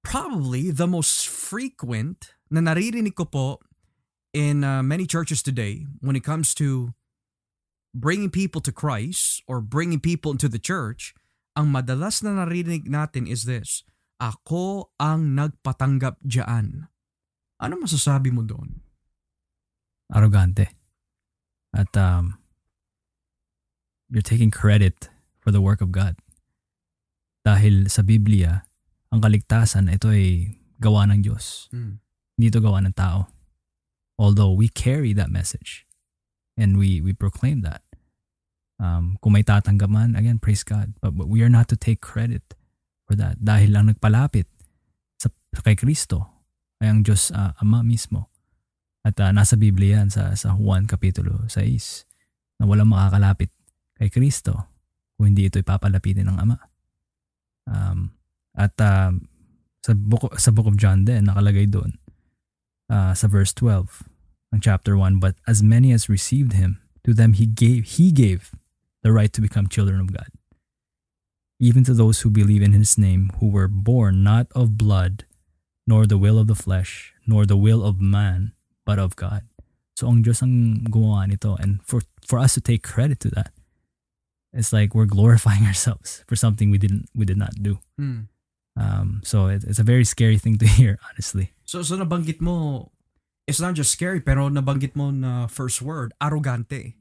probably 0.00 0.72
the 0.72 0.88
most 0.88 1.28
frequent 1.28 2.32
na 2.48 2.64
naririnig 2.64 3.12
ko 3.12 3.28
po 3.28 3.48
in 4.32 4.64
uh, 4.64 4.80
many 4.80 5.04
churches 5.04 5.44
today 5.44 5.84
when 6.00 6.16
it 6.16 6.24
comes 6.24 6.56
to 6.56 6.96
bringing 7.92 8.32
people 8.32 8.64
to 8.64 8.72
Christ 8.72 9.44
or 9.44 9.60
bringing 9.60 10.00
people 10.00 10.32
into 10.32 10.48
the 10.48 10.62
church 10.62 11.12
ang 11.58 11.68
madalas 11.68 12.24
na 12.24 12.32
narinig 12.40 12.88
natin 12.88 13.28
is 13.28 13.44
this, 13.44 13.84
ako 14.16 14.94
ang 14.96 15.36
nagpatanggap 15.36 16.16
diyan. 16.24 16.88
Ano 17.60 17.74
masasabi 17.76 18.32
mo 18.32 18.46
doon? 18.46 18.80
Arrogante. 20.08 20.72
At 21.76 21.92
um, 22.00 22.40
you're 24.10 24.26
taking 24.26 24.50
credit 24.50 25.08
for 25.38 25.54
the 25.54 25.62
work 25.62 25.80
of 25.80 25.94
God. 25.94 26.18
Dahil 27.46 27.88
sa 27.88 28.02
Biblia, 28.02 28.66
ang 29.08 29.22
kaligtasan, 29.22 29.88
ito 29.88 30.12
ay 30.12 30.58
gawa 30.82 31.08
ng 31.08 31.24
Diyos. 31.24 31.70
Mm. 31.72 32.02
Hindi 32.36 32.46
ito 32.50 32.60
gawa 32.60 32.84
ng 32.84 32.94
tao. 32.94 33.30
Although 34.20 34.52
we 34.52 34.68
carry 34.68 35.16
that 35.16 35.32
message 35.32 35.88
and 36.60 36.76
we 36.76 37.00
we 37.00 37.16
proclaim 37.16 37.64
that. 37.64 37.80
Um, 38.80 39.16
kung 39.24 39.36
may 39.36 39.44
tatanggap 39.44 39.88
man, 39.88 40.16
again, 40.16 40.40
praise 40.40 40.64
God. 40.64 40.96
But, 41.00 41.16
but 41.16 41.28
we 41.28 41.40
are 41.40 41.52
not 41.52 41.68
to 41.72 41.76
take 41.76 42.04
credit 42.04 42.56
for 43.08 43.16
that. 43.16 43.40
Dahil 43.40 43.76
ang 43.76 43.92
nagpalapit 43.92 44.48
sa, 45.20 45.28
kay 45.60 45.76
Kristo 45.76 46.28
ay 46.80 46.88
ang 46.88 47.00
Diyos 47.04 47.32
uh, 47.32 47.52
Ama 47.60 47.84
mismo. 47.84 48.32
At 49.04 49.16
uh, 49.20 49.32
nasa 49.32 49.56
Biblia 49.56 50.00
yan 50.00 50.12
sa, 50.12 50.32
sa 50.36 50.56
Juan 50.56 50.84
Kapitulo 50.84 51.48
6 51.48 52.60
na 52.60 52.68
walang 52.68 52.92
makakalapit 52.92 53.52
kay 54.00 54.08
Kristo 54.08 54.72
kung 55.20 55.36
hindi 55.36 55.52
ito 55.52 55.60
ipapalapitin 55.60 56.32
ng 56.32 56.38
Ama. 56.40 56.56
Um, 57.68 58.16
at 58.56 58.72
uh, 58.80 59.12
sa, 59.84 59.92
book, 59.92 60.32
sa 60.40 60.48
Book 60.48 60.64
of 60.64 60.80
John 60.80 61.04
din, 61.04 61.28
nakalagay 61.28 61.68
doon 61.68 62.00
uh, 62.88 63.12
sa 63.12 63.28
verse 63.28 63.52
12 63.52 64.08
ng 64.56 64.60
chapter 64.64 64.96
1, 64.96 65.20
But 65.20 65.36
as 65.44 65.60
many 65.60 65.92
as 65.92 66.08
received 66.08 66.56
Him, 66.56 66.80
to 67.04 67.12
them 67.12 67.36
He 67.36 67.44
gave, 67.44 68.00
He 68.00 68.10
gave 68.10 68.56
the 69.04 69.12
right 69.12 69.32
to 69.32 69.44
become 69.44 69.68
children 69.68 70.00
of 70.00 70.12
God. 70.12 70.32
Even 71.60 71.84
to 71.84 71.92
those 71.92 72.24
who 72.24 72.32
believe 72.32 72.64
in 72.64 72.72
his 72.72 72.96
name, 72.96 73.30
who 73.36 73.52
were 73.52 73.68
born 73.68 74.24
not 74.24 74.48
of 74.56 74.80
blood, 74.80 75.28
nor 75.86 76.08
the 76.08 76.16
will 76.16 76.40
of 76.40 76.48
the 76.48 76.56
flesh, 76.56 77.12
nor 77.28 77.44
the 77.44 77.56
will 77.56 77.84
of 77.84 78.00
man, 78.00 78.52
but 78.88 78.98
of 78.98 79.12
God. 79.16 79.44
So 79.92 80.08
ang 80.08 80.24
Diyos 80.24 80.40
ang 80.40 80.88
gumawa 80.88 81.28
nito. 81.28 81.60
And 81.60 81.84
for, 81.84 82.00
for 82.24 82.40
us 82.40 82.56
to 82.56 82.64
take 82.64 82.80
credit 82.80 83.20
to 83.20 83.30
that, 83.36 83.52
it's 84.52 84.72
like 84.72 84.94
we're 84.94 85.06
glorifying 85.08 85.66
ourselves 85.70 86.24
for 86.26 86.36
something 86.36 86.70
we 86.70 86.78
didn't 86.78 87.08
we 87.14 87.24
did 87.24 87.38
not 87.38 87.54
do. 87.60 87.78
Hmm. 87.98 88.30
Um, 88.78 89.20
so 89.24 89.46
it, 89.46 89.64
it's 89.64 89.78
a 89.78 89.86
very 89.86 90.04
scary 90.04 90.38
thing 90.38 90.56
to 90.58 90.66
hear, 90.78 90.98
honestly. 91.10 91.52
So 91.64 91.82
so 91.82 91.96
nabanggit 91.96 92.40
mo, 92.40 92.90
it's 93.46 93.60
not 93.60 93.74
just 93.74 93.92
scary, 93.92 94.20
pero 94.20 94.48
nabanggit 94.48 94.96
mo 94.96 95.10
na 95.10 95.46
first 95.46 95.82
word, 95.82 96.12
arrogante. 96.22 96.94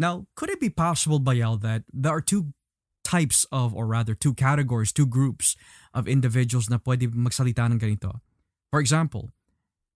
Now, 0.00 0.24
could 0.34 0.48
it 0.48 0.64
be 0.64 0.72
possible, 0.72 1.20
Bayal, 1.20 1.60
that 1.60 1.84
there 1.92 2.16
are 2.16 2.24
two 2.24 2.56
types 3.04 3.44
of, 3.52 3.76
or 3.76 3.84
rather 3.84 4.16
two 4.16 4.32
categories, 4.32 4.96
two 4.96 5.04
groups 5.04 5.60
of 5.92 6.08
individuals 6.08 6.72
na 6.72 6.80
pwede 6.80 7.12
magsalita 7.12 7.68
ng 7.68 7.76
ganito? 7.76 8.24
For 8.72 8.80
example, 8.80 9.28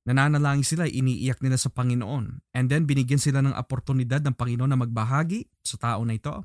nananalangin 0.04 0.66
sila, 0.66 0.84
iniiyak 0.84 1.40
nila 1.40 1.56
sa 1.56 1.72
Panginoon, 1.72 2.44
and 2.52 2.68
then 2.68 2.84
binigyan 2.84 3.16
sila 3.16 3.40
ng 3.40 3.56
oportunidad 3.56 4.20
ng 4.28 4.36
Panginoon 4.36 4.68
na 4.68 4.76
magbahagi 4.76 5.48
sa 5.64 5.80
tao 5.80 6.04
na 6.04 6.20
ito. 6.20 6.44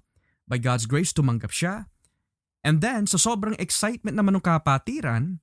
By 0.50 0.58
God's 0.58 0.90
grace, 0.90 1.14
tumanggap 1.14 1.54
siya. 1.54 1.86
And 2.66 2.82
then, 2.82 3.06
sa 3.06 3.22
sobrang 3.22 3.56
excitement 3.62 4.18
naman 4.18 4.36
ng 4.36 4.44
kapatiran, 4.44 5.40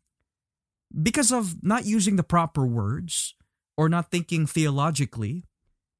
because 0.90 1.30
of 1.30 1.62
not 1.62 1.86
using 1.86 2.18
the 2.18 2.26
proper 2.26 2.66
words 2.66 3.38
or 3.78 3.88
not 3.88 4.10
thinking 4.10 4.44
theologically, 4.44 5.46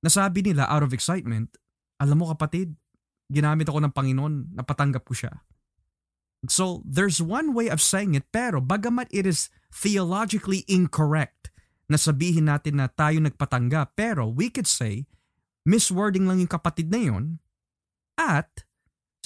nasabi 0.05 0.45
nila 0.45 0.67
out 0.69 0.83
of 0.83 0.93
excitement, 0.93 1.55
alam 2.03 2.21
mo 2.21 2.29
kapatid, 2.35 2.77
ginamit 3.33 3.71
ako 3.71 3.81
ng 3.81 3.95
Panginoon, 3.95 4.35
napatanggap 4.59 5.07
ko 5.07 5.15
siya. 5.17 5.33
So 6.47 6.85
there's 6.85 7.19
one 7.19 7.57
way 7.57 7.73
of 7.73 7.83
saying 7.83 8.15
it 8.15 8.29
pero 8.31 8.61
bagamat 8.61 9.11
it 9.11 9.27
is 9.27 9.49
theologically 9.73 10.63
incorrect 10.69 11.51
na 11.91 11.99
sabihin 11.99 12.47
natin 12.47 12.79
na 12.79 12.87
tayo 12.87 13.19
nagpatanggap 13.19 13.99
pero 13.99 14.29
we 14.31 14.53
could 14.53 14.69
say 14.69 15.11
miswording 15.67 16.29
lang 16.29 16.39
yung 16.39 16.51
kapatid 16.51 16.93
na 16.93 17.01
yon 17.03 17.25
at 18.15 18.66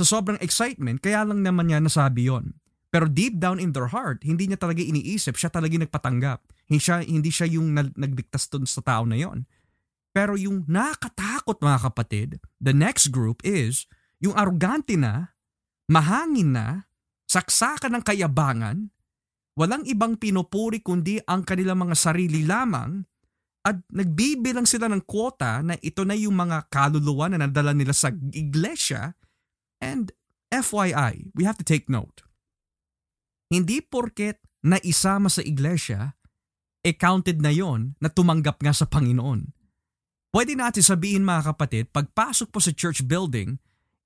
sa 0.00 0.08
sobrang 0.08 0.40
excitement 0.40 0.96
kaya 1.04 1.20
lang 1.28 1.44
naman 1.44 1.68
niya 1.68 1.84
nasabi 1.84 2.32
yon. 2.32 2.56
Pero 2.90 3.06
deep 3.06 3.38
down 3.38 3.62
in 3.62 3.70
their 3.70 3.92
heart, 3.92 4.26
hindi 4.26 4.50
niya 4.50 4.58
talaga 4.58 4.82
iniisip, 4.82 5.38
siya 5.38 5.52
talaga 5.52 5.78
nagpatanggap. 5.78 6.42
Hindi 6.66 6.80
siya, 6.82 6.96
hindi 7.06 7.30
siya 7.30 7.46
yung 7.46 7.70
nagdiktas 7.76 8.50
dun 8.50 8.66
sa 8.66 8.82
tao 8.82 9.06
na 9.06 9.14
yon. 9.14 9.46
Pero 10.10 10.34
yung 10.34 10.66
nakakatakot 10.66 11.62
mga 11.62 11.78
kapatid, 11.86 12.28
the 12.58 12.74
next 12.74 13.14
group 13.14 13.38
is 13.46 13.86
yung 14.18 14.34
arugante 14.34 14.98
na, 14.98 15.30
mahangin 15.86 16.50
na, 16.50 16.90
saksakan 17.30 17.94
ng 17.94 18.02
kayabangan, 18.02 18.90
walang 19.54 19.86
ibang 19.86 20.18
pinupuri 20.18 20.82
kundi 20.82 21.22
ang 21.30 21.46
kanilang 21.46 21.78
mga 21.78 21.94
sarili 21.94 22.42
lamang 22.42 23.06
at 23.62 23.78
nagbibilang 23.92 24.66
sila 24.66 24.90
ng 24.90 25.06
kwota 25.06 25.62
na 25.62 25.78
ito 25.78 26.02
na 26.02 26.18
yung 26.18 26.34
mga 26.34 26.66
kaluluwa 26.66 27.30
na 27.30 27.46
nadala 27.46 27.70
nila 27.70 27.94
sa 27.94 28.10
iglesia 28.34 29.14
and 29.80 30.12
FYI, 30.52 31.32
we 31.34 31.44
have 31.44 31.58
to 31.58 31.64
take 31.64 31.88
note 31.88 32.22
hindi 33.50 33.82
porket 33.82 34.38
na 34.62 34.78
isama 34.86 35.26
sa 35.26 35.42
iglesia, 35.42 36.14
e 36.80 36.96
counted 36.96 37.42
na 37.42 37.52
yon 37.52 37.98
na 38.00 38.08
tumanggap 38.08 38.62
nga 38.62 38.72
sa 38.72 38.88
Panginoon. 38.88 39.52
Pwede 40.30 40.54
natin 40.54 40.86
sabihin 40.86 41.26
mga 41.26 41.52
kapatid, 41.52 41.84
pagpasok 41.90 42.48
po 42.54 42.62
sa 42.62 42.70
church 42.70 43.04
building 43.04 43.58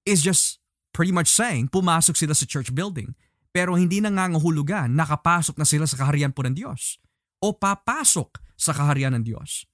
is 0.08 0.24
just 0.24 0.58
pretty 0.90 1.12
much 1.12 1.28
saying 1.28 1.68
pumasok 1.68 2.16
sila 2.16 2.32
sa 2.32 2.48
church 2.48 2.72
building. 2.72 3.12
Pero 3.54 3.78
hindi 3.78 4.02
na 4.02 4.10
nangangahulugan 4.10 4.90
nakapasok 4.90 5.54
na 5.60 5.68
sila 5.68 5.86
sa 5.86 6.00
kaharian 6.00 6.34
po 6.34 6.42
ng 6.42 6.56
Diyos 6.58 6.98
o 7.38 7.54
papasok 7.54 8.42
sa 8.58 8.74
kaharian 8.74 9.14
ng 9.14 9.22
Diyos. 9.22 9.68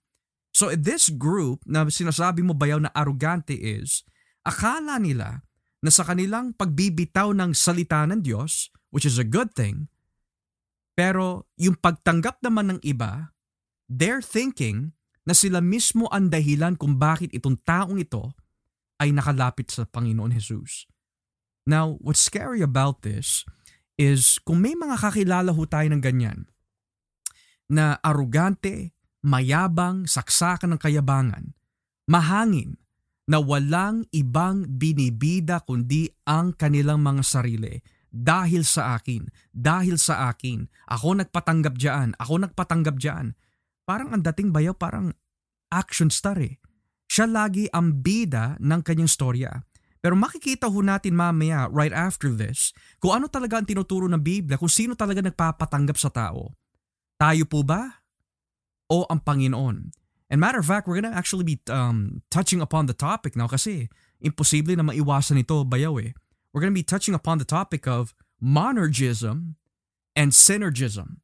So 0.53 0.75
this 0.75 1.09
group 1.09 1.65
na 1.65 1.89
sinasabi 1.89 2.45
mo 2.45 2.53
bayaw 2.53 2.83
na 2.83 2.93
arugante 2.93 3.55
is, 3.55 4.05
akala 4.45 5.01
nila 5.01 5.47
na 5.81 5.89
sa 5.89 6.05
kanilang 6.05 6.53
pagbibitaw 6.57 7.33
ng 7.33 7.57
salita 7.57 8.05
ng 8.05 8.21
Diyos, 8.21 8.69
which 8.93 9.09
is 9.09 9.17
a 9.17 9.27
good 9.27 9.57
thing. 9.57 9.89
Pero 10.93 11.49
yung 11.57 11.81
pagtanggap 11.81 12.45
naman 12.45 12.77
ng 12.77 12.81
iba, 12.85 13.33
they're 13.89 14.21
thinking 14.21 14.93
na 15.25 15.33
sila 15.33 15.65
mismo 15.65 16.09
ang 16.13 16.29
dahilan 16.29 16.77
kung 16.77 17.01
bakit 17.01 17.33
itong 17.33 17.57
taong 17.65 17.97
ito 17.97 18.33
ay 19.01 19.15
nakalapit 19.17 19.73
sa 19.73 19.89
Panginoon 19.89 20.37
Jesus. 20.37 20.85
Now, 21.65 21.97
what's 22.05 22.21
scary 22.21 22.61
about 22.61 23.01
this 23.01 23.49
is 23.97 24.41
kung 24.45 24.61
may 24.61 24.77
mga 24.77 25.01
kakilala 25.01 25.53
ho 25.53 25.63
tayo 25.65 25.89
ng 25.93 26.03
ganyan, 26.05 26.49
na 27.71 27.97
arugante, 28.03 28.93
mayabang, 29.23 30.09
saksakan 30.11 30.75
ng 30.75 30.81
kayabangan, 30.81 31.55
mahangin, 32.11 32.81
na 33.31 33.39
walang 33.39 34.03
ibang 34.11 34.67
binibida 34.67 35.63
kundi 35.63 36.11
ang 36.27 36.51
kanilang 36.59 36.99
mga 36.99 37.23
sarili 37.23 37.79
dahil 38.11 38.67
sa 38.67 38.99
akin, 38.99 39.31
dahil 39.55 39.95
sa 39.95 40.35
akin, 40.35 40.67
ako 40.91 41.23
nagpatanggap 41.23 41.79
diyan, 41.79 42.19
ako 42.19 42.43
nagpatanggap 42.43 42.99
diyan. 42.99 43.39
Parang 43.87 44.11
ang 44.11 44.27
dating 44.27 44.51
bayaw 44.51 44.75
parang 44.75 45.15
action 45.71 46.11
star 46.11 46.43
eh. 46.43 46.59
Siya 47.07 47.31
lagi 47.31 47.71
ang 47.71 48.03
bida 48.03 48.59
ng 48.59 48.83
kanyang 48.83 49.11
storya. 49.11 49.63
Pero 50.03 50.19
makikita 50.19 50.67
ho 50.67 50.79
natin 50.83 51.15
mamaya 51.15 51.71
right 51.71 51.95
after 51.95 52.35
this 52.35 52.75
kung 52.99 53.15
ano 53.15 53.31
talaga 53.31 53.61
ang 53.61 53.67
tinuturo 53.69 54.11
ng 54.11 54.19
Biblia, 54.19 54.59
kung 54.59 54.71
sino 54.73 54.99
talaga 54.99 55.23
nagpapatanggap 55.23 55.97
sa 56.01 56.11
tao. 56.11 56.57
Tayo 57.21 57.45
po 57.47 57.63
ba? 57.63 58.03
O 58.91 59.07
ang 59.07 59.23
Panginoon? 59.23 59.93
And 60.31 60.39
matter 60.39 60.63
of 60.63 60.67
fact, 60.67 60.87
we're 60.87 60.97
gonna 60.97 61.15
actually 61.15 61.43
be 61.43 61.59
um, 61.69 62.23
touching 62.31 62.63
upon 62.63 62.87
the 62.87 62.95
topic 62.95 63.35
now 63.35 63.51
kasi 63.51 63.91
imposible 64.23 64.79
na 64.79 64.87
maiwasan 64.87 65.43
ito 65.43 65.67
bayaw 65.67 65.99
eh 65.99 66.15
we're 66.53 66.63
to 66.63 66.71
be 66.71 66.83
touching 66.83 67.15
upon 67.15 67.39
the 67.39 67.45
topic 67.45 67.87
of 67.87 68.15
monergism 68.43 69.55
and 70.17 70.33
synergism. 70.33 71.23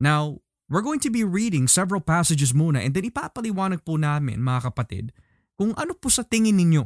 Now, 0.00 0.40
we're 0.68 0.84
going 0.84 1.00
to 1.00 1.10
be 1.10 1.24
reading 1.24 1.68
several 1.68 2.00
passages 2.00 2.52
muna 2.52 2.80
and 2.80 2.94
then 2.94 3.04
ipapaliwanag 3.04 3.84
po 3.84 4.00
namin 4.00 4.40
mga 4.40 4.72
kapatid 4.72 5.12
kung 5.60 5.76
ano 5.76 5.92
po 5.92 6.08
sa 6.08 6.24
tingin 6.24 6.56
ninyo 6.56 6.84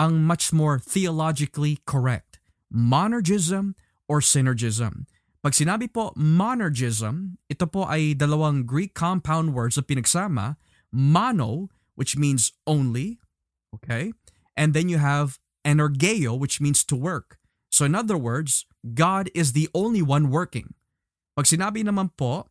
ang 0.00 0.24
much 0.24 0.50
more 0.50 0.80
theologically 0.80 1.78
correct, 1.84 2.40
monergism 2.72 3.76
or 4.08 4.24
synergism. 4.24 5.06
Pag 5.44 5.52
sinabi 5.52 5.92
po 5.92 6.16
monergism, 6.16 7.36
ito 7.52 7.68
po 7.68 7.84
ay 7.84 8.16
dalawang 8.16 8.64
Greek 8.64 8.96
compound 8.96 9.52
words 9.52 9.76
na 9.76 9.84
pinagsama, 9.84 10.56
mono, 10.94 11.68
which 11.94 12.16
means 12.16 12.52
only, 12.66 13.18
okay? 13.74 14.12
And 14.56 14.72
then 14.72 14.88
you 14.88 14.98
have 14.98 15.38
energeo, 15.66 16.38
which 16.38 16.60
means 16.60 16.84
to 16.84 16.96
work. 16.96 17.38
So 17.70 17.84
in 17.84 17.94
other 17.94 18.16
words, 18.16 18.66
God 18.94 19.30
is 19.34 19.52
the 19.52 19.68
only 19.74 20.00
one 20.00 20.30
working. 20.30 20.74
Pag 21.34 21.50
sinabi 21.50 21.82
naman 21.82 22.14
po, 22.16 22.46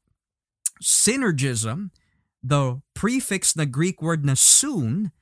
synergism, 0.83 1.95
the 2.43 2.83
prefix 2.93 3.55
na 3.55 3.63
Greek 3.63 4.01
word 4.01 4.25
na 4.25 4.35
soon 4.35 5.15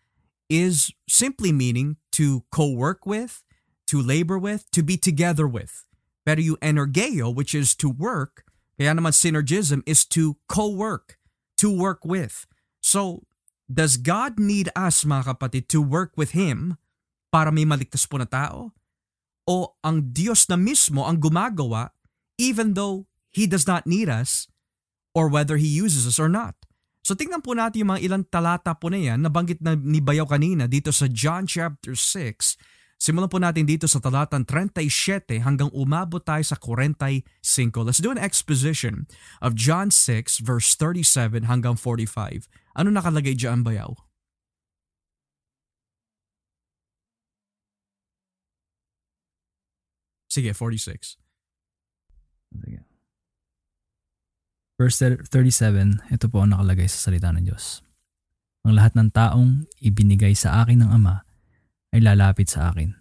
is 0.50 0.90
simply 1.08 1.54
meaning 1.54 1.98
to 2.12 2.44
co-work 2.52 3.06
with, 3.06 3.44
to 3.88 4.02
labor 4.02 4.40
with, 4.40 4.66
to 4.72 4.82
be 4.82 4.98
together 4.98 5.48
with. 5.48 5.86
Pero 6.26 6.42
yung 6.42 6.58
energeo, 6.66 7.34
which 7.34 7.54
is 7.54 7.76
to 7.76 7.90
work, 7.90 8.44
kaya 8.80 8.98
naman 8.98 9.14
synergism 9.14 9.86
is 9.86 10.04
to 10.06 10.38
co-work, 10.50 11.22
to 11.58 11.70
work 11.70 12.02
with. 12.04 12.50
So, 12.82 13.30
does 13.72 13.96
God 13.96 14.42
need 14.42 14.68
us, 14.76 15.08
mga 15.08 15.38
kapatid, 15.38 15.72
to 15.72 15.80
work 15.80 16.18
with 16.20 16.36
Him 16.36 16.76
para 17.32 17.54
may 17.54 17.64
maligtas 17.64 18.04
po 18.04 18.20
na 18.20 18.28
tao? 18.28 18.76
O 19.48 19.78
ang 19.86 20.12
Diyos 20.12 20.50
na 20.52 20.60
mismo 20.60 21.08
ang 21.08 21.22
gumagawa 21.22 21.96
even 22.36 22.74
though 22.76 23.08
He 23.32 23.48
does 23.48 23.64
not 23.64 23.88
need 23.88 24.12
us 24.12 24.52
or 25.16 25.32
whether 25.32 25.56
He 25.56 25.70
uses 25.70 26.04
us 26.04 26.20
or 26.20 26.28
not? 26.28 26.58
So 27.02 27.18
tingnan 27.18 27.42
po 27.42 27.58
natin 27.58 27.86
yung 27.86 27.92
mga 27.98 28.04
ilang 28.06 28.24
talata 28.30 28.78
po 28.78 28.94
na 28.94 29.02
yan 29.02 29.26
nabanggit 29.26 29.58
na 29.64 29.74
ni 29.74 29.98
Bayaw 29.98 30.30
kanina 30.30 30.70
dito 30.70 30.94
sa 30.94 31.10
John 31.10 31.50
chapter 31.50 31.98
6. 31.98 32.60
Simulan 33.02 33.34
po 33.34 33.42
natin 33.42 33.66
dito 33.66 33.90
sa 33.90 33.98
talatang 33.98 34.46
37 34.46 35.42
hanggang 35.42 35.74
umabot 35.74 36.22
tayo 36.22 36.46
sa 36.46 36.54
45. 36.54 37.26
Let's 37.82 37.98
do 37.98 38.14
an 38.14 38.22
exposition 38.22 39.10
of 39.42 39.58
John 39.58 39.90
6 39.90 40.38
verse 40.46 40.78
37 40.78 41.50
hanggang 41.50 41.74
45. 41.74 42.46
Ano 42.76 42.90
nakalagay 42.92 43.36
dyan, 43.36 43.64
Bayaw? 43.66 43.92
Sige, 50.32 50.56
46. 50.56 51.20
Sige. 52.56 52.80
Verse 54.80 54.98
37, 55.28 56.10
ito 56.10 56.26
po 56.32 56.40
ang 56.40 56.56
nakalagay 56.56 56.88
sa 56.88 57.12
salita 57.12 57.30
ng 57.36 57.44
Diyos. 57.44 57.84
Ang 58.64 58.80
lahat 58.80 58.96
ng 58.96 59.12
taong 59.12 59.68
ibinigay 59.84 60.32
sa 60.32 60.64
akin 60.64 60.82
ng 60.82 60.90
Ama 60.90 61.28
ay 61.92 62.00
lalapit 62.00 62.48
sa 62.48 62.72
akin. 62.72 62.96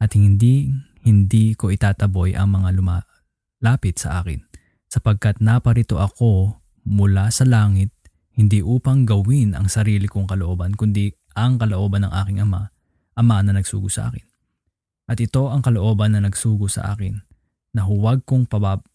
At 0.00 0.16
hindi, 0.16 0.72
hindi 1.04 1.52
ko 1.52 1.68
itataboy 1.68 2.32
ang 2.32 2.56
mga 2.56 2.72
lumalapit 2.74 4.00
sa 4.00 4.24
akin 4.24 4.40
sapagkat 4.88 5.44
naparito 5.44 6.00
ako 6.00 6.58
mula 6.86 7.28
sa 7.28 7.44
langit 7.44 7.92
hindi 8.36 8.60
upang 8.60 9.08
gawin 9.08 9.56
ang 9.56 9.72
sarili 9.72 10.04
kong 10.04 10.28
kalooban 10.28 10.76
kundi 10.76 11.08
ang 11.32 11.56
kalooban 11.56 12.04
ng 12.04 12.12
aking 12.12 12.44
Ama, 12.44 12.68
Ama 13.16 13.36
na 13.40 13.56
nagsugo 13.56 13.88
sa 13.88 14.12
akin. 14.12 14.24
At 15.08 15.16
ito 15.24 15.48
ang 15.48 15.64
kalooban 15.64 16.12
na 16.12 16.20
nagsugo 16.20 16.68
sa 16.68 16.92
akin, 16.92 17.16
na 17.72 17.88
huwag 17.88 18.28
kong 18.28 18.44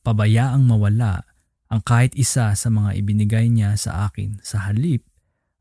pabayaang 0.06 0.62
mawala 0.62 1.26
ang 1.72 1.82
kahit 1.82 2.14
isa 2.14 2.54
sa 2.54 2.68
mga 2.70 3.00
ibinigay 3.02 3.50
niya 3.50 3.74
sa 3.80 4.06
akin 4.10 4.38
sa 4.46 4.70
halip 4.70 5.02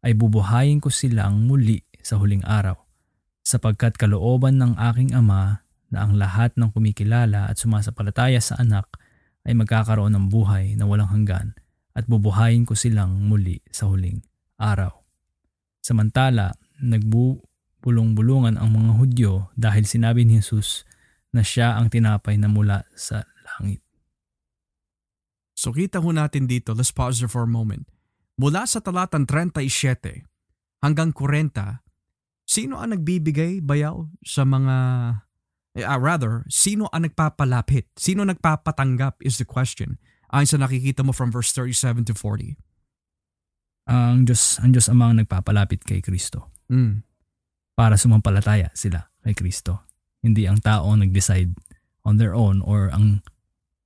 ay 0.04 0.12
bubuhayin 0.12 0.82
ko 0.82 0.92
silang 0.92 1.46
muli 1.48 1.86
sa 2.04 2.20
huling 2.20 2.44
araw, 2.44 2.76
sapagkat 3.46 3.96
kalooban 3.96 4.60
ng 4.60 4.76
aking 4.76 5.16
ama 5.16 5.64
na 5.88 6.04
ang 6.04 6.20
lahat 6.20 6.52
ng 6.58 6.68
kumikilala 6.74 7.48
at 7.48 7.56
sumasapalataya 7.56 8.42
sa 8.42 8.58
anak 8.60 8.88
ay 9.48 9.56
magkakaroon 9.56 10.12
ng 10.12 10.26
buhay 10.28 10.76
na 10.76 10.84
walang 10.84 11.08
hanggan 11.08 11.56
at 11.96 12.06
bubuhayin 12.06 12.64
ko 12.66 12.78
silang 12.78 13.26
muli 13.26 13.60
sa 13.70 13.90
huling 13.90 14.22
araw. 14.60 14.92
Samantala, 15.80 16.54
nagbu 16.80 17.40
bulong-bulungan 17.80 18.60
ang 18.60 18.70
mga 18.76 18.92
Hudyo 19.00 19.32
dahil 19.56 19.88
sinabi 19.88 20.28
ni 20.28 20.38
Jesus 20.38 20.84
na 21.32 21.40
siya 21.40 21.80
ang 21.80 21.88
tinapay 21.88 22.36
na 22.36 22.50
mula 22.50 22.84
sa 22.92 23.24
langit. 23.44 23.80
So 25.56 25.72
kita 25.72 26.00
ho 26.00 26.08
natin 26.12 26.48
dito, 26.48 26.72
let's 26.72 26.92
pause 26.92 27.20
for 27.28 27.44
a 27.44 27.50
moment. 27.50 27.88
Mula 28.40 28.64
sa 28.64 28.80
talatang 28.80 29.28
37 29.28 30.24
hanggang 30.80 31.12
40, 31.12 31.84
sino 32.48 32.80
ang 32.80 32.96
nagbibigay 32.96 33.60
bayaw 33.60 34.08
sa 34.24 34.48
mga 34.48 34.76
uh, 35.76 35.98
rather, 36.00 36.48
sino 36.48 36.88
ang 36.90 37.04
nagpapalapit? 37.04 37.92
Sino 37.94 38.24
nagpapatanggap 38.24 39.20
is 39.20 39.36
the 39.36 39.44
question. 39.44 40.00
Ayon 40.30 40.46
sa 40.46 40.58
nakikita 40.62 41.02
mo 41.02 41.10
from 41.10 41.34
verse 41.34 41.50
37 41.52 42.06
to 42.10 42.14
40. 42.14 42.54
Ang 43.90 44.22
Diyos, 44.22 44.62
ang 44.62 44.70
Diyos 44.70 44.86
Ama 44.86 45.10
ang 45.10 45.18
nagpapalapit 45.18 45.82
kay 45.82 45.98
Kristo. 45.98 46.54
Mm. 46.70 47.02
Para 47.74 47.98
sumampalataya 47.98 48.70
sila 48.70 49.10
kay 49.26 49.34
Kristo. 49.34 49.82
Hindi 50.22 50.46
ang 50.46 50.62
tao 50.62 50.86
ang 50.94 51.02
nag-decide 51.02 51.50
on 52.06 52.22
their 52.22 52.36
own 52.36 52.62
or 52.62 52.92
ang 52.94 53.26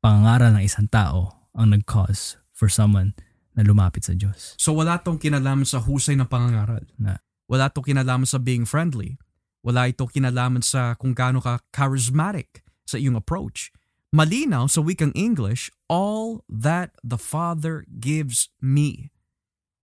pangaral 0.05 0.53
ng 0.53 0.65
isang 0.69 0.91
tao 0.93 1.49
ang 1.57 1.73
nag-cause 1.73 2.37
for 2.53 2.69
someone 2.69 3.17
na 3.57 3.65
lumapit 3.65 4.05
sa 4.05 4.13
Diyos. 4.13 4.59
So 4.61 4.75
wala 4.77 5.01
tong 5.01 5.17
kinalaman 5.17 5.65
sa 5.65 5.81
husay 5.81 6.19
ng 6.19 6.29
pangangaral. 6.29 6.85
Na. 7.01 7.23
Wala 7.49 7.71
tong 7.71 7.87
kinalaman 7.87 8.29
sa 8.29 8.43
being 8.43 8.69
friendly. 8.69 9.17
Wala 9.65 9.89
ito 9.89 10.05
kinalaman 10.05 10.61
sa 10.61 10.93
kung 10.99 11.17
gaano 11.17 11.41
ka 11.41 11.63
charismatic 11.73 12.61
sa 12.85 13.01
iyong 13.01 13.17
approach. 13.17 13.73
Malinaw 14.15 14.71
sa 14.71 14.79
wikang 14.79 15.11
English, 15.19 15.75
all 15.91 16.47
that 16.47 16.95
the 17.03 17.19
Father 17.19 17.83
gives 17.99 18.47
me. 18.63 19.11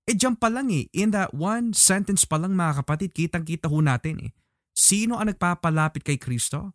Eh 0.08 0.16
dyan 0.16 0.40
pa 0.40 0.48
lang 0.48 0.72
eh, 0.72 0.88
in 0.96 1.12
that 1.12 1.36
one 1.36 1.76
sentence 1.76 2.24
pa 2.24 2.40
lang 2.40 2.56
mga 2.56 2.80
kapatid, 2.80 3.12
kitang-kita 3.12 3.68
ho 3.68 3.84
natin 3.84 4.24
eh. 4.24 4.32
Sino 4.72 5.20
ang 5.20 5.28
nagpapalapit 5.28 6.08
kay 6.08 6.16
Kristo? 6.16 6.72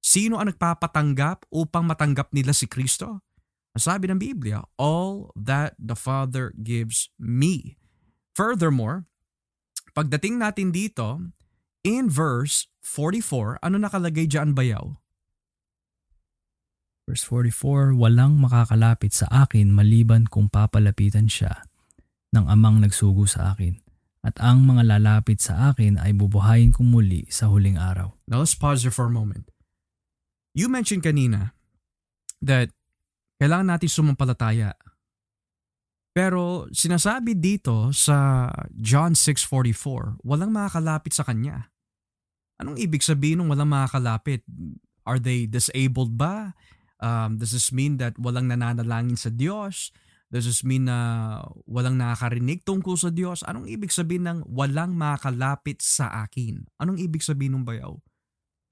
Sino 0.00 0.40
ang 0.40 0.48
nagpapatanggap 0.48 1.44
upang 1.52 1.84
matanggap 1.84 2.32
nila 2.32 2.56
si 2.56 2.64
Kristo? 2.64 3.20
Sabi 3.76 4.08
ng 4.08 4.20
Biblia, 4.20 4.64
all 4.80 5.28
that 5.36 5.76
the 5.76 5.96
Father 5.96 6.56
gives 6.56 7.12
me. 7.20 7.76
Furthermore, 8.32 9.04
pagdating 9.92 10.40
natin 10.40 10.72
dito, 10.72 11.20
In 11.82 12.06
verse 12.06 12.70
44, 12.86 13.58
ano 13.58 13.76
nakalagay 13.76 14.30
dyan 14.30 14.54
bayaw? 14.54 15.01
Verse 17.02 17.26
44, 17.26 17.98
Walang 17.98 18.38
makakalapit 18.38 19.10
sa 19.10 19.26
akin 19.46 19.74
maliban 19.74 20.30
kung 20.30 20.46
papalapitan 20.46 21.26
siya 21.26 21.66
ng 22.32 22.46
amang 22.46 22.78
nagsugo 22.78 23.26
sa 23.26 23.54
akin. 23.54 23.82
At 24.22 24.38
ang 24.38 24.62
mga 24.62 24.86
lalapit 24.86 25.42
sa 25.42 25.74
akin 25.74 25.98
ay 25.98 26.14
bubuhayin 26.14 26.70
kong 26.70 26.86
muli 26.86 27.26
sa 27.26 27.50
huling 27.50 27.74
araw. 27.74 28.14
Now 28.30 28.38
let's 28.38 28.54
pause 28.54 28.86
here 28.86 28.94
for 28.94 29.10
a 29.10 29.12
moment. 29.12 29.50
You 30.54 30.70
mentioned 30.70 31.02
kanina 31.02 31.58
that 32.38 32.70
kailangan 33.42 33.74
natin 33.74 33.90
sumampalataya. 33.90 34.78
Pero 36.14 36.70
sinasabi 36.70 37.34
dito 37.34 37.90
sa 37.90 38.46
John 38.70 39.18
6.44, 39.18 40.22
walang 40.22 40.54
makakalapit 40.54 41.16
sa 41.16 41.26
Kanya. 41.26 41.72
Anong 42.62 42.78
ibig 42.78 43.02
sabihin 43.02 43.42
ng 43.42 43.50
walang 43.50 43.74
makakalapit? 43.74 44.46
Are 45.02 45.18
they 45.18 45.50
disabled 45.50 46.14
ba? 46.14 46.54
Um, 47.02 47.42
does 47.42 47.50
this 47.50 47.74
mean 47.74 47.98
that 47.98 48.14
walang 48.14 48.46
nananalangin 48.46 49.18
sa 49.18 49.34
Diyos? 49.34 49.90
Does 50.32 50.48
this 50.48 50.62
mean 50.64 50.88
na 50.88 51.42
walang 51.68 52.00
nakakarinig 52.00 52.64
tungkol 52.64 52.96
sa 52.96 53.12
Diyos? 53.12 53.44
Anong 53.44 53.68
ibig 53.68 53.92
sabihin 53.92 54.24
ng 54.24 54.38
walang 54.48 54.96
makakalapit 54.96 55.82
sa 55.84 56.08
akin? 56.24 56.64
Anong 56.80 57.02
ibig 57.02 57.20
sabihin 57.20 57.58
ng 57.60 57.66
bayaw? 57.68 58.00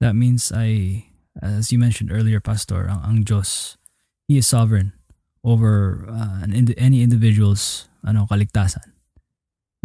That 0.01 0.17
means 0.17 0.49
I, 0.49 1.05
as 1.37 1.69
you 1.69 1.77
mentioned 1.77 2.09
earlier, 2.09 2.41
Pastor, 2.41 2.89
ang, 2.89 3.05
ang 3.05 3.17
Diyos, 3.21 3.77
He 4.25 4.41
is 4.41 4.49
sovereign 4.49 4.95
over 5.43 6.07
uh, 6.07 6.47
any 6.79 7.03
individual's 7.03 7.91
ano, 8.01 8.25
kaligtasan. 8.25 8.95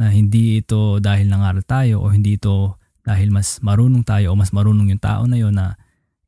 Na 0.01 0.09
hindi 0.15 0.63
ito 0.63 1.03
dahil 1.03 1.29
nangaral 1.29 1.67
tayo 1.67 2.07
o 2.07 2.15
hindi 2.15 2.39
ito 2.41 2.81
dahil 3.03 3.35
mas 3.35 3.61
marunong 3.61 4.07
tayo 4.07 4.33
o 4.33 4.39
mas 4.39 4.55
marunong 4.55 4.95
yung 4.95 5.03
tao 5.03 5.29
na 5.29 5.37
yon 5.37 5.59
na 5.59 5.77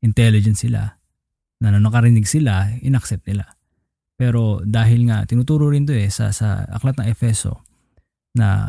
intelligent 0.03 0.59
sila, 0.59 0.98
na 1.59 1.75
nakarinig 1.75 2.27
sila, 2.27 2.71
inaccept 2.79 3.27
nila. 3.27 3.59
Pero 4.19 4.63
dahil 4.63 5.07
nga, 5.07 5.23
tinuturo 5.23 5.71
rin 5.71 5.87
to 5.87 5.95
eh 5.95 6.11
sa, 6.11 6.31
sa 6.35 6.67
aklat 6.67 6.99
ng 6.99 7.07
Efeso 7.07 7.63
na 8.35 8.67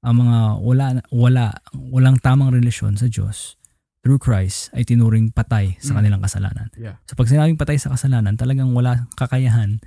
ang 0.00 0.16
mga 0.24 0.38
wala, 0.64 0.86
wala, 1.12 1.44
walang 1.74 2.16
tamang 2.20 2.54
relasyon 2.54 2.96
sa 2.96 3.10
Diyos 3.10 3.58
through 4.00 4.22
Christ 4.22 4.70
ay 4.72 4.86
tinuring 4.86 5.34
patay 5.34 5.76
sa 5.82 5.92
mm. 5.92 5.96
kanilang 6.00 6.22
kasalanan. 6.22 6.68
Yeah. 6.78 6.96
So 7.04 7.18
pag 7.18 7.28
sinabing 7.28 7.58
patay 7.58 7.76
sa 7.76 7.92
kasalanan, 7.92 8.38
talagang 8.38 8.72
wala 8.72 9.10
kakayahan 9.18 9.82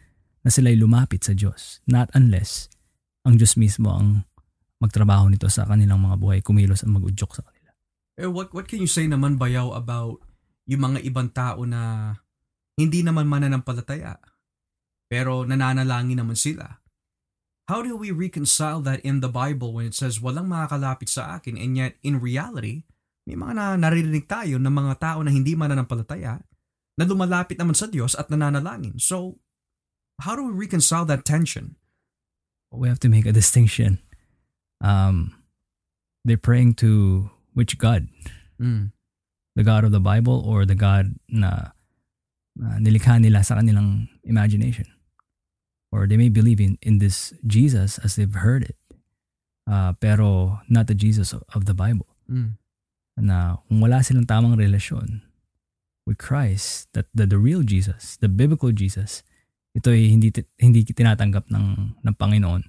na 0.46 0.50
sila'y 0.50 0.78
lumapit 0.78 1.26
sa 1.26 1.34
Diyos. 1.34 1.80
Not 1.90 2.12
unless 2.14 2.68
ang 3.26 3.42
Diyos 3.42 3.56
mismo 3.56 3.94
ang 3.94 4.30
magtrabaho 4.82 5.30
nito 5.30 5.48
sa 5.48 5.66
kanilang 5.70 6.02
mga 6.02 6.18
buhay, 6.18 6.40
kumilos 6.42 6.82
at 6.82 6.90
mag-udyok 6.90 7.32
sa 7.38 7.46
kanila. 7.46 7.70
Eh, 8.18 8.30
what, 8.30 8.50
what 8.52 8.66
can 8.66 8.82
you 8.82 8.90
say 8.90 9.06
naman 9.06 9.38
bayaw 9.38 9.78
about 9.78 10.22
yung 10.66 10.92
mga 10.92 11.06
ibang 11.06 11.30
tao 11.30 11.64
na 11.66 12.14
hindi 12.80 13.04
naman 13.04 13.28
mananampalataya 13.28 14.20
pero 15.12 15.44
nananalangin 15.44 16.20
naman 16.24 16.38
sila? 16.40 16.80
How 17.72 17.80
do 17.84 17.96
we 17.96 18.12
reconcile 18.12 18.84
that 18.84 19.00
in 19.04 19.24
the 19.24 19.32
Bible 19.32 19.72
when 19.76 19.92
it 19.92 19.96
says 19.96 20.20
walang 20.20 20.52
makakalapit 20.52 21.08
sa 21.08 21.40
akin 21.40 21.56
and 21.56 21.80
yet 21.80 21.96
in 22.04 22.20
reality, 22.20 22.84
may 23.24 23.38
mga 23.38 23.54
na 23.56 23.66
naririnig 23.80 24.28
tayo 24.28 24.60
ng 24.60 24.74
mga 24.74 24.94
tao 25.00 25.20
na 25.24 25.32
hindi 25.32 25.56
mananampalataya 25.56 26.42
na 27.00 27.04
lumalapit 27.08 27.56
naman 27.56 27.78
sa 27.78 27.88
Diyos 27.88 28.18
at 28.18 28.28
nananalangin. 28.28 29.00
So, 29.00 29.40
how 30.20 30.36
do 30.36 30.44
we 30.44 30.54
reconcile 30.54 31.08
that 31.08 31.24
tension? 31.24 31.80
We 32.72 32.92
have 32.92 33.00
to 33.04 33.12
make 33.12 33.28
a 33.28 33.36
distinction 33.36 34.04
um, 34.82 35.36
they're 36.26 36.38
praying 36.38 36.76
to 36.76 37.30
which 37.54 37.78
God? 37.78 38.08
Mm. 38.60 38.92
The 39.56 39.64
God 39.64 39.84
of 39.84 39.92
the 39.92 40.00
Bible 40.00 40.44
or 40.46 40.66
the 40.66 40.76
God 40.76 41.16
na 41.30 41.72
uh, 42.60 42.78
nilikha 42.82 43.22
nila 43.22 43.46
sa 43.46 43.60
kanilang 43.60 44.10
imagination? 44.24 44.88
Or 45.92 46.08
they 46.08 46.16
may 46.16 46.32
believe 46.32 46.64
in, 46.64 46.80
in 46.82 47.04
this 47.04 47.36
Jesus 47.44 48.00
as 48.00 48.16
they've 48.16 48.32
heard 48.32 48.64
it, 48.64 48.80
uh, 49.68 49.92
pero 50.00 50.60
not 50.72 50.88
the 50.88 50.96
Jesus 50.96 51.36
of, 51.36 51.44
of 51.52 51.68
the 51.68 51.76
Bible. 51.76 52.08
Mm. 52.32 52.56
Na 53.20 53.60
kung 53.68 53.84
wala 53.84 54.00
silang 54.00 54.26
tamang 54.26 54.56
relasyon 54.56 55.22
with 56.08 56.18
Christ, 56.18 56.88
that 56.96 57.12
the, 57.14 57.28
the 57.28 57.38
real 57.38 57.62
Jesus, 57.62 58.16
the 58.18 58.32
biblical 58.32 58.72
Jesus, 58.72 59.22
ito 59.72 59.92
ay 59.92 60.12
hindi 60.12 60.32
hindi 60.60 60.84
tinatanggap 60.84 61.48
ng 61.48 62.00
ng 62.04 62.16
Panginoon 62.16 62.64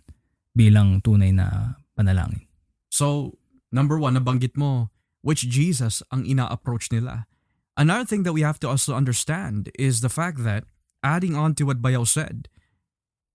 bilang 0.54 1.02
tunay 1.02 1.34
na 1.34 1.78
panalangin. 1.96 2.46
So, 2.92 3.38
number 3.72 3.96
one, 3.98 4.14
nabanggit 4.14 4.54
mo, 4.54 4.92
which 5.24 5.48
Jesus 5.48 6.04
ang 6.12 6.28
ina-approach 6.28 6.92
nila. 6.92 7.26
Another 7.72 8.04
thing 8.04 8.22
that 8.28 8.36
we 8.36 8.44
have 8.44 8.60
to 8.60 8.68
also 8.68 8.92
understand 8.92 9.72
is 9.80 10.04
the 10.04 10.12
fact 10.12 10.44
that, 10.44 10.68
adding 11.00 11.32
on 11.32 11.56
to 11.56 11.64
what 11.64 11.80
Bayaw 11.80 12.04
said, 12.04 12.52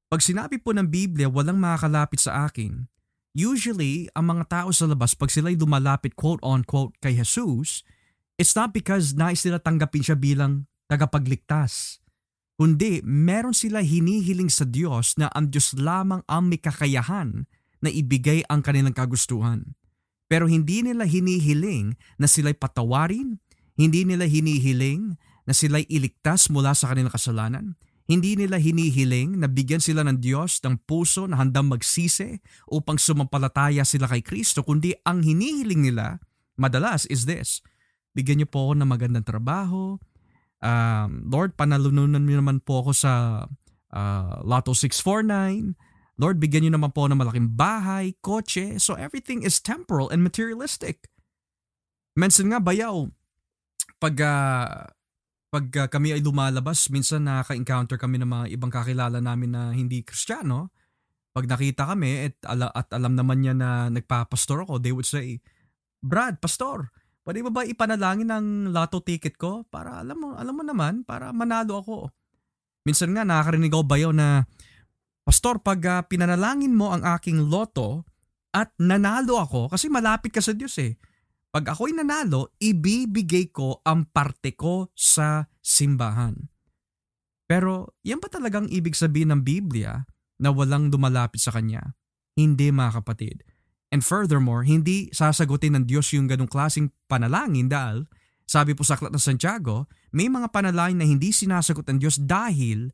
pag 0.08 0.22
sinabi 0.24 0.62
po 0.62 0.72
ng 0.72 0.88
Biblia, 0.88 1.28
walang 1.28 1.60
makakalapit 1.60 2.22
sa 2.22 2.48
akin, 2.48 2.88
usually, 3.36 4.08
ang 4.14 4.32
mga 4.32 4.48
tao 4.48 4.70
sa 4.72 4.88
labas, 4.88 5.18
pag 5.18 5.34
sila'y 5.34 5.58
lumalapit 5.58 6.16
quote-unquote 6.16 6.96
kay 7.02 7.18
Jesus, 7.18 7.82
it's 8.38 8.54
not 8.54 8.72
because 8.72 9.18
nais 9.18 9.42
nila 9.44 9.60
tanggapin 9.60 10.06
siya 10.06 10.16
bilang 10.16 10.70
tagapagligtas. 10.88 12.00
Kundi, 12.58 13.06
meron 13.06 13.54
sila 13.54 13.86
hinihiling 13.86 14.50
sa 14.50 14.66
Diyos 14.66 15.14
na 15.22 15.30
ang 15.34 15.54
Diyos 15.54 15.78
lamang 15.78 16.26
ang 16.26 16.50
may 16.50 16.58
kakayahan 16.58 17.46
na 17.82 17.90
ibigay 17.94 18.42
ang 18.50 18.66
kanilang 18.66 18.98
kagustuhan. 18.98 19.78
Pero 20.26 20.50
hindi 20.50 20.82
nila 20.82 21.06
hinihiling 21.06 21.94
na 22.18 22.26
sila'y 22.26 22.58
patawarin, 22.58 23.38
hindi 23.78 24.04
nila 24.04 24.26
hinihiling 24.26 25.16
na 25.48 25.54
sila'y 25.54 25.88
iligtas 25.88 26.50
mula 26.52 26.74
sa 26.74 26.92
kanilang 26.92 27.14
kasalanan, 27.14 27.78
hindi 28.08 28.40
nila 28.40 28.58
hinihiling 28.58 29.38
na 29.38 29.48
bigyan 29.52 29.84
sila 29.84 30.02
ng 30.08 30.24
Diyos 30.24 30.64
ng 30.64 30.80
puso 30.88 31.28
na 31.28 31.40
handang 31.40 31.68
magsisi 31.68 32.40
upang 32.72 32.96
sumampalataya 32.96 33.84
sila 33.84 34.08
kay 34.08 34.24
Kristo, 34.24 34.64
kundi 34.64 34.96
ang 35.04 35.22
hinihiling 35.24 35.88
nila 35.88 36.20
madalas 36.58 37.06
is 37.08 37.30
this, 37.30 37.62
bigyan 38.18 38.42
niyo 38.42 38.50
po 38.50 38.72
ako 38.72 38.74
ng 38.82 38.90
magandang 38.90 39.28
trabaho, 39.28 40.00
um, 40.64 41.10
Lord, 41.28 41.54
panalununan 41.54 42.24
niyo 42.24 42.42
naman 42.42 42.64
po 42.64 42.82
ako 42.82 42.92
sa 42.96 43.14
uh, 43.94 44.36
Lotto 44.42 44.74
649, 44.74 45.78
Lord, 46.18 46.42
bigyan 46.42 46.66
niyo 46.66 46.74
naman 46.80 46.96
po 46.96 47.06
ng 47.06 47.20
malaking 47.20 47.54
bahay, 47.54 48.18
kotse, 48.26 48.82
so 48.82 48.98
everything 48.98 49.46
is 49.46 49.62
temporal 49.62 50.10
and 50.10 50.26
materialistic. 50.26 51.06
Minsan 52.18 52.50
nga 52.50 52.58
bayaw, 52.58 53.06
pag, 53.98 54.16
uh, 54.22 54.86
pag 55.52 55.66
uh, 55.74 55.88
kami 55.90 56.18
ay 56.18 56.22
lumalabas, 56.22 56.90
minsan 56.90 57.26
nakaka-encounter 57.26 57.98
kami 58.00 58.22
ng 58.22 58.30
mga 58.30 58.46
ibang 58.54 58.72
kakilala 58.72 59.20
namin 59.22 59.54
na 59.54 59.62
hindi 59.74 60.02
kristyano. 60.02 60.74
Pag 61.34 61.46
nakita 61.46 61.86
kami 61.86 62.34
at, 62.34 62.38
ala, 62.50 62.74
at 62.74 62.90
alam 62.94 63.14
naman 63.14 63.46
niya 63.46 63.54
na 63.54 63.94
nagpapastor 63.94 64.66
ako, 64.66 64.82
they 64.82 64.94
would 64.94 65.06
say, 65.06 65.38
Brad, 66.02 66.42
pastor, 66.42 66.90
pwede 67.26 67.46
ba 67.46 67.62
ba 67.62 67.62
ipanalangin 67.66 68.30
ng 68.34 68.46
lotto 68.74 69.02
ticket 69.02 69.38
ko 69.38 69.66
para 69.70 70.02
alam 70.02 70.18
mo, 70.18 70.28
alam 70.34 70.54
mo 70.54 70.64
naman, 70.66 71.06
para 71.06 71.30
manalo 71.30 71.82
ako. 71.82 71.98
Minsan 72.88 73.14
nga 73.14 73.28
nakakarinig 73.28 73.74
ako 73.74 73.84
bayaw 73.86 74.12
na, 74.16 74.48
Pastor, 75.28 75.60
pag 75.60 75.84
uh, 75.84 76.00
pinanalangin 76.08 76.72
mo 76.72 76.96
ang 76.96 77.04
aking 77.04 77.52
loto 77.52 78.08
at 78.56 78.72
nanalo 78.80 79.44
ako, 79.44 79.68
kasi 79.68 79.92
malapit 79.92 80.32
ka 80.32 80.40
sa 80.40 80.56
Diyos 80.56 80.80
eh. 80.80 80.96
Pag 81.52 81.74
ako'y 81.74 81.96
nanalo, 81.96 82.54
ibibigay 82.60 83.50
ko 83.50 83.80
ang 83.88 84.08
parte 84.12 84.54
ko 84.54 84.92
sa 84.94 85.48
simbahan. 85.64 86.36
Pero 87.48 87.96
yan 88.04 88.20
ba 88.20 88.28
talagang 88.28 88.68
ibig 88.68 88.94
sabihin 88.94 89.32
ng 89.32 89.42
Biblia 89.42 90.04
na 90.44 90.52
walang 90.52 90.92
dumalapit 90.92 91.40
sa 91.40 91.56
Kanya? 91.56 91.96
Hindi 92.36 92.70
mga 92.70 93.02
kapatid. 93.02 93.48
And 93.88 94.04
furthermore, 94.04 94.68
hindi 94.68 95.08
sasagutin 95.16 95.80
ng 95.80 95.88
Diyos 95.88 96.12
yung 96.12 96.28
ganong 96.28 96.52
klaseng 96.52 96.92
panalangin 97.08 97.72
dahil 97.72 98.04
sabi 98.48 98.76
po 98.76 98.88
sa 98.88 98.96
Aklat 98.96 99.12
ng 99.12 99.20
Santiago, 99.20 99.92
may 100.16 100.32
mga 100.32 100.52
panalangin 100.52 101.04
na 101.04 101.08
hindi 101.08 101.36
sinasagot 101.36 101.84
ng 101.88 102.00
Diyos 102.00 102.16
dahil 102.16 102.92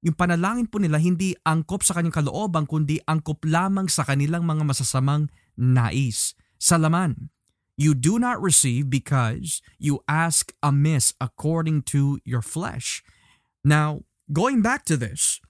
yung 0.00 0.16
panalangin 0.16 0.68
po 0.68 0.80
nila 0.80 0.96
hindi 0.96 1.36
angkop 1.44 1.84
sa 1.84 1.96
kanyang 1.96 2.24
kalooban 2.24 2.64
kundi 2.64 3.00
angkop 3.04 3.44
lamang 3.44 3.92
sa 3.92 4.08
kanilang 4.08 4.44
mga 4.48 4.64
masasamang 4.64 5.28
nais. 5.56 6.32
Sa 6.56 6.80
laman, 6.80 7.28
you 7.76 7.92
do 7.92 8.18
not 8.18 8.40
receive 8.40 8.88
because 8.88 9.60
you 9.78 10.00
ask 10.08 10.52
amiss 10.64 11.12
according 11.20 11.82
to 11.92 12.18
your 12.24 12.42
flesh. 12.42 13.04
Now, 13.64 14.02
going 14.32 14.64
back 14.64 14.88
to 14.88 14.96
this, 14.96 15.40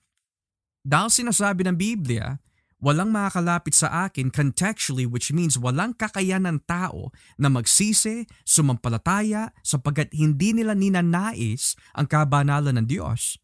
dahil 0.86 1.10
sinasabi 1.10 1.66
ng 1.66 1.78
Biblia 1.78 2.38
Walang 2.76 3.08
makakalapit 3.08 3.72
sa 3.72 4.04
akin 4.04 4.28
contextually 4.28 5.08
which 5.08 5.32
means 5.32 5.56
walang 5.56 5.96
kakayanan 5.96 6.60
tao 6.68 7.08
na 7.40 7.48
magsisi, 7.48 8.28
sumampalataya 8.44 9.56
sapagkat 9.64 10.12
hindi 10.12 10.52
nila 10.52 10.76
ninanais 10.76 11.72
ang 11.96 12.04
kabanalan 12.04 12.76
ng 12.76 12.86
Diyos. 12.86 13.40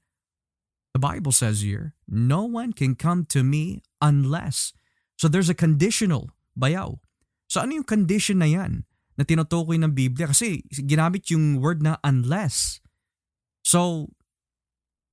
The 0.93 1.01
Bible 1.01 1.33
says 1.33 1.65
here, 1.65 1.97
no 2.05 2.45
one 2.45 2.77
can 2.77 2.93
come 2.93 3.25
to 3.33 3.41
me 3.41 3.81
unless. 4.05 4.77
So 5.17 5.33
there's 5.33 5.49
a 5.49 5.57
conditional 5.57 6.37
bayaw. 6.53 7.01
So 7.53 7.61
ano 7.61 7.77
yung 7.77 7.85
condition 7.85 8.41
na 8.41 8.49
yan 8.49 8.89
na 9.21 9.29
tinutukoy 9.29 9.77
ng 9.77 9.93
Biblia? 9.93 10.33
Kasi 10.33 10.65
ginamit 10.73 11.29
yung 11.29 11.61
word 11.61 11.85
na 11.85 12.01
unless. 12.01 12.81
So 13.61 14.09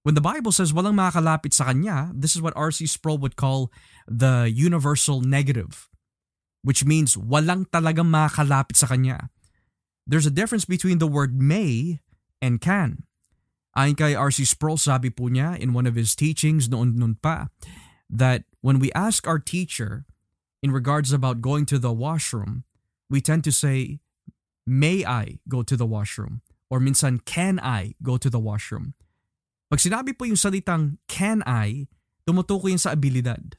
When 0.08 0.16
the 0.16 0.24
Bible 0.24 0.56
says 0.56 0.72
walang 0.72 0.96
makakalapit 0.96 1.54
sa 1.54 1.70
kanya, 1.70 2.10
this 2.16 2.34
is 2.34 2.42
what 2.42 2.56
R.C. 2.56 2.88
Sproul 2.88 3.20
would 3.20 3.36
call 3.36 3.70
the 4.08 4.48
universal 4.48 5.20
negative, 5.20 5.92
which 6.64 6.88
means 6.88 7.20
walang 7.20 7.68
talagang 7.68 8.08
makakalapit 8.08 8.80
sa 8.80 8.88
kanya. 8.88 9.30
There's 10.08 10.26
a 10.26 10.34
difference 10.34 10.64
between 10.64 10.98
the 10.98 11.06
word 11.06 11.38
may 11.38 12.00
and 12.42 12.64
can. 12.64 13.06
Ayon 13.78 14.00
kay 14.00 14.16
R.C. 14.16 14.48
Sproul, 14.48 14.80
sabi 14.80 15.12
po 15.12 15.28
niya 15.28 15.60
in 15.60 15.76
one 15.76 15.86
of 15.86 15.94
his 16.00 16.16
teachings 16.16 16.72
noon-noon 16.72 17.20
pa, 17.20 17.52
that 18.10 18.48
when 18.64 18.80
we 18.80 18.90
ask 18.98 19.28
our 19.28 19.38
teacher 19.38 20.09
in 20.62 20.72
regards 20.72 21.12
about 21.12 21.42
going 21.42 21.66
to 21.68 21.80
the 21.80 21.94
washroom, 21.94 22.64
we 23.10 23.22
tend 23.22 23.44
to 23.44 23.52
say, 23.52 24.00
may 24.68 25.06
I 25.06 25.40
go 25.48 25.64
to 25.64 25.76
the 25.76 25.86
washroom? 25.86 26.42
Or 26.70 26.80
minsan, 26.80 27.26
can 27.26 27.60
I 27.60 27.96
go 28.04 28.18
to 28.18 28.30
the 28.30 28.40
washroom? 28.40 28.94
Pag 29.70 29.82
sinabi 29.82 30.18
po 30.18 30.26
yung 30.26 30.38
salitang 30.38 30.98
can 31.10 31.42
I, 31.46 31.90
tumutukoy 32.26 32.74
yun 32.74 32.82
sa 32.82 32.94
abilidad. 32.94 33.58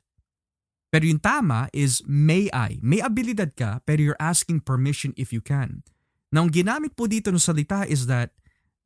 Pero 0.91 1.07
yung 1.07 1.23
tama 1.23 1.71
is 1.71 2.03
may 2.07 2.51
I. 2.51 2.83
May 2.83 2.99
abilidad 2.99 3.55
ka 3.55 3.79
pero 3.87 4.03
you're 4.03 4.23
asking 4.23 4.67
permission 4.67 5.15
if 5.15 5.31
you 5.31 5.39
can. 5.39 5.87
Now, 6.31 6.47
ang 6.47 6.55
ginamit 6.55 6.95
po 6.95 7.11
dito 7.11 7.31
ng 7.31 7.43
salita 7.43 7.87
is 7.87 8.07
that 8.07 8.35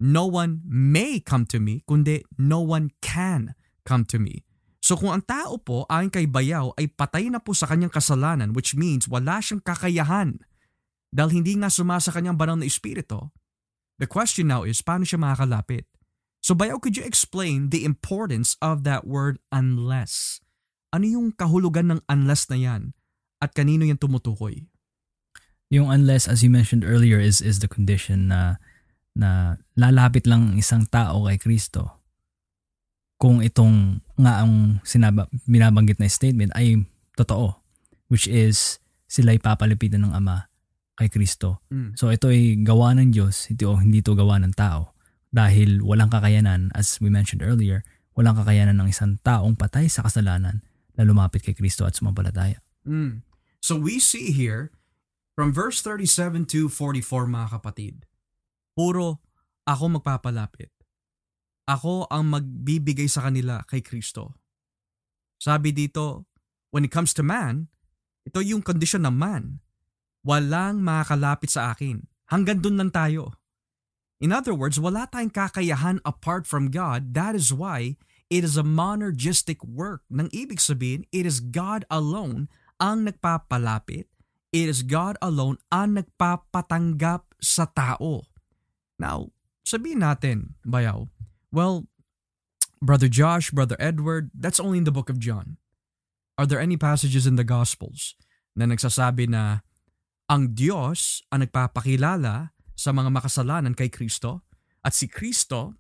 no 0.01 0.25
one 0.29 0.65
may 0.65 1.21
come 1.21 1.45
to 1.49 1.61
me, 1.61 1.85
kundi 1.89 2.25
no 2.37 2.61
one 2.61 2.93
can 3.05 3.57
come 3.85 4.05
to 4.09 4.21
me. 4.21 4.45
So 4.85 5.01
kung 5.01 5.17
ang 5.17 5.25
tao 5.25 5.57
po 5.57 5.89
ayon 5.89 6.13
kay 6.13 6.29
Bayaw 6.29 6.77
ay 6.77 6.93
patay 6.93 7.33
na 7.33 7.41
po 7.41 7.57
sa 7.57 7.65
kanyang 7.65 7.89
kasalanan 7.89 8.53
which 8.53 8.77
means 8.77 9.09
wala 9.09 9.41
siyang 9.41 9.65
kakayahan 9.65 10.37
dahil 11.09 11.41
hindi 11.41 11.57
nga 11.57 11.73
sumasa 11.73 12.13
kanyang 12.13 12.37
banal 12.37 12.61
na 12.61 12.69
espiritu, 12.69 13.33
the 13.97 14.05
question 14.05 14.53
now 14.53 14.69
is 14.69 14.85
paano 14.85 15.09
siya 15.09 15.17
makakalapit? 15.17 15.89
So 16.45 16.53
Bayaw, 16.53 16.85
could 16.85 17.01
you 17.01 17.07
explain 17.09 17.73
the 17.73 17.89
importance 17.89 18.61
of 18.61 18.85
that 18.85 19.09
word 19.09 19.41
unless? 19.49 20.45
Ano 20.93 21.09
yung 21.09 21.33
kahulugan 21.33 21.89
ng 21.89 22.01
unless 22.05 22.45
na 22.53 22.61
yan? 22.61 22.93
At 23.41 23.57
kanino 23.57 23.89
yan 23.89 23.97
tumutukoy? 23.97 24.69
Yung 25.73 25.89
unless, 25.89 26.29
as 26.29 26.45
you 26.45 26.53
mentioned 26.53 26.85
earlier, 26.85 27.17
is 27.17 27.41
is 27.41 27.65
the 27.65 27.73
condition 27.73 28.29
na 28.29 28.61
na 29.17 29.57
lalapit 29.81 30.29
lang 30.29 30.61
isang 30.61 30.85
tao 30.85 31.25
kay 31.25 31.41
Kristo 31.41 32.04
kung 33.19 33.41
itong 33.41 34.03
nga 34.19 34.43
ang 34.45 34.83
sinaba, 34.83 35.31
binabanggit 35.47 35.99
na 35.99 36.11
statement 36.11 36.53
ay 36.59 36.83
totoo 37.15 37.65
which 38.09 38.29
is 38.29 38.79
sila 39.09 39.33
ay 39.35 39.41
papalipitan 39.41 40.07
ng 40.07 40.13
Ama 40.15 40.47
kay 40.95 41.11
Kristo. 41.11 41.63
Mm. 41.75 41.99
So 41.99 42.15
ito 42.15 42.31
ay 42.31 42.63
gawa 42.63 42.95
ng 42.95 43.11
Diyos, 43.11 43.51
ito 43.51 43.75
hindi 43.75 43.99
ito 43.99 44.15
gawa 44.15 44.39
ng 44.39 44.55
tao 44.55 44.95
dahil 45.35 45.83
walang 45.83 46.15
kakayanan, 46.15 46.71
as 46.79 47.03
we 47.03 47.11
mentioned 47.11 47.43
earlier, 47.43 47.83
walang 48.15 48.39
kakayanan 48.39 48.79
ng 48.79 48.89
isang 48.91 49.19
taong 49.27 49.59
patay 49.59 49.91
sa 49.91 50.07
kasalanan 50.07 50.63
na 50.95 51.03
lumapit 51.03 51.43
kay 51.43 51.59
Kristo 51.59 51.83
at 51.83 51.99
sumampalataya. 51.99 52.63
Mm. 52.87 53.27
So 53.59 53.75
we 53.75 53.99
see 53.99 54.31
here, 54.31 54.71
from 55.35 55.51
verse 55.51 55.83
37 55.83 56.47
to 56.55 56.71
44 56.71 57.27
mga 57.27 57.49
kapatid, 57.59 58.07
puro 58.79 59.19
ako 59.67 59.99
magpapalapit. 59.99 60.71
Ako 61.65 62.13
ang 62.13 62.29
magbibigay 62.29 63.09
sa 63.09 63.29
kanila 63.29 63.65
kay 63.65 63.81
Kristo. 63.81 64.37
Sabi 65.41 65.73
dito, 65.73 66.29
when 66.73 66.85
it 66.85 66.93
comes 66.93 67.17
to 67.17 67.25
man, 67.25 67.73
ito 68.25 68.41
yung 68.41 68.65
kondisyon 68.65 69.05
ng 69.09 69.17
man. 69.17 69.65
Walang 70.25 70.81
makakalapit 70.81 71.53
sa 71.53 71.77
akin. 71.77 72.09
Hanggang 72.33 72.65
dun 72.65 72.81
lang 72.81 72.89
tayo. 72.89 73.37
In 74.25 74.33
other 74.33 74.57
words, 74.57 74.81
wala 74.81 75.05
tayong 75.05 75.33
kakayahan 75.33 76.01
apart 76.09 76.49
from 76.49 76.73
God. 76.73 77.13
That 77.13 77.37
is 77.37 77.53
why 77.53 78.01
it 78.33 78.41
is 78.41 78.57
a 78.57 78.65
monergistic 78.65 79.61
work. 79.61 80.01
Nang 80.09 80.33
ibig 80.33 80.65
sabihin, 80.65 81.05
it 81.13 81.29
is 81.29 81.45
God 81.45 81.85
alone 81.93 82.49
ang 82.81 83.05
nagpapalapit. 83.05 84.09
It 84.55 84.71
is 84.71 84.87
God 84.87 85.21
alone 85.21 85.61
ang 85.69 86.01
nagpapatanggap 86.01 87.37
sa 87.43 87.69
tao. 87.69 88.25
Now, 88.97 89.35
sabihin 89.67 90.01
natin, 90.01 90.57
bayaw, 90.65 91.11
well, 91.55 91.87
Brother 92.83 93.07
Josh, 93.07 93.55
Brother 93.55 93.79
Edward, 93.79 94.35
that's 94.35 94.59
only 94.59 94.83
in 94.83 94.85
the 94.85 94.93
book 94.93 95.07
of 95.09 95.23
John. 95.23 95.57
Are 96.35 96.51
there 96.51 96.59
any 96.59 96.75
passages 96.75 97.31
in 97.31 97.39
the 97.39 97.47
Gospels 97.47 98.19
na 98.59 98.67
nagsasabi 98.67 99.31
na 99.31 99.63
ang 100.27 100.51
Diyos 100.51 101.23
ang 101.31 101.47
nagpapakilala 101.47 102.51
sa 102.75 102.91
mga 102.91 103.09
makasalanan 103.15 103.79
kay 103.79 103.87
Kristo 103.87 104.43
at 104.83 104.91
si 104.91 105.07
Kristo 105.07 105.79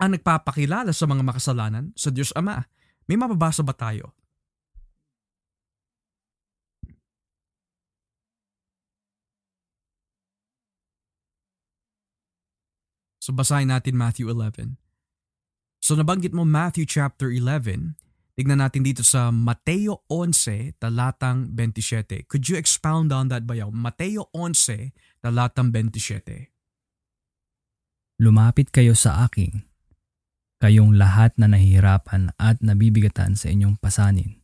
ang 0.00 0.16
nagpapakilala 0.16 0.96
sa 0.96 1.04
mga 1.04 1.20
makasalanan 1.20 1.92
sa 1.92 2.08
Diyos 2.08 2.32
Ama. 2.32 2.64
May 3.04 3.20
mababasa 3.20 3.60
ba 3.60 3.76
tayo? 3.76 4.16
So 13.20 13.34
basahin 13.34 13.74
natin 13.74 13.98
Matthew 13.98 14.30
11. 14.30 14.85
So 15.86 15.94
nabanggit 15.94 16.34
mo 16.34 16.42
Matthew 16.42 16.82
chapter 16.82 17.30
11, 17.30 17.94
tignan 18.34 18.58
natin 18.58 18.82
dito 18.82 19.06
sa 19.06 19.30
Mateo 19.30 20.02
11, 20.10 20.82
talatang 20.82 21.54
27. 21.54 22.26
Could 22.26 22.50
you 22.50 22.58
expound 22.58 23.14
on 23.14 23.30
that 23.30 23.46
bayaw? 23.46 23.70
Mateo 23.70 24.26
11, 24.34 24.90
talatang 25.22 25.70
27. 25.70 26.50
Lumapit 28.18 28.74
kayo 28.74 28.98
sa 28.98 29.30
akin, 29.30 29.62
kayong 30.58 30.98
lahat 30.98 31.38
na 31.38 31.46
nahihirapan 31.46 32.34
at 32.34 32.58
nabibigatan 32.58 33.38
sa 33.38 33.46
inyong 33.46 33.78
pasanin, 33.78 34.42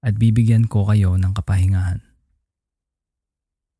at 0.00 0.16
bibigyan 0.16 0.64
ko 0.64 0.88
kayo 0.88 1.20
ng 1.20 1.36
kapahingahan. 1.36 2.00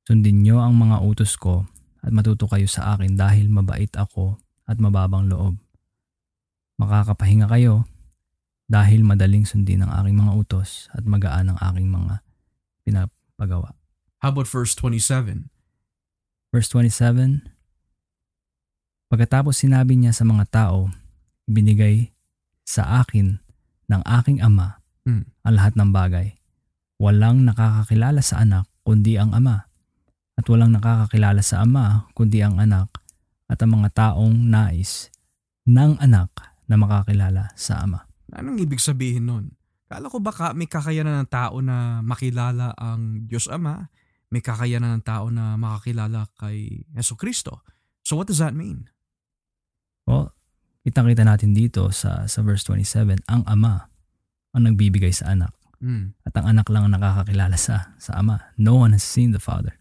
Sundin 0.04 0.44
niyo 0.44 0.60
ang 0.60 0.76
mga 0.76 1.00
utos 1.00 1.40
ko 1.40 1.64
at 2.04 2.12
matuto 2.12 2.44
kayo 2.44 2.68
sa 2.68 2.92
akin 2.92 3.16
dahil 3.16 3.48
mabait 3.48 3.88
ako 3.96 4.36
at 4.68 4.76
mababang 4.76 5.32
loob. 5.32 5.63
Makakapahinga 6.80 7.46
kayo 7.46 7.86
dahil 8.66 9.04
madaling 9.04 9.44
sundin 9.44 9.84
ang 9.84 9.92
aking 10.02 10.16
mga 10.18 10.32
utos 10.34 10.88
at 10.90 11.04
magaan 11.04 11.52
ang 11.52 11.58
aking 11.60 11.88
mga 11.92 12.24
pinapagawa. 12.82 13.76
How 14.24 14.32
about 14.32 14.48
verse 14.48 14.72
27? 14.74 15.52
Verse 16.54 16.68
27, 16.72 17.44
Pagkatapos 19.12 19.60
sinabi 19.60 20.00
niya 20.00 20.16
sa 20.16 20.24
mga 20.24 20.44
tao, 20.48 20.90
binigay 21.44 22.10
sa 22.64 23.04
akin 23.04 23.38
ng 23.86 24.02
aking 24.22 24.40
ama 24.40 24.80
hmm. 25.04 25.28
ang 25.44 25.54
lahat 25.54 25.76
ng 25.76 25.90
bagay. 25.92 26.34
Walang 26.96 27.44
nakakakilala 27.44 28.24
sa 28.24 28.40
anak 28.40 28.64
kundi 28.86 29.20
ang 29.20 29.36
ama. 29.36 29.68
At 30.34 30.48
walang 30.50 30.74
nakakakilala 30.74 31.44
sa 31.44 31.62
ama 31.62 32.08
kundi 32.16 32.40
ang 32.42 32.58
anak 32.58 32.90
at 33.46 33.60
ang 33.60 33.76
mga 33.76 33.92
taong 33.92 34.34
nais 34.34 35.12
ng 35.68 36.00
anak 36.00 36.32
na 36.68 36.76
makakilala 36.80 37.52
sa 37.54 37.84
Ama. 37.84 38.04
Anong 38.34 38.60
ibig 38.62 38.80
sabihin 38.80 39.28
nun? 39.28 39.54
Kala 39.86 40.08
ko 40.08 40.18
baka 40.18 40.56
may 40.56 40.66
kakayanan 40.66 41.24
ng 41.24 41.30
tao 41.30 41.60
na 41.60 42.00
makilala 42.00 42.72
ang 42.74 43.28
Diyos 43.28 43.46
Ama, 43.46 43.92
may 44.32 44.40
kakayanan 44.42 44.98
ng 44.98 45.04
tao 45.04 45.28
na 45.30 45.54
makakilala 45.54 46.26
kay 46.40 46.88
Yeso 46.96 47.14
Kristo. 47.14 47.62
So 48.02 48.16
what 48.16 48.26
does 48.26 48.40
that 48.40 48.56
mean? 48.56 48.90
Well, 50.08 50.34
kitang-kita 50.82 51.24
natin 51.24 51.54
dito 51.54 51.88
sa, 51.94 52.26
sa 52.26 52.40
verse 52.42 52.66
27, 52.66 53.24
ang 53.30 53.42
Ama 53.46 53.88
ang 54.54 54.62
nagbibigay 54.66 55.10
sa 55.14 55.32
anak. 55.34 55.54
Mm. 55.84 56.16
At 56.24 56.32
ang 56.38 56.46
anak 56.56 56.66
lang 56.72 56.88
ang 56.88 56.94
nakakakilala 56.96 57.56
sa, 57.60 57.94
sa 58.00 58.18
Ama. 58.18 58.54
No 58.56 58.80
one 58.80 58.96
has 58.96 59.04
seen 59.04 59.30
the 59.30 59.42
Father 59.42 59.76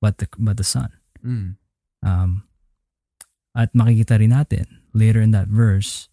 but 0.00 0.18
the, 0.18 0.26
but 0.38 0.56
the 0.56 0.64
Son. 0.64 0.90
Mm. 1.24 1.56
Um, 2.06 2.45
at 3.56 3.72
makikita 3.72 4.20
rin 4.20 4.36
natin 4.36 4.68
later 4.92 5.24
in 5.24 5.32
that 5.32 5.48
verse, 5.48 6.12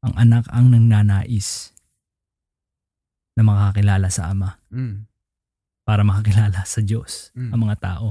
ang 0.00 0.16
anak 0.16 0.48
ang 0.48 0.72
nangnanais 0.72 1.72
na 3.36 3.42
makakilala 3.44 4.08
sa 4.08 4.32
Ama 4.32 4.56
Mm. 4.72 5.04
para 5.84 6.00
makakilala 6.00 6.64
sa 6.64 6.80
Diyos 6.80 7.28
Mm. 7.36 7.50
ang 7.52 7.60
mga 7.68 7.76
tao. 7.80 8.06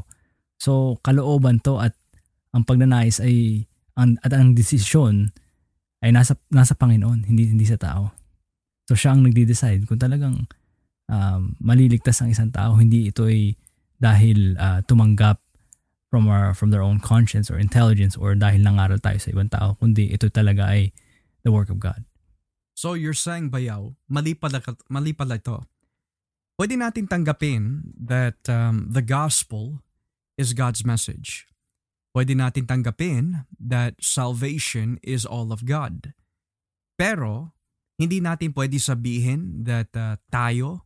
So 0.61 1.01
kalooban 1.01 1.59
to 1.66 1.82
at 1.82 1.97
ang 2.53 2.64
pagnanais 2.70 3.18
ay 3.18 3.66
ang, 3.97 4.18
at 4.22 4.34
ang 4.34 4.53
desisyon 4.53 5.34
ay 6.05 6.14
nasa 6.14 6.38
nasa 6.53 6.78
Panginoon, 6.78 7.26
hindi 7.30 7.49
hindi 7.49 7.66
sa 7.66 7.78
tao. 7.80 8.14
So 8.89 8.93
siya 8.93 9.16
ang 9.16 9.24
nagde-decide 9.26 9.88
kung 9.88 9.97
talagang 10.01 10.45
um, 11.07 11.55
maliligtas 11.64 12.20
ang 12.22 12.30
isang 12.30 12.51
tao, 12.51 12.76
hindi 12.76 13.09
ito 13.09 13.26
ay 13.26 13.55
dahil 13.97 14.59
uh, 14.59 14.84
tumanggap 14.84 15.39
from 16.14 16.30
our 16.30 16.53
from 16.53 16.70
their 16.70 16.86
own 16.86 17.01
conscience 17.01 17.49
or 17.49 17.57
intelligence 17.57 18.14
or 18.14 18.38
dahil 18.38 18.61
nangaral 18.61 19.01
tayo 19.01 19.18
sa 19.18 19.34
ibang 19.34 19.49
tao, 19.49 19.74
kundi 19.82 20.14
ito 20.14 20.30
talaga 20.30 20.70
ay 20.70 20.93
the 21.41 21.49
work 21.49 21.74
of 21.74 21.82
God. 21.82 22.05
So 22.78 22.93
you're 22.93 23.18
saying, 23.18 23.49
Bayaw, 23.49 23.97
mali 24.05 24.38
pala, 24.38 24.61
mali 24.93 25.18
pala 25.18 25.41
ito. 25.41 25.66
Pwede 26.53 26.78
natin 26.78 27.09
tanggapin 27.09 27.97
that 27.97 28.38
um, 28.45 28.93
the 28.93 29.01
gospel 29.01 29.82
is 30.38 30.53
God's 30.53 30.86
message. 30.86 31.49
Pwede 32.14 32.38
natin 32.38 32.70
tanggapin 32.70 33.49
that 33.57 33.97
salvation 33.97 35.01
is 35.01 35.26
all 35.26 35.49
of 35.49 35.66
God. 35.66 36.14
Pero, 36.93 37.57
hindi 37.97 38.22
natin 38.22 38.53
pwede 38.53 38.78
sabihin 38.78 39.66
that 39.66 39.89
uh, 39.97 40.22
tayo 40.30 40.86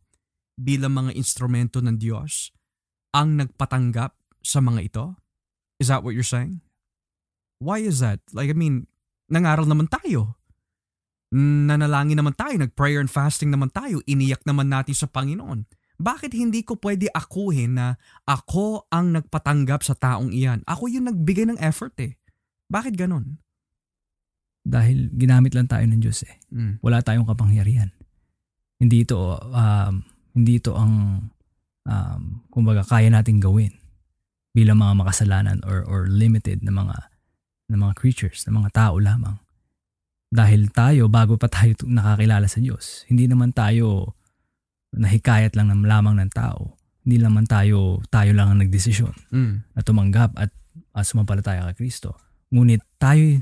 bilang 0.56 0.96
mga 0.96 1.12
instrumento 1.20 1.84
ng 1.84 2.00
Diyos 2.00 2.48
ang 3.12 3.36
nagpatanggap 3.36 4.17
sa 4.42 4.58
mga 4.62 4.80
ito? 4.84 5.04
Is 5.78 5.88
that 5.92 6.02
what 6.02 6.14
you're 6.14 6.26
saying? 6.26 6.62
Why 7.58 7.82
is 7.82 8.02
that? 8.02 8.22
Like, 8.34 8.50
I 8.50 8.56
mean, 8.58 8.86
nangaral 9.30 9.66
naman 9.66 9.90
tayo 9.90 10.38
nanalangin 11.32 12.16
naman 12.16 12.32
tayo, 12.32 12.56
nag-prayer 12.56 13.04
and 13.04 13.12
fasting 13.12 13.52
naman 13.52 13.68
tayo, 13.68 14.00
iniyak 14.08 14.40
naman 14.48 14.72
natin 14.72 14.96
sa 14.96 15.08
Panginoon. 15.08 15.68
Bakit 15.98 16.30
hindi 16.32 16.62
ko 16.62 16.78
pwede 16.78 17.10
akuhin 17.10 17.74
na 17.74 17.98
ako 18.22 18.86
ang 18.88 19.18
nagpatanggap 19.18 19.82
sa 19.82 19.98
taong 19.98 20.30
iyan? 20.30 20.62
Ako 20.64 20.86
yung 20.86 21.10
nagbigay 21.10 21.50
ng 21.50 21.58
effort 21.58 21.92
eh. 21.98 22.14
Bakit 22.70 22.94
ganon? 22.94 23.42
Dahil 24.62 25.10
ginamit 25.10 25.58
lang 25.58 25.66
tayo 25.66 25.82
ng 25.84 25.98
Diyos 25.98 26.22
eh. 26.22 26.38
Mm. 26.54 26.78
Wala 26.84 27.02
tayong 27.02 27.26
kapangyarihan. 27.26 27.90
Hindi 28.78 29.02
ito, 29.02 29.42
um, 29.42 29.94
hindi 30.38 30.52
ito 30.62 30.78
ang, 30.78 31.26
um, 31.82 32.22
kumbaga, 32.46 32.86
kaya 32.86 33.10
nating 33.10 33.42
gawin 33.42 33.74
bilang 34.52 34.80
mga 34.80 34.94
makasalanan 34.98 35.58
or, 35.64 35.84
or 35.84 36.08
limited 36.08 36.64
na 36.64 36.72
mga, 36.72 36.96
na 37.68 37.76
mga 37.76 37.94
creatures, 37.94 38.44
na 38.48 38.52
mga 38.54 38.70
tao 38.72 38.96
lamang. 38.98 39.36
Dahil 40.28 40.68
tayo, 40.68 41.08
bago 41.08 41.40
pa 41.40 41.48
tayo 41.48 41.72
nakakilala 41.84 42.44
sa 42.46 42.60
Diyos, 42.60 43.08
hindi 43.08 43.24
naman 43.24 43.56
tayo 43.56 44.12
nahikayat 44.92 45.56
lang 45.56 45.72
ng 45.72 45.84
lamang 45.84 46.16
ng 46.20 46.32
tao. 46.32 46.76
Hindi 47.04 47.24
naman 47.24 47.48
tayo, 47.48 48.00
tayo 48.12 48.32
lang 48.36 48.52
ang 48.52 48.60
nagdesisyon 48.60 49.32
Mm. 49.32 49.54
na 49.72 49.80
tumanggap 49.80 50.36
at 50.36 50.52
uh, 50.92 51.04
sumampalataya 51.04 51.64
kay 51.72 51.88
Kristo. 51.88 52.16
Ngunit 52.52 52.84
tayo, 53.00 53.40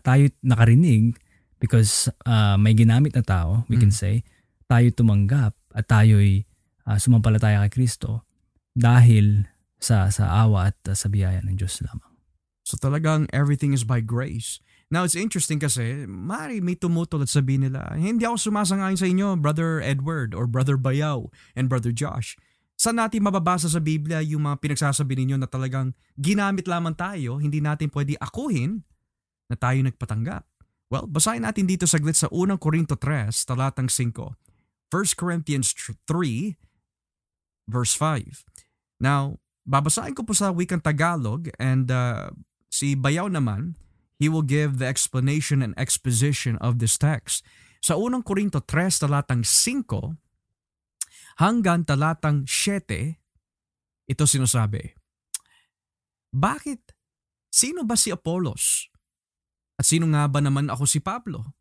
tayo 0.00 0.24
nakarinig 0.40 1.16
because 1.60 2.08
uh, 2.24 2.56
may 2.56 2.72
ginamit 2.72 3.12
na 3.12 3.24
tao, 3.24 3.64
we 3.68 3.76
can 3.76 3.92
Mm. 3.92 3.96
say, 3.96 4.14
tayo 4.64 4.88
tumanggap 4.92 5.52
at 5.76 5.84
tayo'y 5.84 6.48
uh, 6.88 6.96
sumampalataya 6.96 7.60
kay 7.68 7.84
Kristo 7.84 8.24
dahil 8.72 9.44
sa 9.84 10.08
sa 10.08 10.32
awa 10.32 10.72
at 10.72 10.78
uh, 10.88 10.96
sa 10.96 11.12
biyaya 11.12 11.44
ng 11.44 11.60
Diyos 11.60 11.84
lamang. 11.84 12.16
So 12.64 12.80
talagang 12.80 13.28
everything 13.36 13.76
is 13.76 13.84
by 13.84 14.00
grace. 14.00 14.64
Now, 14.92 15.02
it's 15.02 15.18
interesting 15.18 15.58
kasi, 15.58 16.06
mari 16.06 16.62
may 16.62 16.76
tumutol 16.76 17.24
at 17.24 17.32
sabihin 17.32 17.66
nila, 17.66 17.98
hindi 17.98 18.24
ako 18.28 18.36
sumasangayon 18.38 19.00
sa 19.00 19.08
inyo, 19.08 19.34
Brother 19.40 19.82
Edward 19.82 20.36
or 20.36 20.46
Brother 20.46 20.78
Bayaw 20.78 21.28
and 21.56 21.66
Brother 21.66 21.90
Josh. 21.90 22.38
Saan 22.78 23.02
natin 23.02 23.26
mababasa 23.26 23.66
sa 23.66 23.82
Biblia 23.82 24.22
yung 24.22 24.46
mga 24.46 24.60
pinagsasabi 24.60 25.18
ninyo 25.18 25.36
na 25.40 25.48
talagang 25.50 25.98
ginamit 26.14 26.70
lamang 26.70 26.94
tayo, 26.94 27.42
hindi 27.42 27.58
natin 27.58 27.90
pwede 27.90 28.14
akuhin 28.22 28.86
na 29.50 29.56
tayo 29.58 29.82
nagpatanggap? 29.82 30.46
Well, 30.92 31.10
basahin 31.10 31.42
natin 31.42 31.66
dito 31.66 31.90
saglit 31.90 32.14
sa 32.14 32.30
unang 32.30 32.60
Korinto 32.60 32.94
3, 32.94 33.34
talatang 33.50 33.90
5. 33.90 34.14
1 34.14 35.18
Corinthians 35.18 35.74
3, 35.74 36.54
verse 37.66 37.98
5. 37.98 38.46
Now, 39.02 39.42
babasahin 39.64 40.12
ko 40.12 40.22
po 40.22 40.36
sa 40.36 40.52
wikang 40.52 40.84
Tagalog 40.84 41.48
and 41.56 41.88
uh, 41.88 42.30
si 42.68 42.92
Bayaw 42.94 43.32
naman, 43.32 43.76
he 44.20 44.28
will 44.28 44.44
give 44.44 44.78
the 44.78 44.86
explanation 44.86 45.64
and 45.64 45.72
exposition 45.80 46.60
of 46.60 46.78
this 46.78 47.00
text. 47.00 47.42
Sa 47.84 48.00
unang 48.00 48.24
Korinto 48.24 48.64
3 48.64 49.04
talatang 49.04 49.44
5 49.44 51.40
hanggang 51.40 51.84
talatang 51.84 52.48
7, 52.48 53.16
ito 54.08 54.24
sinasabi, 54.24 54.96
Bakit? 56.32 56.92
Sino 57.52 57.86
ba 57.86 57.94
si 57.94 58.10
Apolos? 58.10 58.90
At 59.78 59.86
sino 59.86 60.10
nga 60.10 60.26
ba 60.26 60.42
naman 60.42 60.70
ako 60.70 60.84
si 60.86 60.98
Pablo? 60.98 61.54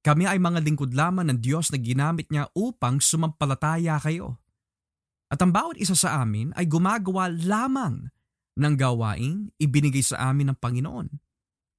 Kami 0.00 0.22
ay 0.22 0.38
mga 0.38 0.62
lingkod 0.62 0.94
lamang 0.94 1.28
ng 1.28 1.42
Diyos 1.42 1.74
na 1.74 1.82
ginamit 1.82 2.30
niya 2.30 2.46
upang 2.54 3.02
sumampalataya 3.02 3.98
kayo. 3.98 4.38
At 5.36 5.44
ang 5.44 5.52
bawat 5.52 5.76
isa 5.76 5.92
sa 5.92 6.24
amin 6.24 6.56
ay 6.56 6.64
gumagawa 6.64 7.28
lamang 7.28 8.08
ng 8.56 8.74
gawaing 8.80 9.52
ibinigay 9.60 10.00
sa 10.00 10.32
amin 10.32 10.48
ng 10.48 10.56
Panginoon. 10.56 11.12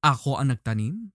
Ako 0.05 0.37
ang 0.37 0.53
nagtanim 0.53 1.09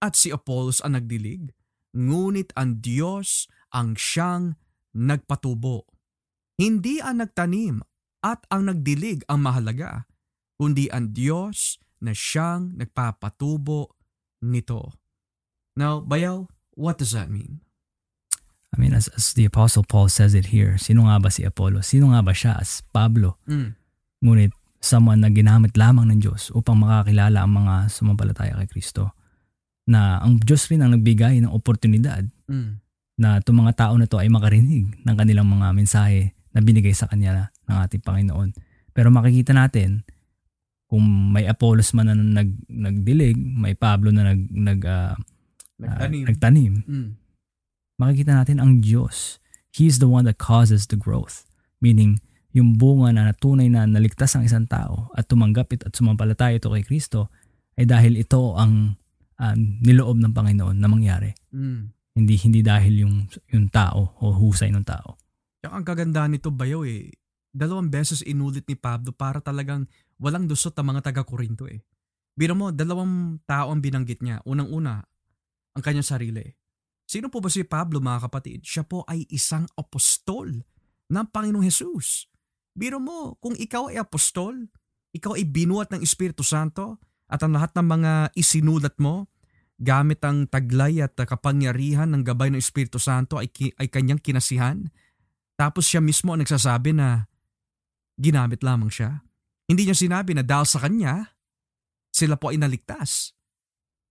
at 0.00 0.16
si 0.16 0.32
Apollos 0.32 0.80
ang 0.80 0.96
nagdilig, 0.96 1.52
ngunit 1.92 2.56
ang 2.56 2.80
Diyos 2.80 3.44
ang 3.76 3.92
siyang 3.92 4.56
nagpatubo. 4.96 5.84
Hindi 6.56 6.96
ang 7.04 7.20
nagtanim 7.20 7.84
at 8.24 8.40
ang 8.48 8.72
nagdilig 8.72 9.28
ang 9.28 9.44
mahalaga, 9.44 10.08
kundi 10.56 10.88
ang 10.88 11.12
Diyos 11.12 11.76
na 12.00 12.16
siyang 12.16 12.72
nagpapatubo 12.80 14.00
nito. 14.48 14.96
Now, 15.76 16.00
Bayaw, 16.00 16.48
what 16.72 16.96
does 16.96 17.12
that 17.12 17.28
mean? 17.28 17.60
I 18.72 18.80
mean, 18.80 18.96
as, 18.96 19.08
as 19.12 19.36
the 19.36 19.44
Apostle 19.44 19.84
Paul 19.84 20.08
says 20.08 20.32
it 20.32 20.48
here, 20.48 20.80
sino 20.80 21.04
nga 21.04 21.20
ba 21.20 21.28
si 21.28 21.44
Apollo? 21.44 21.84
Sino 21.84 22.08
nga 22.10 22.24
ba 22.24 22.32
siya 22.32 22.56
as 22.56 22.80
Pablo? 22.88 23.36
Mm. 23.44 23.76
Ngunit 24.24 24.52
someone 24.80 25.20
na 25.20 25.28
ginamit 25.28 25.76
lamang 25.76 26.08
ng 26.08 26.18
Diyos 26.18 26.48
upang 26.50 26.80
makakilala 26.80 27.44
ang 27.44 27.52
mga 27.52 27.92
sumampalataya 27.92 28.56
kay 28.64 28.68
Kristo. 28.72 29.12
Na 29.84 30.18
ang 30.18 30.40
Diyos 30.40 30.66
rin 30.72 30.80
ang 30.80 30.96
nagbigay 30.96 31.38
ng 31.40 31.52
oportunidad 31.52 32.24
Mm. 32.48 32.80
na 33.16 33.38
itong 33.38 33.60
mga 33.60 33.72
tao 33.76 33.94
na 33.94 34.08
to 34.08 34.16
ay 34.18 34.28
makarinig 34.28 34.88
ng 35.04 35.16
kanilang 35.16 35.46
mga 35.46 35.72
mensahe 35.72 36.32
na 36.50 36.60
binigay 36.60 36.92
sa 36.92 37.06
kanya 37.06 37.52
ng 37.68 37.76
ating 37.76 38.00
Panginoon. 38.02 38.56
Pero 38.92 39.08
makikita 39.08 39.52
natin 39.52 40.04
kung 40.84 41.00
may 41.32 41.44
Apollos 41.44 41.92
man 41.92 42.08
na 42.08 42.16
nag, 42.16 42.52
nagdilig, 42.68 43.36
may 43.36 43.72
Pablo 43.72 44.12
na 44.12 44.32
nag, 44.32 44.40
nag, 44.48 44.80
ah, 44.84 45.16
Nagtanim. 45.76 46.24
nagtanim, 46.28 46.72
Mm. 46.84 47.08
Makikita 47.96 48.36
natin 48.36 48.62
ang 48.62 48.80
Diyos. 48.80 49.42
He 49.72 49.88
is 49.88 49.98
the 49.98 50.08
one 50.08 50.28
that 50.28 50.36
causes 50.36 50.84
the 50.88 51.00
growth. 51.00 51.48
Meaning, 51.80 52.20
yung 52.52 52.76
bunga 52.76 53.16
na 53.16 53.32
natunay 53.32 53.72
na 53.72 53.88
naligtas 53.88 54.36
ang 54.36 54.44
isang 54.44 54.68
tao 54.68 55.08
at 55.16 55.24
tumanggap 55.24 55.72
it 55.72 55.88
at 55.88 55.96
sumampalataya 55.96 56.60
ito 56.60 56.68
kay 56.68 56.84
Kristo 56.84 57.32
ay 57.80 57.88
dahil 57.88 58.20
ito 58.20 58.52
ang 58.54 58.92
um, 59.40 59.58
niloob 59.80 60.20
ng 60.20 60.32
Panginoon 60.36 60.76
na 60.76 60.88
mangyari. 60.88 61.32
Mm. 61.48 61.88
Hindi 62.12 62.34
hindi 62.44 62.60
dahil 62.60 63.08
yung 63.08 63.24
yung 63.48 63.72
tao 63.72 64.20
o 64.20 64.36
husay 64.36 64.68
ng 64.68 64.84
tao. 64.84 65.16
Yung 65.64 65.80
ang 65.80 65.84
kagandahan 65.88 66.28
nito 66.28 66.52
bayo 66.52 66.84
eh, 66.84 67.08
dalawang 67.56 67.88
beses 67.88 68.20
inulit 68.20 68.68
ni 68.68 68.76
Pablo 68.76 69.16
para 69.16 69.40
talagang 69.40 69.88
walang 70.20 70.44
dusot 70.44 70.76
ang 70.76 70.92
mga 70.92 71.08
taga-Korinto 71.08 71.64
eh. 71.72 71.80
Biro 72.32 72.56
mo, 72.56 72.68
dalawang 72.72 73.44
tao 73.44 73.72
ang 73.72 73.80
binanggit 73.80 74.24
niya. 74.24 74.40
Unang-una, 74.48 75.04
ang 75.76 75.82
kanyang 75.84 76.04
sarili. 76.04 76.44
Sino 77.12 77.28
po 77.28 77.44
ba 77.44 77.52
si 77.52 77.60
Pablo 77.60 78.00
mga 78.00 78.24
kapatid? 78.24 78.64
Siya 78.64 78.88
po 78.88 79.04
ay 79.04 79.28
isang 79.28 79.68
apostol 79.76 80.48
ng 81.12 81.26
Panginoong 81.28 81.68
Jesus. 81.68 82.24
Biro 82.72 82.96
mo, 82.96 83.36
kung 83.36 83.52
ikaw 83.52 83.92
ay 83.92 84.00
apostol, 84.00 84.56
ikaw 85.12 85.36
ay 85.36 85.44
binuhat 85.44 85.92
ng 85.92 86.00
Espiritu 86.00 86.40
Santo 86.40 86.96
at 87.28 87.44
ang 87.44 87.52
lahat 87.52 87.76
ng 87.76 87.84
mga 87.84 88.12
isinulat 88.32 88.96
mo, 88.96 89.28
gamit 89.76 90.24
ang 90.24 90.48
taglay 90.48 91.04
at 91.04 91.12
kapangyarihan 91.12 92.08
ng 92.16 92.24
gabay 92.24 92.48
ng 92.48 92.56
Espiritu 92.56 92.96
Santo 92.96 93.36
ay, 93.36 93.52
ay 93.76 93.92
kanyang 93.92 94.16
kinasihan. 94.16 94.80
Tapos 95.60 95.84
siya 95.92 96.00
mismo 96.00 96.32
ang 96.32 96.40
nagsasabi 96.40 96.96
na 96.96 97.28
ginamit 98.16 98.64
lamang 98.64 98.88
siya. 98.88 99.20
Hindi 99.68 99.84
niya 99.84 100.00
sinabi 100.00 100.32
na 100.32 100.40
dahil 100.40 100.64
sa 100.64 100.80
kanya, 100.80 101.36
sila 102.08 102.40
po 102.40 102.56
ay 102.56 102.56
naligtas. 102.56 103.36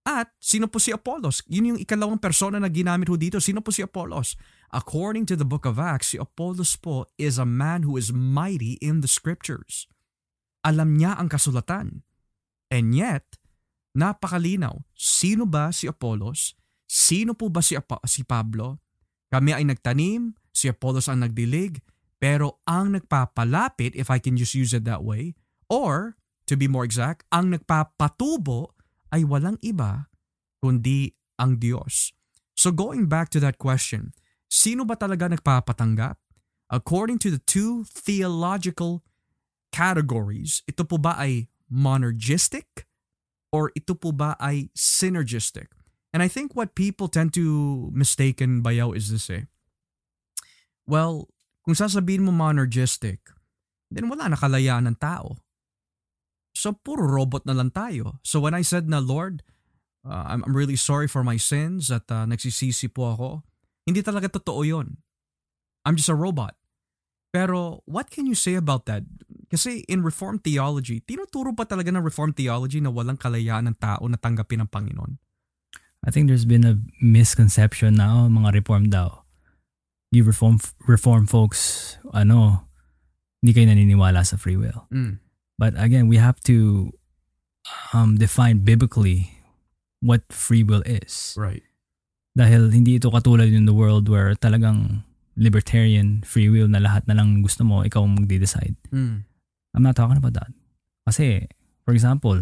At 0.02 0.34
sino 0.42 0.66
po 0.66 0.82
si 0.82 0.90
Apollos? 0.90 1.46
Yun 1.46 1.74
yung 1.74 1.80
ikalawang 1.80 2.18
persona 2.18 2.58
na 2.58 2.66
ginamit 2.66 3.06
ho 3.06 3.14
dito. 3.14 3.38
Sino 3.38 3.62
po 3.62 3.70
si 3.70 3.86
Apollos? 3.86 4.34
According 4.74 5.30
to 5.30 5.38
the 5.38 5.46
book 5.46 5.62
of 5.62 5.78
Acts, 5.78 6.14
si 6.14 6.18
Apollos 6.18 6.74
po 6.74 7.06
is 7.14 7.38
a 7.38 7.46
man 7.46 7.86
who 7.86 7.94
is 7.94 8.10
mighty 8.10 8.82
in 8.82 8.98
the 8.98 9.10
scriptures. 9.10 9.86
Alam 10.66 10.98
niya 10.98 11.14
ang 11.14 11.30
kasulatan. 11.30 12.02
And 12.66 12.96
yet, 12.98 13.38
napakalinaw. 13.94 14.82
Sino 14.96 15.46
ba 15.46 15.70
si 15.70 15.86
Apollos? 15.86 16.58
Sino 16.90 17.38
po 17.38 17.46
ba 17.46 17.62
si, 17.62 17.78
Ap- 17.78 18.02
si 18.08 18.26
Pablo? 18.26 18.82
Kami 19.30 19.54
ay 19.54 19.64
nagtanim, 19.64 20.34
si 20.50 20.66
Apollos 20.66 21.06
ang 21.06 21.22
nagdilig, 21.22 21.78
pero 22.18 22.60
ang 22.66 22.98
nagpapalapit, 22.98 23.94
if 23.94 24.10
I 24.10 24.18
can 24.18 24.34
just 24.34 24.54
use 24.54 24.74
it 24.74 24.82
that 24.84 25.06
way, 25.06 25.38
or, 25.70 26.18
to 26.46 26.58
be 26.58 26.66
more 26.66 26.84
exact, 26.84 27.24
ang 27.30 27.54
nagpapatubo 27.54 28.74
ay 29.12 29.22
walang 29.28 29.60
iba 29.60 30.08
kundi 30.64 31.12
ang 31.36 31.60
Diyos. 31.60 32.16
So 32.56 32.72
going 32.72 33.06
back 33.06 33.28
to 33.36 33.40
that 33.44 33.60
question, 33.60 34.16
sino 34.48 34.88
ba 34.88 34.96
talaga 34.96 35.28
nagpapatanggap? 35.28 36.16
According 36.72 37.20
to 37.26 37.28
the 37.28 37.42
two 37.44 37.84
theological 37.84 39.04
categories, 39.72 40.64
ito 40.64 40.88
po 40.88 40.96
ba 40.96 41.20
ay 41.20 41.52
monergistic 41.68 42.88
or 43.52 43.68
ito 43.76 43.92
po 43.92 44.12
ba 44.16 44.40
ay 44.40 44.72
synergistic? 44.72 45.68
And 46.12 46.20
I 46.20 46.28
think 46.28 46.52
what 46.56 46.76
people 46.76 47.08
tend 47.08 47.32
to 47.36 47.88
mistaken 47.92 48.60
bayaw 48.64 48.96
is 48.96 49.12
this 49.12 49.28
eh. 49.32 49.48
Well, 50.84 51.32
kung 51.64 51.76
sasabihin 51.76 52.28
mo 52.28 52.32
monergistic, 52.32 53.32
then 53.88 54.08
wala 54.08 54.28
na 54.32 54.36
kalayaan 54.36 54.88
ng 54.92 54.98
tao. 55.00 55.40
So 56.52 56.76
puro 56.76 57.08
robot 57.08 57.48
na 57.48 57.56
lang 57.56 57.72
tayo. 57.72 58.20
So 58.22 58.40
when 58.40 58.52
I 58.52 58.62
said 58.62 58.88
na 58.88 59.00
Lord, 59.00 59.42
uh, 60.04 60.28
I'm, 60.28 60.44
I'm 60.44 60.56
really 60.56 60.76
sorry 60.76 61.08
for 61.08 61.24
my 61.24 61.36
sins 61.36 61.90
at 61.90 62.06
uh, 62.12 62.28
nagsisisi 62.28 62.92
po 62.92 63.16
ako, 63.16 63.28
hindi 63.88 64.04
talaga 64.04 64.30
totoo 64.30 64.62
yon. 64.62 65.00
I'm 65.82 65.98
just 65.98 66.12
a 66.12 66.16
robot. 66.16 66.54
Pero 67.32 67.80
what 67.88 68.12
can 68.12 68.28
you 68.28 68.36
say 68.36 68.54
about 68.54 68.84
that? 68.86 69.02
Kasi 69.48 69.84
in 69.88 70.04
Reformed 70.04 70.44
theology, 70.44 71.00
tinuturo 71.00 71.56
pa 71.56 71.64
talaga 71.64 71.88
ng 71.92 72.04
Reformed 72.04 72.36
theology 72.36 72.80
na 72.80 72.92
walang 72.92 73.16
kalayaan 73.16 73.72
ng 73.72 73.76
tao 73.80 74.04
na 74.08 74.20
tanggapin 74.20 74.64
ng 74.64 74.68
Panginoon? 74.68 75.16
I 76.02 76.10
think 76.10 76.28
there's 76.28 76.48
been 76.48 76.64
a 76.64 76.80
misconception 77.00 77.96
na 77.96 78.26
oh, 78.26 78.28
mga 78.28 78.58
reform 78.58 78.90
daw. 78.90 79.22
You 80.12 80.24
reform 80.24 80.60
reform 80.84 81.24
folks, 81.24 81.94
ano, 82.12 82.68
hindi 83.40 83.56
kayo 83.56 83.70
naniniwala 83.70 84.26
sa 84.26 84.36
free 84.36 84.58
will. 84.58 84.84
Mm. 84.92 85.22
But 85.58 85.74
again, 85.78 86.08
we 86.08 86.16
have 86.16 86.40
to 86.48 86.90
um, 87.92 88.16
define 88.16 88.64
biblically 88.64 89.30
what 90.00 90.26
free 90.32 90.62
will 90.64 90.82
is. 90.82 91.34
Right. 91.38 91.62
Dahil 92.34 92.72
hindi 92.72 92.96
ito 92.96 93.12
katulad 93.12 93.52
in 93.52 93.68
the 93.68 93.76
world 93.76 94.08
where 94.08 94.34
talagang 94.34 95.04
libertarian 95.36 96.24
free 96.24 96.48
will 96.48 96.68
na 96.68 96.80
lahat 96.80 97.06
na 97.08 97.14
lang 97.16 97.40
gusto 97.44 97.64
mo, 97.64 97.84
ikaw 97.84 98.04
magde-decide. 98.04 98.76
Mm. 98.92 99.24
I'm 99.72 99.84
not 99.84 99.96
talking 99.96 100.16
about 100.20 100.34
that. 100.36 100.52
Kasi, 101.08 101.48
for 101.84 101.92
example, 101.96 102.36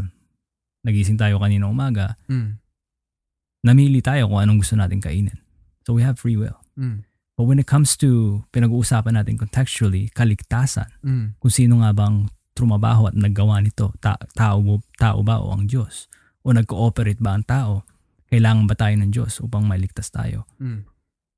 nagising 0.87 1.19
tayo 1.19 1.39
kanina 1.39 1.71
umaga, 1.71 2.17
Mm. 2.27 2.59
namili 3.67 4.01
tayo 4.03 4.27
kung 4.31 4.41
anong 4.41 4.59
gusto 4.65 4.75
natin 4.75 4.99
kainin. 5.03 5.39
So 5.87 5.93
we 5.95 6.03
have 6.03 6.19
free 6.19 6.39
will. 6.39 6.59
Mm. 6.79 7.05
But 7.37 7.45
when 7.49 7.59
it 7.59 7.67
comes 7.69 7.97
to 8.01 8.43
pinag-uusapan 8.53 9.17
natin 9.17 9.39
contextually, 9.39 10.11
kaligtasan, 10.13 10.91
Mm. 11.05 11.39
kung 11.39 11.53
sino 11.53 11.81
nga 11.85 11.93
bang 11.95 12.29
trumabaho 12.55 13.09
at 13.11 13.17
naggawa 13.17 13.63
nito, 13.63 13.95
ta- 14.03 14.21
tao, 14.35 14.61
mo, 14.61 14.83
tao 14.99 15.23
ba 15.23 15.41
o 15.41 15.55
ang 15.55 15.67
Diyos? 15.67 16.11
O 16.43 16.53
nag-cooperate 16.53 17.21
ba 17.21 17.37
ang 17.37 17.45
tao? 17.47 17.87
Kailangan 18.31 18.65
ba 18.71 18.75
tayo 18.79 18.95
ng 18.99 19.11
Diyos 19.11 19.43
upang 19.43 19.67
mailigtas 19.67 20.11
tayo? 20.11 20.47
Mm. 20.63 20.87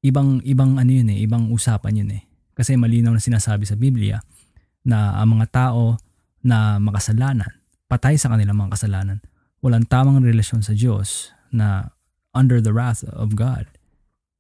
Ibang, 0.03 0.29
ibang 0.45 0.77
ano 0.77 0.91
yun 0.91 1.09
eh, 1.15 1.19
ibang 1.23 1.49
usapan 1.49 2.05
yun 2.05 2.11
eh. 2.13 2.23
Kasi 2.53 2.77
malinaw 2.77 3.15
na 3.15 3.23
sinasabi 3.23 3.65
sa 3.65 3.79
Biblia 3.79 4.21
na 4.85 5.17
ang 5.17 5.39
mga 5.39 5.47
tao 5.49 5.97
na 6.43 6.77
makasalanan, 6.83 7.63
patay 7.87 8.19
sa 8.19 8.29
kanilang 8.29 8.59
mga 8.59 8.75
kasalanan, 8.77 9.19
walang 9.63 9.87
tamang 9.87 10.21
relasyon 10.21 10.61
sa 10.61 10.75
Diyos 10.75 11.31
na 11.55 11.95
under 12.35 12.59
the 12.59 12.75
wrath 12.75 13.07
of 13.07 13.39
God. 13.39 13.71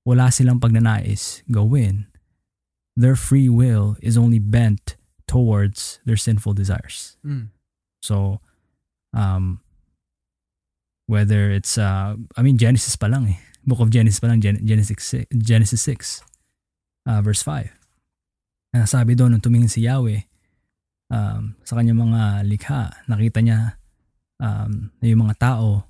Wala 0.03 0.35
silang 0.35 0.59
pagnanais 0.59 1.47
gawin. 1.47 2.11
Their 2.99 3.15
free 3.15 3.49
will 3.49 3.97
is 4.03 4.19
only 4.19 4.43
bent 4.43 4.99
towards 5.33 5.97
their 6.05 6.21
sinful 6.21 6.53
desires. 6.53 7.17
Mm. 7.25 7.49
So, 8.05 8.45
um, 9.17 9.65
whether 11.09 11.49
it's, 11.49 11.81
uh, 11.81 12.21
I 12.37 12.41
mean, 12.45 12.61
Genesis 12.61 13.01
pa 13.01 13.09
lang 13.09 13.33
eh. 13.33 13.41
Book 13.65 13.81
of 13.81 13.89
Genesis 13.89 14.21
pa 14.21 14.29
lang, 14.29 14.45
Gen- 14.45 14.61
Genesis 14.61 15.01
6, 15.01 15.33
Genesis 15.41 15.81
6 15.89 16.21
uh, 17.09 17.25
verse 17.25 17.41
5. 17.41 17.73
Uh, 18.77 18.85
sabi 18.85 19.17
doon, 19.17 19.33
nung 19.33 19.41
tumingin 19.41 19.73
si 19.73 19.89
Yahweh 19.89 20.29
um, 21.09 21.57
sa 21.65 21.81
kanyang 21.81 22.05
mga 22.05 22.45
likha, 22.45 22.93
nakita 23.09 23.41
niya 23.41 23.81
um, 24.37 24.93
na 25.01 25.07
yung 25.09 25.25
mga 25.25 25.41
tao, 25.41 25.89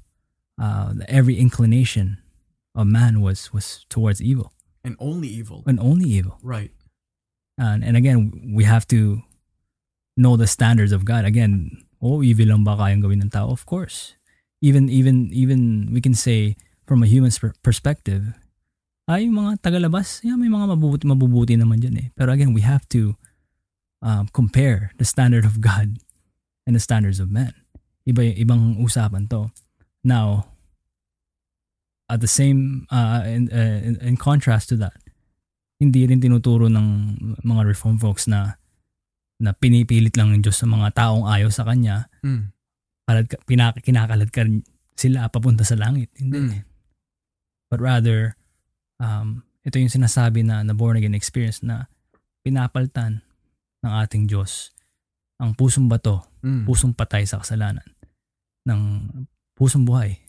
uh, 0.63 0.95
every 1.11 1.35
inclination 1.35 2.23
of 2.79 2.87
man 2.87 3.19
was 3.19 3.51
was 3.51 3.85
towards 3.91 4.23
evil 4.23 4.55
And 4.87 4.95
only 4.99 5.29
evil. 5.29 5.63
and 5.67 5.79
only 5.79 6.07
evil. 6.11 6.39
Right. 6.43 6.71
And, 7.59 7.85
and 7.85 7.97
again, 7.97 8.51
we 8.55 8.65
have 8.65 8.87
to 8.91 9.23
know 10.17 10.37
the 10.37 10.47
standards 10.47 10.93
of 10.93 11.05
God. 11.05 11.25
Again, 11.25 11.85
oh, 12.01 12.23
evil 12.23 12.51
lang 12.51 12.65
ba 12.65 12.77
kayang 12.77 13.03
gawin 13.03 13.23
ng 13.23 13.33
tao? 13.33 13.51
Of 13.51 13.65
course. 13.67 14.15
Even, 14.61 14.89
even, 14.89 15.31
even 15.33 15.91
we 15.93 16.01
can 16.01 16.15
say 16.15 16.57
from 16.87 17.03
a 17.03 17.11
human's 17.11 17.39
per- 17.39 17.55
perspective, 17.63 18.35
ay, 19.11 19.27
yung 19.27 19.35
mga 19.35 19.63
tagalabas, 19.63 20.23
yeah, 20.23 20.39
may 20.39 20.47
mga 20.47 20.79
mabubuti, 20.79 21.05
mabubuti 21.05 21.55
naman 21.59 21.83
dyan 21.83 21.99
eh. 21.99 22.09
Pero 22.15 22.31
again, 22.31 22.55
we 22.55 22.63
have 22.63 22.87
to 22.89 23.19
um, 24.01 24.31
compare 24.31 24.95
the 24.99 25.05
standard 25.05 25.45
of 25.45 25.61
God 25.61 25.99
and 26.67 26.77
the 26.77 26.83
standards 26.83 27.19
of 27.19 27.31
man. 27.31 27.55
Iba, 28.07 28.35
ibang 28.39 28.79
usapan 28.79 29.31
to. 29.31 29.51
Now, 30.05 30.53
at 32.11 32.21
the 32.21 32.31
same, 32.31 32.87
uh, 32.91 33.23
in, 33.27 33.51
uh, 33.51 33.81
in, 33.83 33.99
in 34.03 34.17
contrast 34.17 34.69
to 34.71 34.77
that, 34.77 34.99
hindi 35.83 36.07
rin 36.07 36.23
tinuturo 36.23 36.71
ng 36.71 36.87
mga 37.43 37.67
reform 37.67 37.99
folks 37.99 38.31
na 38.31 38.55
na 39.43 39.51
pinipilit 39.53 40.15
lang 40.15 40.31
ng 40.31 40.41
Diyos 40.41 40.55
sa 40.57 40.71
mga 40.71 40.95
taong 40.95 41.27
ayaw 41.27 41.51
sa 41.51 41.67
Kanya, 41.67 42.07
Mm. 42.23 42.55
kalad, 43.03 43.27
ka- 43.27 43.43
pinak, 43.43 43.75
kinakalad 43.83 44.31
ka 44.31 44.47
sila 44.95 45.27
papunta 45.27 45.67
sa 45.67 45.75
langit. 45.75 46.15
Hindi. 46.15 46.39
Mm. 46.39 46.63
But 47.67 47.83
rather, 47.83 48.39
um, 49.03 49.43
ito 49.67 49.83
yung 49.83 49.91
sinasabi 49.91 50.47
na, 50.47 50.63
na 50.63 50.71
born 50.73 50.95
again 50.95 51.17
experience 51.17 51.59
na 51.61 51.91
pinapaltan 52.47 53.27
ng 53.83 53.93
ating 53.99 54.31
Diyos 54.31 54.71
ang 55.43 55.59
pusong 55.59 55.91
bato, 55.91 56.23
Mm. 56.43 56.63
pusong 56.67 56.95
patay 56.95 57.27
sa 57.27 57.43
kasalanan, 57.43 57.87
ng 58.63 58.81
pusong 59.59 59.83
buhay 59.83 60.23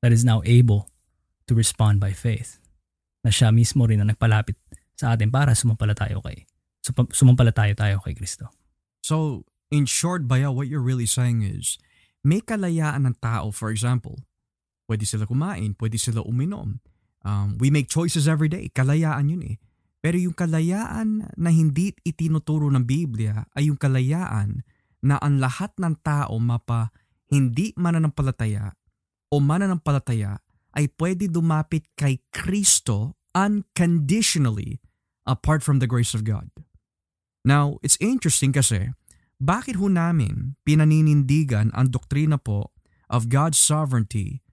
that 0.00 0.12
is 0.12 0.24
now 0.24 0.40
able 0.48 0.88
to 1.44 1.52
respond 1.52 2.00
by 2.00 2.12
faith. 2.12 2.56
Na 3.20 3.28
siya 3.28 3.52
mismo 3.52 3.84
rin 3.84 4.00
na 4.00 4.08
nagpalapit 4.08 4.56
sa 4.96 5.12
atin 5.12 5.28
para 5.28 5.52
sumampalataya 5.52 6.16
kay 6.24 6.48
supa- 6.84 7.10
sumampalataya 7.12 7.76
tayo 7.76 8.00
kay 8.04 8.16
Kristo. 8.16 8.50
So, 9.00 9.48
in 9.72 9.86
short, 9.86 10.28
Baya, 10.28 10.52
what 10.52 10.68
you're 10.68 10.84
really 10.84 11.08
saying 11.08 11.40
is, 11.44 11.80
may 12.20 12.44
kalayaan 12.44 13.08
ng 13.08 13.16
tao, 13.20 13.48
for 13.54 13.72
example, 13.72 14.20
pwede 14.90 15.08
sila 15.08 15.24
kumain, 15.24 15.72
pwede 15.78 15.96
sila 15.96 16.20
uminom. 16.20 16.84
Um, 17.24 17.56
we 17.60 17.72
make 17.72 17.88
choices 17.88 18.28
every 18.28 18.48
day. 18.48 18.68
Kalayaan 18.72 19.30
yun 19.30 19.42
eh. 19.44 19.56
Pero 20.00 20.16
yung 20.16 20.32
kalayaan 20.32 21.36
na 21.36 21.50
hindi 21.52 21.92
itinuturo 22.00 22.72
ng 22.72 22.84
Biblia 22.88 23.44
ay 23.52 23.68
yung 23.68 23.76
kalayaan 23.76 24.64
na 25.04 25.20
ang 25.20 25.36
lahat 25.40 25.76
ng 25.76 26.00
tao 26.00 26.40
mapa 26.40 26.88
hindi 27.28 27.76
mananampalataya 27.76 28.72
o 29.28 29.38
mananampalataya 29.38 30.40
ay 30.74 30.88
pwede 30.96 31.28
dumapit 31.28 31.84
kay 31.94 32.24
Kristo 32.32 33.20
unconditionally 33.36 34.80
apart 35.28 35.60
from 35.60 35.78
the 35.78 35.88
grace 35.88 36.16
of 36.16 36.24
God. 36.24 36.48
Now, 37.40 37.80
it's 37.80 37.96
interesting 38.00 38.52
kasi 38.52 38.92
bakit 39.40 39.80
ho 39.80 39.88
namin 39.88 40.60
pinaninindigan 40.68 41.72
ang 41.72 41.88
doktrina 41.88 42.36
po 42.36 42.76
of 43.08 43.32
God's 43.32 43.56
sovereignty 43.56 44.44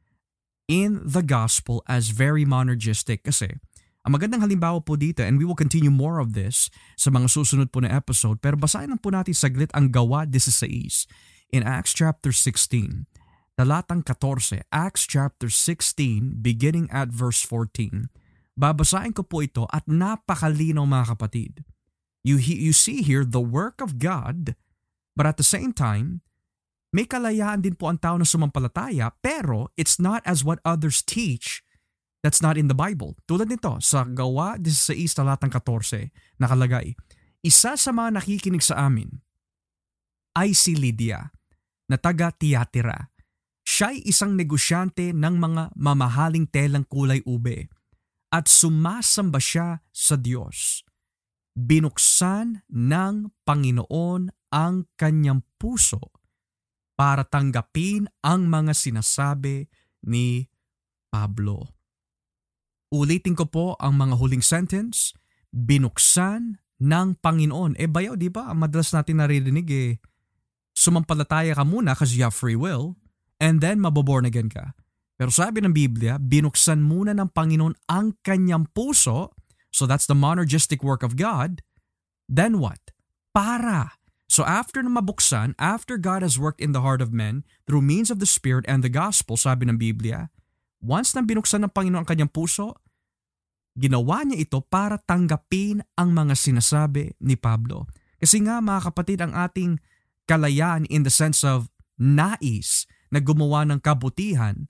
in 0.72 1.04
the 1.04 1.24
gospel 1.24 1.84
as 1.88 2.16
very 2.16 2.48
monergistic 2.48 3.28
kasi 3.28 3.60
ang 4.08 4.16
magandang 4.16 4.40
halimbawa 4.40 4.80
po 4.80 4.96
dito 4.96 5.20
and 5.20 5.36
we 5.36 5.44
will 5.44 5.60
continue 5.60 5.92
more 5.92 6.24
of 6.24 6.32
this 6.32 6.72
sa 6.96 7.12
mga 7.12 7.28
susunod 7.28 7.68
po 7.76 7.84
na 7.84 7.92
episode 7.92 8.40
pero 8.40 8.56
basahin 8.56 8.96
lang 8.96 9.04
po 9.04 9.12
natin 9.12 9.36
saglit 9.36 9.68
ang 9.76 9.92
gawa 9.92 10.24
16 10.24 11.52
in 11.52 11.62
Acts 11.64 11.92
chapter 11.92 12.32
16. 12.32 13.08
talatang 13.58 14.06
14, 14.06 14.70
Acts 14.70 15.10
chapter 15.10 15.50
16, 15.50 16.46
beginning 16.46 16.86
at 16.94 17.10
verse 17.10 17.42
14. 17.42 18.06
Babasahin 18.54 19.18
ko 19.18 19.26
po 19.26 19.42
ito 19.42 19.66
at 19.74 19.84
napakalinaw 19.90 20.86
mga 20.86 21.18
kapatid. 21.18 21.66
You, 22.26 22.38
you 22.42 22.74
see 22.74 23.02
here 23.02 23.24
the 23.24 23.44
work 23.44 23.80
of 23.80 24.00
God, 24.00 24.56
but 25.16 25.26
at 25.26 25.38
the 25.38 25.48
same 25.48 25.72
time, 25.72 26.22
may 26.96 27.04
kalayaan 27.04 27.62
din 27.62 27.76
po 27.76 27.92
ang 27.92 28.00
tao 28.00 28.16
na 28.16 28.24
sumampalataya 28.24 29.12
pero 29.20 29.70
it's 29.76 30.00
not 30.00 30.24
as 30.24 30.42
what 30.42 30.64
others 30.64 31.04
teach 31.04 31.62
that's 32.24 32.40
not 32.40 32.56
in 32.56 32.72
the 32.72 32.78
Bible. 32.78 33.20
Tulad 33.28 33.52
nito 33.52 33.78
sa 33.84 34.08
Gawa 34.08 34.56
16 34.58 34.96
talatang 35.14 35.52
14 35.52 36.10
nakalagay, 36.40 36.96
Isa 37.44 37.76
sa 37.76 37.92
mga 37.92 38.18
nakikinig 38.20 38.64
sa 38.64 38.88
amin 38.88 39.08
ay 40.34 40.56
si 40.56 40.74
Lydia 40.78 41.32
na 41.92 41.98
taga 42.00 42.32
Tiatira. 42.32 43.12
Siya'y 43.68 44.08
isang 44.08 44.32
negosyante 44.32 45.12
ng 45.12 45.36
mga 45.36 45.76
mamahaling 45.76 46.48
telang 46.48 46.88
kulay 46.88 47.20
ube 47.28 47.68
at 48.32 48.48
sumasamba 48.48 49.44
siya 49.44 49.84
sa 49.92 50.16
Diyos. 50.16 50.87
Binuksan 51.58 52.62
ng 52.70 53.34
Panginoon 53.42 54.30
ang 54.54 54.86
kanyang 54.94 55.42
puso 55.58 56.14
para 56.94 57.26
tanggapin 57.26 58.06
ang 58.22 58.46
mga 58.46 58.78
sinasabi 58.78 59.66
ni 60.06 60.46
Pablo. 61.10 61.66
Ulitin 62.94 63.34
ko 63.34 63.50
po 63.50 63.66
ang 63.82 63.98
mga 63.98 64.16
huling 64.22 64.46
sentence, 64.46 65.18
binuksan 65.50 66.62
ng 66.78 67.08
Panginoon. 67.20 67.74
Eh 67.82 67.90
bayaw, 67.90 68.14
di 68.14 68.30
ba? 68.30 68.54
Madalas 68.54 68.94
natin 68.94 69.20
naririnig 69.20 69.68
eh, 69.74 69.98
sumampalataya 70.78 71.58
ka 71.58 71.66
muna 71.66 71.98
kasi 71.98 72.22
you 72.22 72.24
have 72.24 72.38
free 72.38 72.56
will 72.56 72.94
and 73.42 73.66
then 73.66 73.82
maboborn 73.82 74.30
again 74.30 74.48
ka. 74.48 74.78
Pero 75.18 75.34
sabi 75.34 75.66
ng 75.66 75.74
Biblia, 75.74 76.22
binuksan 76.22 76.86
muna 76.86 77.18
ng 77.18 77.34
Panginoon 77.34 77.90
ang 77.90 78.22
kanyang 78.22 78.70
puso, 78.70 79.34
so 79.72 79.86
that's 79.86 80.06
the 80.06 80.18
monergistic 80.18 80.84
work 80.84 81.02
of 81.02 81.16
God, 81.16 81.62
then 82.28 82.60
what? 82.60 82.92
Para. 83.34 83.98
So 84.28 84.44
after 84.44 84.84
na 84.84 84.92
mabuksan, 84.92 85.56
after 85.56 85.96
God 85.96 86.22
has 86.22 86.36
worked 86.36 86.60
in 86.60 86.76
the 86.76 86.84
heart 86.84 87.00
of 87.00 87.16
men 87.16 87.48
through 87.66 87.82
means 87.82 88.12
of 88.12 88.20
the 88.20 88.28
Spirit 88.28 88.68
and 88.68 88.84
the 88.84 88.92
Gospel, 88.92 89.40
sabi 89.40 89.66
ng 89.66 89.80
Biblia, 89.80 90.30
once 90.84 91.16
na 91.16 91.24
binuksan 91.24 91.64
ng 91.64 91.72
Panginoon 91.72 92.04
ang 92.04 92.10
kanyang 92.10 92.32
puso, 92.32 92.76
ginawa 93.78 94.26
niya 94.26 94.44
ito 94.44 94.60
para 94.62 95.00
tanggapin 95.00 95.82
ang 95.98 96.12
mga 96.12 96.34
sinasabi 96.38 97.16
ni 97.24 97.38
Pablo. 97.38 97.88
Kasi 98.18 98.42
nga 98.44 98.62
mga 98.62 98.92
kapatid, 98.92 99.22
ang 99.22 99.34
ating 99.38 99.80
kalayaan 100.28 100.86
in 100.92 101.08
the 101.08 101.14
sense 101.14 101.42
of 101.42 101.72
nais 101.98 102.86
na 103.10 103.18
gumawa 103.18 103.66
ng 103.66 103.82
kabutihan 103.82 104.70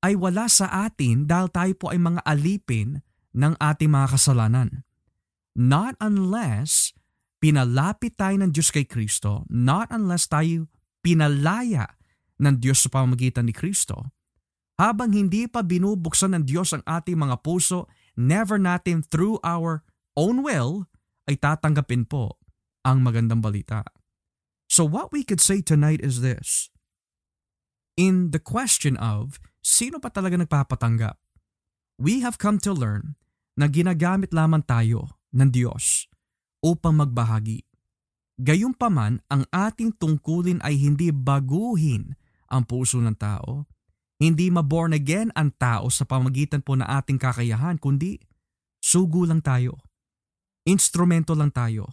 ay 0.00 0.16
wala 0.16 0.48
sa 0.48 0.88
atin 0.88 1.28
dahil 1.28 1.48
tayo 1.52 1.72
po 1.76 1.92
ay 1.92 2.00
mga 2.00 2.20
alipin 2.24 3.03
ng 3.34 3.58
ating 3.58 3.90
mga 3.90 4.14
kasalanan. 4.14 4.86
Not 5.54 5.98
unless 5.98 6.94
pinalapit 7.42 8.16
tayo 8.16 8.40
ng 8.40 8.50
Diyos 8.54 8.70
kay 8.70 8.86
Kristo, 8.88 9.44
not 9.50 9.90
unless 9.90 10.30
tayo 10.30 10.70
pinalaya 11.04 11.98
ng 12.40 12.56
Diyos 12.58 12.86
sa 12.86 12.88
pamamagitan 12.88 13.46
ni 13.46 13.54
Kristo. 13.54 14.14
Habang 14.74 15.14
hindi 15.14 15.46
pa 15.46 15.62
binubuksan 15.62 16.34
ng 16.34 16.44
Diyos 16.48 16.74
ang 16.74 16.82
ating 16.82 17.14
mga 17.14 17.46
puso, 17.46 17.86
never 18.18 18.58
natin 18.58 19.06
through 19.06 19.38
our 19.46 19.86
own 20.18 20.42
will 20.42 20.90
ay 21.30 21.38
tatanggapin 21.38 22.08
po 22.08 22.38
ang 22.82 23.02
magandang 23.06 23.38
balita. 23.38 23.86
So 24.66 24.82
what 24.82 25.14
we 25.14 25.22
could 25.22 25.38
say 25.38 25.62
tonight 25.62 26.02
is 26.02 26.24
this. 26.24 26.74
In 27.94 28.34
the 28.34 28.42
question 28.42 28.98
of 28.98 29.38
sino 29.62 30.02
pa 30.02 30.10
talaga 30.10 30.34
nagpapatanggap? 30.34 31.14
We 31.94 32.26
have 32.26 32.42
come 32.42 32.58
to 32.66 32.74
learn 32.74 33.14
na 33.54 33.70
ginagamit 33.70 34.34
lamang 34.34 34.62
tayo 34.66 35.10
ng 35.34 35.50
Diyos 35.50 36.10
upang 36.62 36.98
magbahagi. 36.98 37.62
Gayunpaman, 38.34 39.22
ang 39.30 39.46
ating 39.54 39.94
tungkulin 39.94 40.58
ay 40.66 40.74
hindi 40.74 41.14
baguhin 41.14 42.18
ang 42.50 42.66
puso 42.66 42.98
ng 42.98 43.14
tao. 43.14 43.70
Hindi 44.18 44.50
maborn 44.50 44.94
again 44.94 45.30
ang 45.38 45.54
tao 45.54 45.86
sa 45.90 46.02
pamagitan 46.06 46.62
po 46.62 46.74
na 46.74 46.86
ating 46.98 47.18
kakayahan, 47.18 47.78
kundi 47.78 48.18
sugo 48.82 49.26
lang 49.26 49.42
tayo. 49.42 49.78
Instrumento 50.66 51.36
lang 51.38 51.54
tayo. 51.54 51.90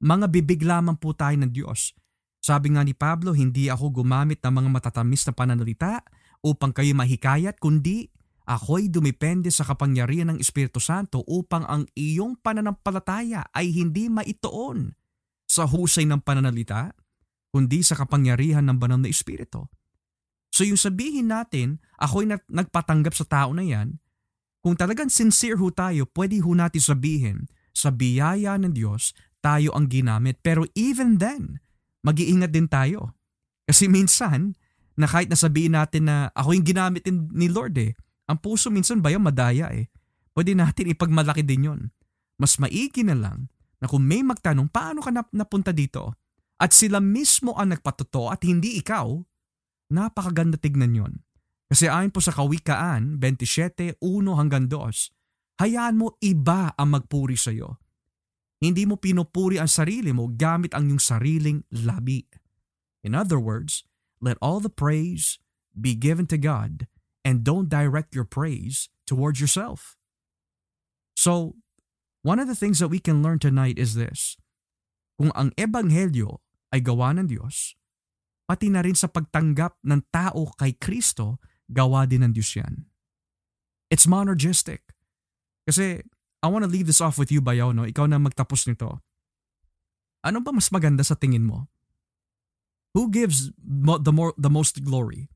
Mga 0.00 0.26
bibig 0.32 0.60
lamang 0.64 0.96
po 0.96 1.12
tayo 1.16 1.36
ng 1.40 1.52
Diyos. 1.52 1.96
Sabi 2.40 2.70
nga 2.72 2.86
ni 2.86 2.94
Pablo, 2.94 3.34
hindi 3.34 3.66
ako 3.66 4.00
gumamit 4.00 4.38
ng 4.44 4.52
mga 4.52 4.68
matatamis 4.70 5.26
na 5.26 5.34
pananalita 5.34 6.04
upang 6.44 6.70
kayo 6.70 6.94
mahikayat, 6.94 7.58
kundi 7.58 8.06
ako'y 8.46 8.86
dumipende 8.88 9.50
sa 9.50 9.66
kapangyarihan 9.66 10.30
ng 10.32 10.38
Espiritu 10.38 10.78
Santo 10.78 11.26
upang 11.26 11.66
ang 11.66 11.82
iyong 11.98 12.38
pananampalataya 12.38 13.50
ay 13.50 13.74
hindi 13.74 14.06
maitoon 14.06 14.94
sa 15.50 15.66
husay 15.66 16.06
ng 16.06 16.22
pananalita, 16.22 16.94
kundi 17.50 17.82
sa 17.82 17.98
kapangyarihan 17.98 18.62
ng 18.70 18.78
banal 18.78 19.02
na 19.02 19.10
Espiritu. 19.10 19.66
So 20.54 20.62
yung 20.62 20.78
sabihin 20.78 21.34
natin, 21.34 21.82
ako'y 21.98 22.30
nagpatanggap 22.30 23.12
sa 23.12 23.26
tao 23.26 23.50
na 23.50 23.66
yan, 23.66 23.98
kung 24.62 24.74
talagang 24.78 25.10
sincere 25.10 25.58
ho 25.58 25.70
tayo, 25.70 26.06
pwede 26.14 26.42
ho 26.42 26.50
natin 26.54 26.82
sabihin, 26.82 27.46
sa 27.76 27.92
biyaya 27.92 28.56
ng 28.56 28.72
Diyos, 28.72 29.12
tayo 29.44 29.70
ang 29.76 29.86
ginamit. 29.86 30.40
Pero 30.40 30.64
even 30.74 31.20
then, 31.20 31.60
mag-iingat 32.02 32.50
din 32.50 32.66
tayo. 32.66 33.14
Kasi 33.68 33.86
minsan, 33.86 34.56
na 34.96 35.04
kahit 35.04 35.28
nasabihin 35.28 35.76
natin 35.76 36.08
na 36.08 36.32
ako 36.32 36.56
yung 36.56 36.66
ginamit 36.66 37.04
ni 37.10 37.46
Lord 37.52 37.76
eh. 37.76 37.92
Ang 38.26 38.38
puso 38.42 38.74
minsan 38.74 38.98
ba 38.98 39.14
yung 39.14 39.22
madaya 39.22 39.70
eh. 39.70 39.86
Pwede 40.34 40.52
natin 40.52 40.92
ipagmalaki 40.92 41.46
din 41.46 41.66
yon. 41.70 41.80
Mas 42.36 42.60
maigi 42.60 43.06
na 43.06 43.16
lang 43.16 43.48
na 43.80 43.86
kung 43.88 44.04
may 44.04 44.20
magtanong 44.20 44.68
paano 44.68 45.00
ka 45.00 45.14
napunta 45.32 45.72
dito 45.72 46.12
at 46.60 46.72
sila 46.72 47.00
mismo 47.00 47.56
ang 47.56 47.72
nagpatotoo 47.72 48.28
at 48.32 48.44
hindi 48.44 48.80
ikaw, 48.80 49.16
napakaganda 49.92 50.60
tignan 50.60 50.96
yon. 50.96 51.12
Kasi 51.66 51.90
ayon 51.90 52.14
po 52.14 52.22
sa 52.22 52.30
Kawikaan 52.32 53.18
27.1 53.18 53.98
hanggang 54.36 54.70
2, 54.70 55.62
hayaan 55.62 55.96
mo 55.98 56.14
iba 56.22 56.72
ang 56.76 56.94
magpuri 56.94 57.34
sa 57.34 57.50
iyo. 57.50 57.80
Hindi 58.56 58.88
mo 58.88 58.96
pinupuri 58.96 59.60
ang 59.60 59.68
sarili 59.68 60.16
mo 60.16 60.32
gamit 60.32 60.72
ang 60.72 60.88
iyong 60.88 61.02
sariling 61.02 61.60
labi. 61.72 62.24
In 63.04 63.12
other 63.12 63.36
words, 63.36 63.84
let 64.24 64.40
all 64.40 64.64
the 64.64 64.72
praise 64.72 65.36
be 65.76 65.92
given 65.92 66.24
to 66.32 66.40
God 66.40 66.88
and 67.26 67.42
don't 67.42 67.66
direct 67.66 68.14
your 68.14 68.22
praise 68.22 68.86
towards 69.02 69.42
yourself. 69.42 69.98
So, 71.18 71.58
one 72.22 72.38
of 72.38 72.46
the 72.46 72.54
things 72.54 72.78
that 72.78 72.86
we 72.86 73.02
can 73.02 73.18
learn 73.18 73.42
tonight 73.42 73.82
is 73.82 73.98
this. 73.98 74.38
Kung 75.18 75.34
ang 75.34 75.50
ebanghelyo 75.58 76.38
ay 76.70 76.86
gawa 76.86 77.18
ng 77.18 77.26
Diyos, 77.26 77.74
pati 78.46 78.70
na 78.70 78.86
rin 78.86 78.94
sa 78.94 79.10
pagtanggap 79.10 79.82
ng 79.82 80.06
tao 80.14 80.54
kay 80.54 80.78
Kristo, 80.78 81.42
gawa 81.66 82.06
din 82.06 82.22
ng 82.22 82.30
Diyos 82.30 82.54
yan. 82.54 82.86
It's 83.90 84.06
monergistic. 84.06 84.86
Kasi, 85.66 86.06
I 86.42 86.46
want 86.46 86.62
to 86.62 86.70
leave 86.70 86.86
this 86.86 87.02
off 87.02 87.18
with 87.18 87.34
you, 87.34 87.42
Bayaw? 87.42 87.74
Ikaw 87.74 88.06
na 88.06 88.22
magtapos 88.22 88.70
nito. 88.70 89.02
Ano 90.22 90.38
ba 90.46 90.54
mas 90.54 90.70
maganda 90.70 91.02
sa 91.02 91.18
tingin 91.18 91.42
mo? 91.42 91.66
Who 92.94 93.10
gives 93.10 93.50
the 93.58 94.14
more 94.14 94.30
the 94.38 94.50
most 94.50 94.86
glory? 94.86 95.26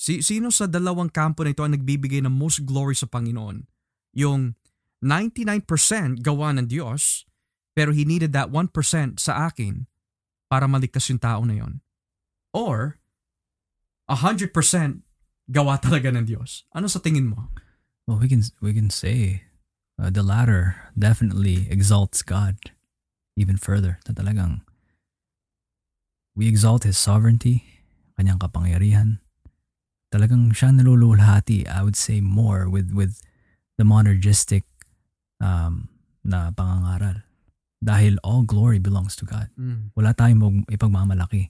Si, 0.00 0.24
sino 0.24 0.48
sa 0.48 0.64
dalawang 0.64 1.12
kampo 1.12 1.44
na 1.44 1.52
ito 1.52 1.60
ang 1.60 1.76
nagbibigay 1.76 2.24
ng 2.24 2.32
most 2.32 2.64
glory 2.64 2.96
sa 2.96 3.04
Panginoon? 3.04 3.68
Yung 4.16 4.56
99% 5.04 6.24
gawa 6.24 6.56
ng 6.56 6.72
Diyos, 6.72 7.28
pero 7.76 7.92
He 7.92 8.08
needed 8.08 8.32
that 8.32 8.48
1% 8.48 8.72
sa 9.20 9.52
akin 9.52 9.84
para 10.48 10.64
maligtas 10.64 11.04
yung 11.12 11.20
tao 11.20 11.44
na 11.44 11.60
yon. 11.60 11.84
Or, 12.56 12.96
100% 14.08 14.56
gawa 15.52 15.76
talaga 15.84 16.08
ng 16.08 16.24
Diyos. 16.24 16.64
Ano 16.72 16.88
sa 16.88 17.04
tingin 17.04 17.28
mo? 17.28 17.52
Well, 18.08 18.24
we 18.24 18.26
can 18.26 18.42
we 18.58 18.72
can 18.72 18.88
say 18.88 19.46
uh, 20.00 20.10
the 20.10 20.24
latter 20.24 20.90
definitely 20.96 21.68
exalts 21.70 22.24
God 22.24 22.56
even 23.36 23.60
further. 23.60 24.00
Na 24.08 24.16
talagang 24.16 24.64
We 26.34 26.48
exalt 26.48 26.88
His 26.88 26.96
sovereignty, 26.96 27.84
kanyang 28.16 28.40
kapangyarihan. 28.40 29.20
Talagang 30.10 30.50
siya 30.50 30.74
nalululhati, 30.74 31.70
I 31.70 31.80
would 31.86 31.94
say 31.94 32.18
more 32.18 32.66
with 32.66 32.90
with 32.90 33.22
the 33.78 33.86
monergistic 33.86 34.66
um, 35.38 35.88
na 36.26 36.50
pangangaral. 36.50 37.22
Dahil 37.80 38.20
all 38.20 38.44
glory 38.44 38.76
belongs 38.76 39.16
to 39.16 39.24
God. 39.24 39.48
Mm. 39.56 39.94
Wala 39.96 40.12
tayong 40.12 40.68
ipagmamalaki. 40.68 41.48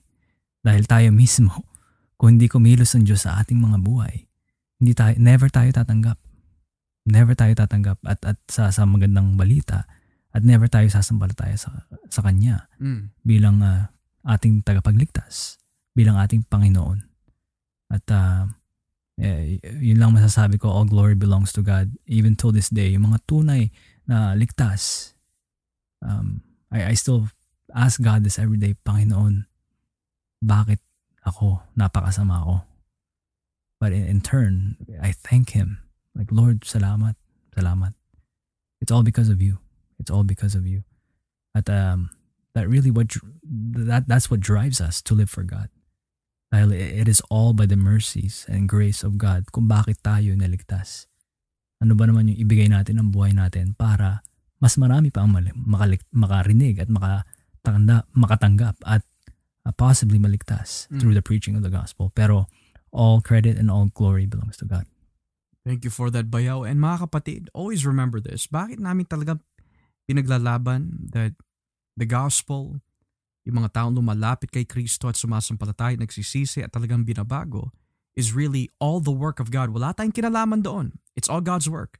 Dahil 0.63 0.87
tayo 0.87 1.09
mismo, 1.25 1.67
kung 2.15 2.37
hindi 2.37 2.47
kumilos 2.47 2.95
ang 2.95 3.03
Diyos 3.03 3.27
sa 3.27 3.41
ating 3.41 3.59
mga 3.59 3.81
buhay, 3.83 4.29
hindi 4.79 4.93
tayo, 4.95 5.17
never 5.19 5.51
tayo 5.51 5.67
tatanggap. 5.73 6.21
Never 7.03 7.33
tayo 7.33 7.51
tatanggap 7.57 7.97
at, 8.05 8.21
at 8.23 8.37
sa, 8.45 8.69
sa 8.69 8.85
magandang 8.85 9.33
balita 9.33 9.89
at 10.31 10.41
never 10.47 10.71
tayo 10.71 10.87
sasambalataya 10.87 11.59
sa, 11.59 11.83
sa 12.07 12.23
Kanya 12.23 12.71
mm. 12.79 13.19
bilang 13.25 13.59
uh, 13.59 13.91
ating 14.23 14.63
tagapagligtas 14.63 15.59
bilang 15.91 16.15
ating 16.15 16.47
Panginoon 16.47 17.10
At 17.91 18.07
uh, 18.07 18.47
eh, 19.19 19.59
yun 19.61 19.99
lang 19.99 20.15
masasabi 20.15 20.55
ko, 20.55 20.71
all 20.71 20.87
glory 20.87 21.13
belongs 21.13 21.51
to 21.53 21.61
God. 21.61 21.91
Even 22.07 22.39
till 22.39 22.55
this 22.55 22.71
day, 22.71 22.95
yung 22.95 23.11
mga 23.11 23.19
tunay 23.27 23.69
na 24.07 24.31
ligtas, 24.33 25.13
um, 25.99 26.41
I, 26.71 26.91
I 26.91 26.93
still 26.95 27.27
ask 27.75 28.01
God 28.01 28.23
this 28.23 28.39
every 28.39 28.57
day, 28.57 28.79
Panginoon, 28.87 29.45
bakit 30.39 30.79
ako, 31.27 31.61
napakasama 31.75 32.41
ako? 32.41 32.55
But 33.79 33.91
in, 33.91 34.07
in 34.07 34.21
turn, 34.21 34.77
I 35.01 35.11
thank 35.11 35.51
Him. 35.51 35.83
Like, 36.15 36.31
Lord, 36.31 36.61
salamat, 36.61 37.15
salamat. 37.55 37.93
It's 38.79 38.91
all 38.91 39.03
because 39.03 39.29
of 39.29 39.41
you. 39.41 39.59
It's 39.99 40.09
all 40.09 40.23
because 40.23 40.55
of 40.55 40.65
you. 40.65 40.83
At 41.53 41.69
um, 41.69 42.09
that 42.55 42.67
really 42.67 42.89
what 42.91 43.13
that 43.53 44.07
that's 44.07 44.31
what 44.31 44.39
drives 44.39 44.81
us 44.81 45.01
to 45.03 45.13
live 45.13 45.29
for 45.29 45.43
God. 45.43 45.69
Dahil 46.51 46.75
it 46.75 47.07
is 47.07 47.23
all 47.31 47.55
by 47.55 47.63
the 47.63 47.79
mercies 47.79 48.43
and 48.51 48.67
grace 48.67 49.07
of 49.07 49.15
God 49.15 49.49
kung 49.55 49.71
bakit 49.71 50.03
tayo 50.03 50.35
naligtas. 50.35 51.07
Ano 51.79 51.95
ba 51.95 52.05
naman 52.05 52.27
yung 52.27 52.43
ibigay 52.43 52.67
natin 52.67 52.99
ng 52.99 53.09
buhay 53.15 53.31
natin 53.31 53.73
para 53.73 54.21
mas 54.61 54.75
marami 54.75 55.09
pa 55.09 55.23
ang 55.25 55.33
makalik, 55.55 56.03
makarinig 56.11 56.77
at 56.77 56.91
makatanda, 56.91 58.05
makatanggap 58.13 58.77
at 58.85 59.01
uh, 59.65 59.73
possibly 59.73 60.21
maligtas 60.21 60.85
mm. 60.91 61.01
through 61.01 61.15
the 61.15 61.23
preaching 61.23 61.57
of 61.57 61.63
the 61.63 61.73
gospel. 61.73 62.11
Pero 62.13 62.45
all 62.91 63.23
credit 63.23 63.55
and 63.55 63.71
all 63.71 63.89
glory 63.89 64.27
belongs 64.27 64.59
to 64.59 64.67
God. 64.67 64.85
Thank 65.63 65.87
you 65.87 65.93
for 65.93 66.11
that, 66.11 66.29
Bayaw. 66.29 66.67
And 66.67 66.83
mga 66.83 67.09
kapatid, 67.09 67.47
always 67.55 67.87
remember 67.87 68.19
this. 68.19 68.45
Bakit 68.45 68.77
namin 68.77 69.07
talaga 69.07 69.39
pinaglalaban 70.09 71.13
that 71.15 71.37
the 71.95 72.05
gospel 72.09 72.81
yung 73.41 73.57
mga 73.61 73.73
taong 73.73 73.97
lumalapit 73.97 74.53
kay 74.53 74.65
Kristo 74.65 75.09
at 75.09 75.17
sumasampalataya, 75.17 75.97
nagsisisi 75.97 76.61
at 76.61 76.69
talagang 76.69 77.01
binabago 77.01 77.73
is 78.13 78.35
really 78.35 78.69
all 78.77 79.01
the 79.01 79.13
work 79.13 79.41
of 79.41 79.49
God. 79.49 79.73
Wala 79.73 79.95
tayong 79.97 80.13
kinalaman 80.13 80.61
doon. 80.61 80.99
It's 81.17 81.31
all 81.31 81.41
God's 81.41 81.65
work. 81.65 81.97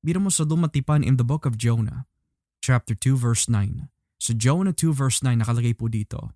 Biro 0.00 0.18
mo 0.18 0.32
sa 0.32 0.48
dumatipan 0.48 1.04
in 1.04 1.20
the 1.20 1.26
book 1.26 1.44
of 1.44 1.60
Jonah, 1.60 2.08
chapter 2.64 2.96
2 2.96 3.14
verse 3.14 3.46
9. 3.46 3.92
Sa 4.22 4.32
Jonah 4.32 4.74
2 4.74 4.94
verse 4.94 5.20
9 5.20 5.44
nakalagay 5.44 5.76
po 5.76 5.92
dito, 5.92 6.32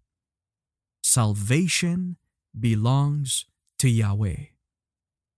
Salvation 1.01 2.19
belongs 2.53 3.47
to 3.79 3.87
Yahweh. 3.87 4.53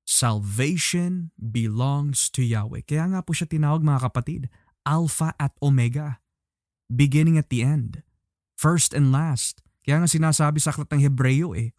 Salvation 0.09 1.31
belongs 1.37 2.33
to 2.33 2.41
Yahweh. 2.41 2.83
Kaya 2.89 3.13
nga 3.13 3.21
po 3.21 3.37
siya 3.37 3.45
tinawag 3.47 3.85
mga 3.85 4.09
kapatid, 4.09 4.43
Alpha 4.89 5.37
at 5.37 5.53
Omega, 5.61 6.25
beginning 6.89 7.37
at 7.37 7.53
the 7.53 7.61
end 7.61 8.08
first 8.59 8.91
and 8.91 9.15
last. 9.15 9.63
Kaya 9.87 10.03
nga 10.03 10.11
sinasabi 10.11 10.59
sa 10.59 10.75
aklat 10.75 10.91
ng 10.91 11.01
Hebreo 11.07 11.55
eh, 11.55 11.71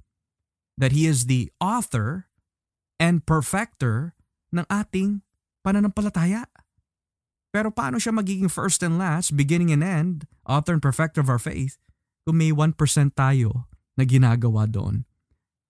that 0.80 0.96
He 0.96 1.04
is 1.04 1.28
the 1.28 1.52
author 1.60 2.32
and 2.96 3.28
perfecter 3.28 4.16
ng 4.56 4.64
ating 4.72 5.28
pananampalataya. 5.62 6.48
Pero 7.52 7.70
paano 7.70 8.00
siya 8.00 8.16
magiging 8.16 8.48
first 8.48 8.80
and 8.80 8.96
last, 8.96 9.36
beginning 9.36 9.76
and 9.76 9.84
end, 9.84 10.24
author 10.48 10.72
and 10.72 10.82
perfecter 10.82 11.20
of 11.20 11.28
our 11.28 11.42
faith, 11.42 11.76
kung 12.24 12.40
may 12.40 12.56
1% 12.56 12.78
tayo 13.14 13.68
na 14.00 14.08
ginagawa 14.08 14.70
doon? 14.70 15.04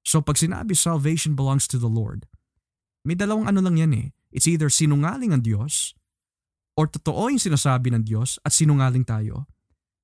So 0.06 0.22
pag 0.22 0.38
sinabi 0.38 0.78
salvation 0.78 1.34
belongs 1.34 1.66
to 1.72 1.82
the 1.82 1.90
Lord, 1.90 2.30
may 3.02 3.16
dalawang 3.16 3.50
ano 3.50 3.64
lang 3.64 3.80
yan 3.80 3.94
eh. 3.96 4.08
It's 4.30 4.46
either 4.46 4.70
sinungaling 4.70 5.34
ang 5.34 5.42
Diyos 5.42 5.98
or 6.76 6.86
totoo 6.86 7.32
yung 7.32 7.42
sinasabi 7.42 7.90
ng 7.96 8.04
Diyos 8.06 8.38
at 8.44 8.54
sinungaling 8.54 9.08
tayo. 9.08 9.50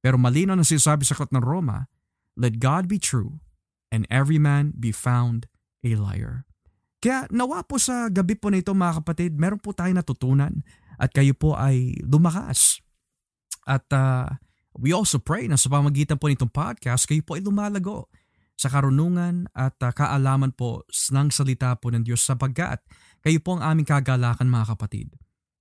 Pero 0.05 0.21
malino 0.21 0.53
na 0.53 0.61
sinasabi 0.61 1.01
sa 1.01 1.17
Aklat 1.17 1.33
ng 1.33 1.41
Roma, 1.41 1.89
Let 2.37 2.61
God 2.61 2.85
be 2.85 3.01
true 3.01 3.41
and 3.89 4.05
every 4.13 4.37
man 4.37 4.77
be 4.77 4.93
found 4.93 5.49
a 5.81 5.97
liar. 5.97 6.45
Kaya 7.01 7.25
nawa 7.33 7.65
po 7.65 7.81
sa 7.81 8.05
gabi 8.13 8.37
po 8.37 8.53
na 8.53 8.61
ito 8.61 8.69
mga 8.69 9.01
kapatid, 9.01 9.33
meron 9.41 9.57
po 9.57 9.73
tayo 9.73 9.89
natutunan 9.97 10.61
at 11.01 11.09
kayo 11.09 11.33
po 11.33 11.57
ay 11.57 11.97
lumakas. 12.05 12.85
At 13.65 13.89
uh, 13.89 14.29
we 14.77 14.93
also 14.93 15.17
pray 15.17 15.49
na 15.49 15.57
sa 15.57 15.73
pamagitan 15.73 16.21
po 16.21 16.29
nitong 16.29 16.53
podcast, 16.53 17.09
kayo 17.09 17.25
po 17.25 17.39
ay 17.39 17.41
lumalago 17.41 18.11
sa 18.53 18.69
karunungan 18.69 19.49
at 19.57 19.73
uh, 19.81 19.89
kaalaman 19.89 20.53
po 20.53 20.85
ng 20.91 21.33
salita 21.33 21.73
po 21.81 21.89
ng 21.89 22.05
Diyos 22.05 22.21
sapagkat 22.21 22.83
kayo 23.25 23.41
po 23.41 23.57
ang 23.57 23.73
aming 23.73 23.89
kagalakan 23.89 24.53
mga 24.53 24.75
kapatid. 24.77 25.09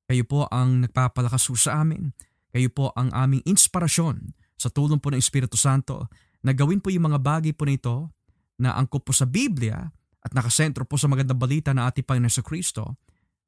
Kayo 0.05 0.29
po 0.29 0.45
ang 0.53 0.85
nagpapalakas 0.85 1.49
sa 1.57 1.81
amin 1.81 2.12
kayo 2.55 2.70
po 2.70 2.94
ang 2.94 3.10
aming 3.10 3.43
inspirasyon 3.43 4.31
sa 4.55 4.70
tulong 4.70 5.02
po 5.02 5.10
ng 5.10 5.18
Espiritu 5.18 5.59
Santo 5.59 6.06
na 6.47 6.55
gawin 6.55 6.78
po 6.78 6.94
yung 6.94 7.10
mga 7.10 7.18
bagay 7.18 7.51
po 7.51 7.66
nito 7.66 8.14
na 8.62 8.78
angkop 8.78 9.10
po 9.10 9.12
sa 9.12 9.26
Biblia 9.26 9.90
at 10.22 10.31
nakasentro 10.31 10.86
po 10.86 10.94
sa 10.94 11.10
magandang 11.10 11.36
balita 11.36 11.74
na 11.74 11.90
ating 11.90 12.06
Panginoon 12.06 12.47
Kristo 12.47 12.94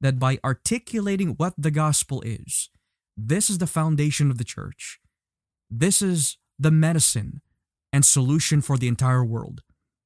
that 0.03 0.19
by 0.19 0.35
articulating 0.43 1.39
what 1.39 1.55
the 1.55 1.71
gospel 1.71 2.19
is, 2.21 2.69
this 3.15 3.47
is 3.47 3.63
the 3.63 3.69
foundation 3.69 4.27
of 4.29 4.37
the 4.37 4.45
church. 4.45 4.99
This 5.71 6.03
is 6.03 6.37
the 6.59 6.69
medicine 6.69 7.41
and 7.95 8.03
solution 8.05 8.59
for 8.59 8.77
the 8.77 8.91
entire 8.91 9.23
world. 9.23 9.63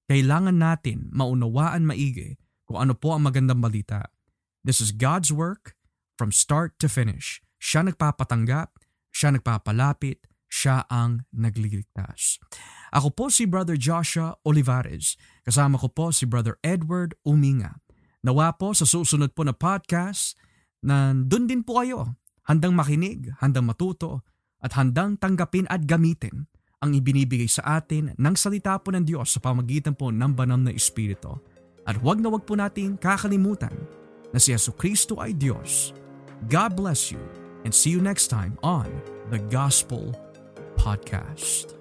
Kailangan 0.07 0.59
natin 0.59 1.09
maunawaan 1.11 1.87
maigi 1.87 2.37
kung 2.69 2.79
ano 2.79 2.95
po 2.95 3.15
ang 3.15 3.27
magandang 3.27 3.59
balita. 3.59 4.07
This 4.61 4.79
is 4.79 4.93
God's 4.93 5.33
work 5.33 5.75
from 6.15 6.29
start 6.29 6.77
to 6.79 6.87
finish. 6.87 7.41
Siya 7.57 7.87
nagpapatanggap, 7.87 8.80
siya 9.11 9.35
nagpapalapit, 9.35 10.23
siya 10.51 10.83
ang 10.91 11.23
nagliligtas. 11.31 12.39
Ako 12.91 13.15
po 13.15 13.31
si 13.31 13.47
Brother 13.47 13.79
Joshua 13.79 14.35
Olivares. 14.43 15.15
Kasama 15.47 15.79
ko 15.79 15.87
po 15.87 16.11
si 16.11 16.27
Brother 16.27 16.59
Edward 16.59 17.15
Uminga. 17.23 17.79
Nawa 18.21 18.51
po 18.59 18.75
sa 18.75 18.83
susunod 18.83 19.31
po 19.31 19.47
na 19.47 19.55
podcast 19.55 20.35
na 20.83 21.15
doon 21.15 21.47
din 21.47 21.61
po 21.63 21.79
kayo. 21.79 22.19
Handang 22.51 22.75
makinig, 22.75 23.31
handang 23.39 23.69
matuto, 23.69 24.27
at 24.61 24.75
handang 24.75 25.17
tanggapin 25.17 25.65
at 25.71 25.87
gamitin 25.87 26.45
ang 26.81 26.93
ibinibigay 26.93 27.49
sa 27.49 27.81
atin 27.81 28.13
ng 28.17 28.35
salita 28.37 28.77
po 28.81 28.93
ng 28.93 29.05
Diyos 29.05 29.37
sa 29.37 29.39
pamagitan 29.41 29.93
po 29.93 30.09
ng 30.09 30.33
banal 30.33 30.57
na 30.57 30.73
Espiritu. 30.73 31.37
At 31.85 31.97
huwag 31.97 32.21
na 32.21 32.29
huwag 32.29 32.45
po 32.45 32.53
nating 32.57 32.97
kakalimutan 33.01 33.73
na 34.33 34.37
si 34.37 34.53
Yesu 34.53 34.73
Kristo 34.73 35.17
ay 35.17 35.33
Diyos. 35.33 35.93
God 36.49 36.77
bless 36.77 37.13
you 37.13 37.40
and 37.63 37.73
see 37.73 37.89
you 37.89 38.01
next 38.01 38.27
time 38.27 38.57
on 38.63 39.01
the 39.29 39.39
Gospel 39.39 40.15
Podcast. 40.75 41.80